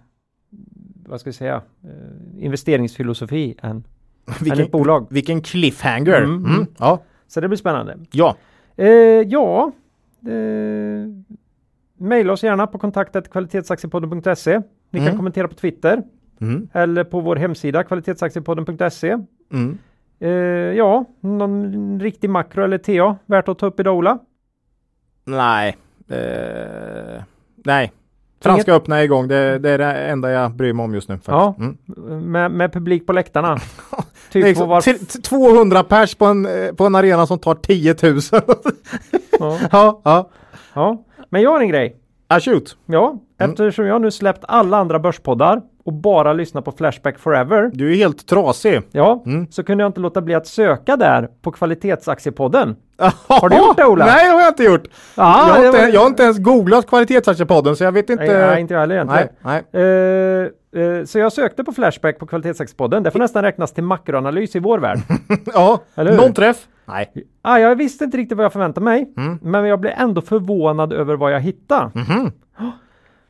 [1.08, 3.84] vad ska jag säga, eh, investeringsfilosofi än
[4.40, 5.06] Vilken, bolag.
[5.10, 6.22] vilken cliffhanger.
[6.22, 6.66] Mm, Mm.
[6.78, 7.02] Ja.
[7.28, 7.98] Så det blir spännande.
[8.12, 8.36] ja.
[8.76, 8.86] Eh,
[9.26, 9.72] ja,
[10.26, 11.08] eh,
[11.98, 14.60] mejla oss gärna på kontaktet kvalitetsaktiepodden.se.
[14.90, 15.16] Ni kan Mm.
[15.16, 16.02] kommentera på Twitter
[16.40, 16.68] Mm.
[16.72, 19.16] eller på vår hemsida kvalitetsaktiepodden.se.
[19.52, 19.78] Mm.
[20.20, 20.30] Eh,
[20.76, 24.18] ja, någon riktig makro eller TA värt att ta upp idag Ola?
[25.24, 25.76] Nej.
[26.08, 27.22] Eh,
[27.64, 27.92] nej.
[28.46, 29.28] Franska öppna är igång.
[29.28, 31.14] Det, det är det enda jag bryr mig om just nu.
[31.14, 31.28] Faktiskt.
[31.28, 31.54] Ja.
[31.58, 31.76] Mm.
[32.32, 33.58] Med, med publik på läktarna.
[34.32, 34.80] Typ liksom var...
[34.80, 38.20] t- t- 200 pers på en, eh, på en arena som tar 10 000.
[39.40, 40.30] ja, ja, ja.
[40.74, 41.02] ja.
[41.30, 41.96] Men jag har en grej.
[42.28, 42.76] Ah, shoot.
[42.86, 43.50] Ja, Mm.
[43.50, 47.70] eftersom jag nu släppt alla andra börspoddar och bara lyssnar på Flashback Forever.
[47.74, 48.82] Du är helt trasig.
[48.92, 49.46] Ja, Mm.
[49.50, 52.76] så kunde jag inte låta bli att söka där på Kvalitetsaktiepodden.
[53.26, 54.06] Har du gjort det, Ola?
[54.06, 54.82] Nej, det har jag inte gjort.
[55.16, 58.24] Ja, jag, har inte, var- jag har inte ens googlat kvalitetsaktiepodden så jag vet inte.
[58.24, 59.28] Nej, nej, inte jag heller egentligen.
[59.40, 60.52] nej, nej.
[60.76, 63.02] Eh, så jag sökte på Flashback på Kvalitetsaktiepodden.
[63.02, 64.98] Det får nästan räknas till makroanalys i vår värld.
[65.54, 66.66] Ja, Eller någon träff?
[66.84, 67.12] Nej.
[67.42, 69.38] ah, jag visste inte riktigt vad jag förväntade mig, Mm.
[69.42, 71.90] men jag blev ändå förvånad över vad jag hittade.
[71.94, 72.32] Mhm.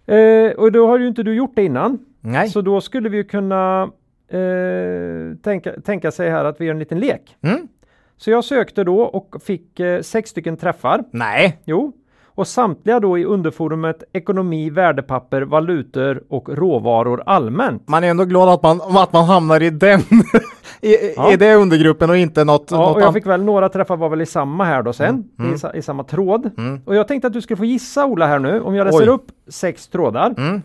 [0.06, 1.98] Eh, och då har ju inte du gjort det innan.
[2.26, 2.48] Nej.
[2.48, 3.82] Så då skulle vi kunna
[4.28, 7.36] eh, tänka, tänka sig här att vi gör en liten lek.
[7.42, 7.68] Mm.
[8.16, 11.04] Så jag sökte då och fick eh, sex stycken träffar.
[11.10, 11.58] Nej.
[11.64, 11.92] Jo.
[12.26, 17.88] Och samtliga då i underforumet ekonomi, värdepapper, valutor och råvaror allmänt.
[17.88, 20.00] Man är ändå glad att man, att man hamnar i den,
[20.80, 21.32] i, Ja.
[21.32, 24.08] i det undergruppen och inte något, Ja, något och jag fick väl några träffar var
[24.08, 26.50] väl i samma här då sen, Mm, I, sa, i samma tråd.
[26.58, 26.80] Mm.
[26.84, 29.08] Och jag tänkte att du skulle få gissa Ola här nu, om jag läser Oj.
[29.08, 30.34] upp sex trådar.
[30.38, 30.62] Mm.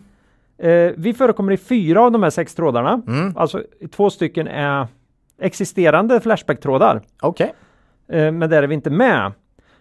[0.61, 3.01] Eh, vi förekommer i fyra av de här sex trådarna.
[3.07, 3.33] Mm.
[3.37, 3.63] Alltså
[3.95, 4.87] två stycken är
[5.41, 7.01] existerande Flashback-trådar.
[7.21, 7.53] Okej.
[8.09, 9.31] Eh, men där är vi inte med.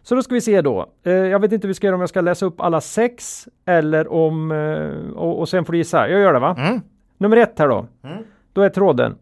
[0.03, 0.87] Så då ska vi se då.
[1.05, 3.49] Eh, jag vet inte hur vi ska göra om jag ska läsa upp alla sex
[3.67, 4.53] eller om...
[4.53, 6.09] Eh, och, och sen får du gissa.
[6.09, 6.57] Jag gör det va?
[6.59, 6.81] Mm.
[7.19, 7.87] Nummer ett här då.
[8.05, 8.19] Mm.
[8.53, 9.15] Då är tråden.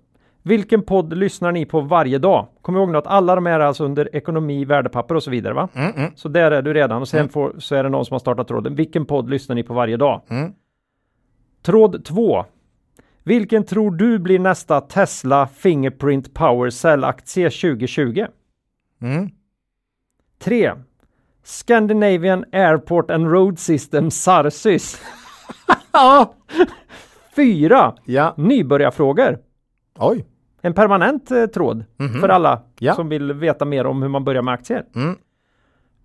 [0.42, 2.46] Vilken podd lyssnar ni på varje dag?
[2.62, 5.68] Kom ihåg nu att alla de är alltså under ekonomi, värdepapper och så vidare va?
[5.74, 5.92] Mm.
[5.96, 6.10] Mm.
[6.14, 7.28] Så där är du redan och sen Mm.
[7.28, 8.74] får, så är det någon som har startat tråden.
[8.74, 10.20] Vilken podd lyssnar ni på varje dag?
[11.58, 11.62] Mm.
[11.62, 12.44] Tråd 2.
[13.24, 18.26] Vilken tror du blir nästa Tesla Fingerprint Power Cell-aktie 2020?
[19.02, 19.30] Mm.
[20.38, 20.72] 3.
[21.44, 25.00] Scandinavian Airport and Road System Sarsys.
[25.92, 26.34] Ja.
[27.36, 27.94] 4.
[28.04, 28.34] Ja.
[28.36, 29.38] Nybörjarfrågor.
[29.98, 30.24] Oj.
[30.62, 32.20] En permanent eh, tråd Mhm.
[32.20, 32.94] för alla Ja.
[32.94, 34.84] som vill veta mer om hur man börjar med aktier.
[34.94, 35.16] Mm.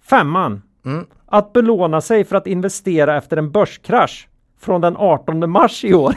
[0.01, 0.61] Femman.
[0.85, 1.05] Mm.
[1.25, 4.29] Att belåna sig för att investera efter en börskrasch
[4.63, 6.15] från den 18 mars i år.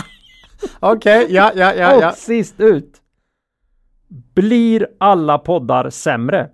[0.80, 2.12] Okej, ja, ja, ja, Och ja.
[2.12, 2.96] sist ut.
[4.34, 6.48] Blir alla poddar sämre?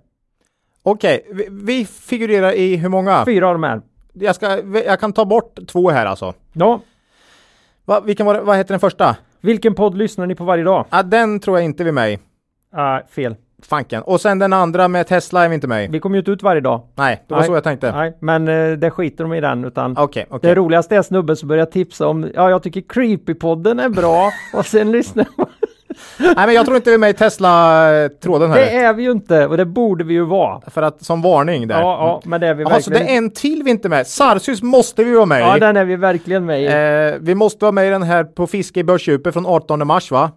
[0.83, 3.25] Okej, vi, vi figurerar i hur många?
[3.25, 3.81] Fyra av de här.
[4.13, 6.33] Jag, ska, jag kan ta bort två här alltså.
[6.53, 6.81] Ja.
[7.85, 9.15] Va, vilken var vad heter den första?
[9.41, 10.85] Vilken podd lyssnar ni på varje dag?
[10.89, 12.19] Ja, den tror jag inte vi är med i.
[12.71, 13.35] Ah, fel.
[13.63, 14.01] Fanken.
[14.03, 15.87] Och sen den andra med Tesla är vi inte med i.
[15.87, 16.81] Vi kommer ju inte ut varje dag.
[16.95, 17.47] Nej, det var Nej.
[17.47, 17.91] så jag tänkte.
[17.91, 20.49] Nej, men eh, det skiter de i den utan Okej, okej.
[20.49, 24.65] det roligaste är snubben som börjar tipsa om ja, jag tycker Creepy-podden är bra och
[24.65, 25.47] sen lyssnar man.
[26.19, 28.57] Nej, men jag tror inte vi är med i Tesla-tråden här.
[28.57, 30.61] Det är vi ju inte och det borde vi ju vara.
[30.67, 31.79] För att som varning där.
[31.81, 33.13] Ja, ja, men det är vi Jaha, så det verkligen.
[33.23, 34.07] är en till vi inte är med.
[34.07, 35.59] Sarsys måste vi vara med Ja, i.
[35.59, 36.65] den är vi verkligen med i.
[36.65, 40.11] Eh, vi måste vara med i den här på fiske i börsdjupet från 18 mars
[40.11, 40.31] va?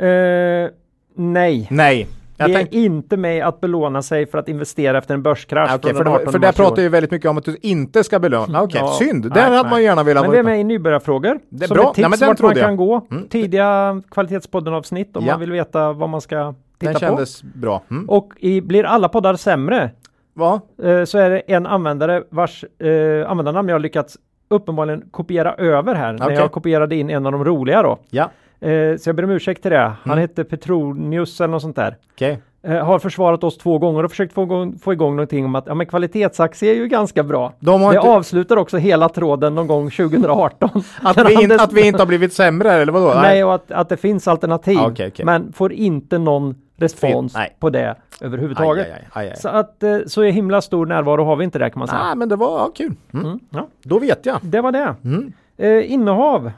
[0.00, 0.70] Eh,
[1.18, 1.66] Nej.
[1.70, 2.06] Nej.
[2.38, 5.70] Jag det är inte med att belåna sig för att investera efter en börskrasch.
[5.70, 8.04] Från för, den det, 18 för där pratar ju väldigt mycket om att du inte
[8.04, 8.62] ska belöna.
[8.62, 9.24] Okej, Ja, synd.
[9.24, 11.38] nej, Den hade man gärna velat Men vi är med i nybörjarfrågor.
[11.48, 11.88] Det är som bra.
[11.88, 12.60] ett tips Nej, den vart man jag.
[12.66, 13.06] kan gå.
[13.10, 13.28] Mm.
[13.28, 15.32] Tidiga kvalitetspodden-avsnitt om Ja.
[15.32, 17.00] man vill veta vad man ska titta Den på.
[17.00, 17.82] kändes bra.
[17.90, 18.08] Mm.
[18.08, 19.90] Och i Blir alla poddar sämre
[20.34, 20.60] Va?
[20.82, 24.16] eh, så är det en användare vars eh, användarnamn jag har lyckats
[24.48, 26.36] uppenbarligen kopiera över här när Okej.
[26.36, 27.98] jag kopierade in en av de roliga då.
[28.10, 28.30] Ja,
[28.66, 29.78] Eh, så jag ber om ursäkt till det.
[29.78, 30.18] Han Mm.
[30.18, 31.96] hette Petronius eller något sånt där.
[32.14, 32.38] okej.
[32.62, 35.66] Eh, har försvarat oss två gånger och försökt få igång, få igång någonting om att
[35.66, 37.52] ja, men kvalitetsaktie är ju ganska bra.
[37.60, 40.70] De Det inte, avslutar också hela tråden någon gång 2018.
[41.02, 43.20] att, vi in, att vi inte har blivit sämre eller vadå?
[43.20, 44.74] Nej, och att, att det finns alternativ.
[44.74, 45.24] Ja, okej, okej.
[45.24, 47.56] Men får inte någon respons nej.
[47.60, 48.86] på det överhuvudtaget.
[48.86, 49.36] aj, aj, aj, aj.
[49.36, 52.04] Så att eh, så är himla stor närvaro har vi inte där kan man säga.
[52.04, 52.94] Nej, men det var ja, kul.
[53.14, 53.26] Mm.
[53.26, 54.38] Mm, ja, Då vet jag.
[54.42, 54.94] det var det.
[55.04, 55.32] Mm.
[55.56, 56.50] Eh, innehav.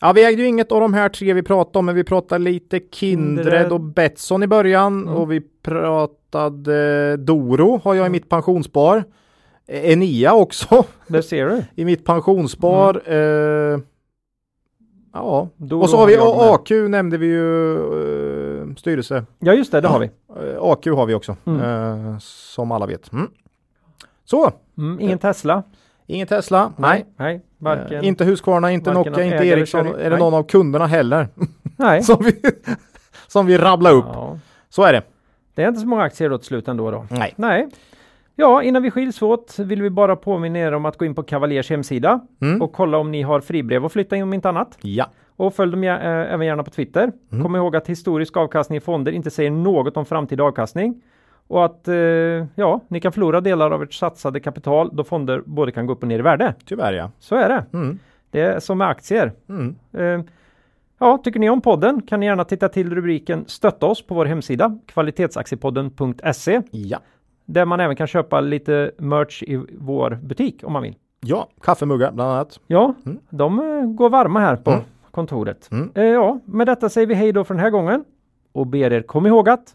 [0.00, 2.44] Ja, vi ägde ju inget av de här tre vi pratade om, men vi pratade
[2.44, 5.14] lite Kindred, och Betsson i början Mm.
[5.14, 9.04] och vi pratade Doro har jag i mitt pensionsspar.
[9.66, 11.64] Eh, Enia också Det ser du.
[11.74, 13.02] i mitt pensionsspar.
[13.06, 13.78] Eh,
[15.12, 16.24] ja, Doro och så har vi med.
[16.26, 17.74] AQ nämnde vi ju
[18.68, 19.24] eh, styrelse.
[19.38, 20.06] Ja just det, det har vi.
[20.36, 21.60] Eh, AQ har vi också, Mm.
[21.60, 23.12] eh, som alla vet.
[23.12, 23.26] Mm.
[24.24, 25.62] Så, Mm, ingen Tesla.
[26.06, 27.06] ingen Tesla, nej.
[27.16, 27.98] Nej, varken.
[28.00, 30.18] Eh, inte Husqvarna, inte Nokia, inte eller Ericsson eller nej.
[30.18, 31.28] någon av kunderna heller.
[31.76, 32.02] nej.
[32.02, 32.32] som, vi,
[33.26, 34.04] som vi rabblar upp.
[34.12, 34.38] Ja.
[34.68, 35.02] Så är det.
[35.54, 37.06] Det är inte så många aktier då till slut ändå då.
[37.10, 37.34] Nej.
[37.36, 37.68] Nej.
[38.36, 41.22] Ja, innan vi skiljs åt vill vi bara påminna er om att gå in på
[41.22, 42.62] Cavaliers hemsida Mm.
[42.62, 44.78] och kolla om ni har fribrev att flytta in om inte annat.
[44.80, 45.06] Ja.
[45.36, 45.94] Och följ dem eh,
[46.34, 47.12] även gärna på Twitter.
[47.32, 47.44] Mm.
[47.44, 51.02] Kom ihåg att historisk avkastning i fonder inte säger något om framtida avkastning.
[51.50, 51.94] Och att eh,
[52.54, 56.02] ja, ni kan förlora delar av ert satsade kapital då fonder både kan gå upp
[56.02, 56.54] och ner i värde.
[56.64, 57.10] Tyvärr ja.
[57.18, 57.64] Så är det.
[57.72, 57.98] Mm.
[58.30, 59.32] Det är som med aktier.
[59.48, 59.74] Mm.
[59.92, 60.26] Eh,
[60.98, 64.24] ja, tycker ni om podden kan ni gärna titta till rubriken Stötta oss på vår
[64.26, 66.98] hemsida kvalitetsaktiepodden.se Ja.
[67.44, 70.96] där man även kan köpa lite merch i vår butik om man vill.
[71.20, 72.60] Ja, kaffemuggar bland annat.
[72.66, 73.18] Ja, Mm.
[73.30, 74.82] de eh, går varma här på Mm.
[75.10, 75.68] kontoret.
[75.72, 75.90] Mm.
[75.94, 78.04] Eh, ja, med detta säger vi hej då för den här gången
[78.52, 79.74] och ber er kom ihåg att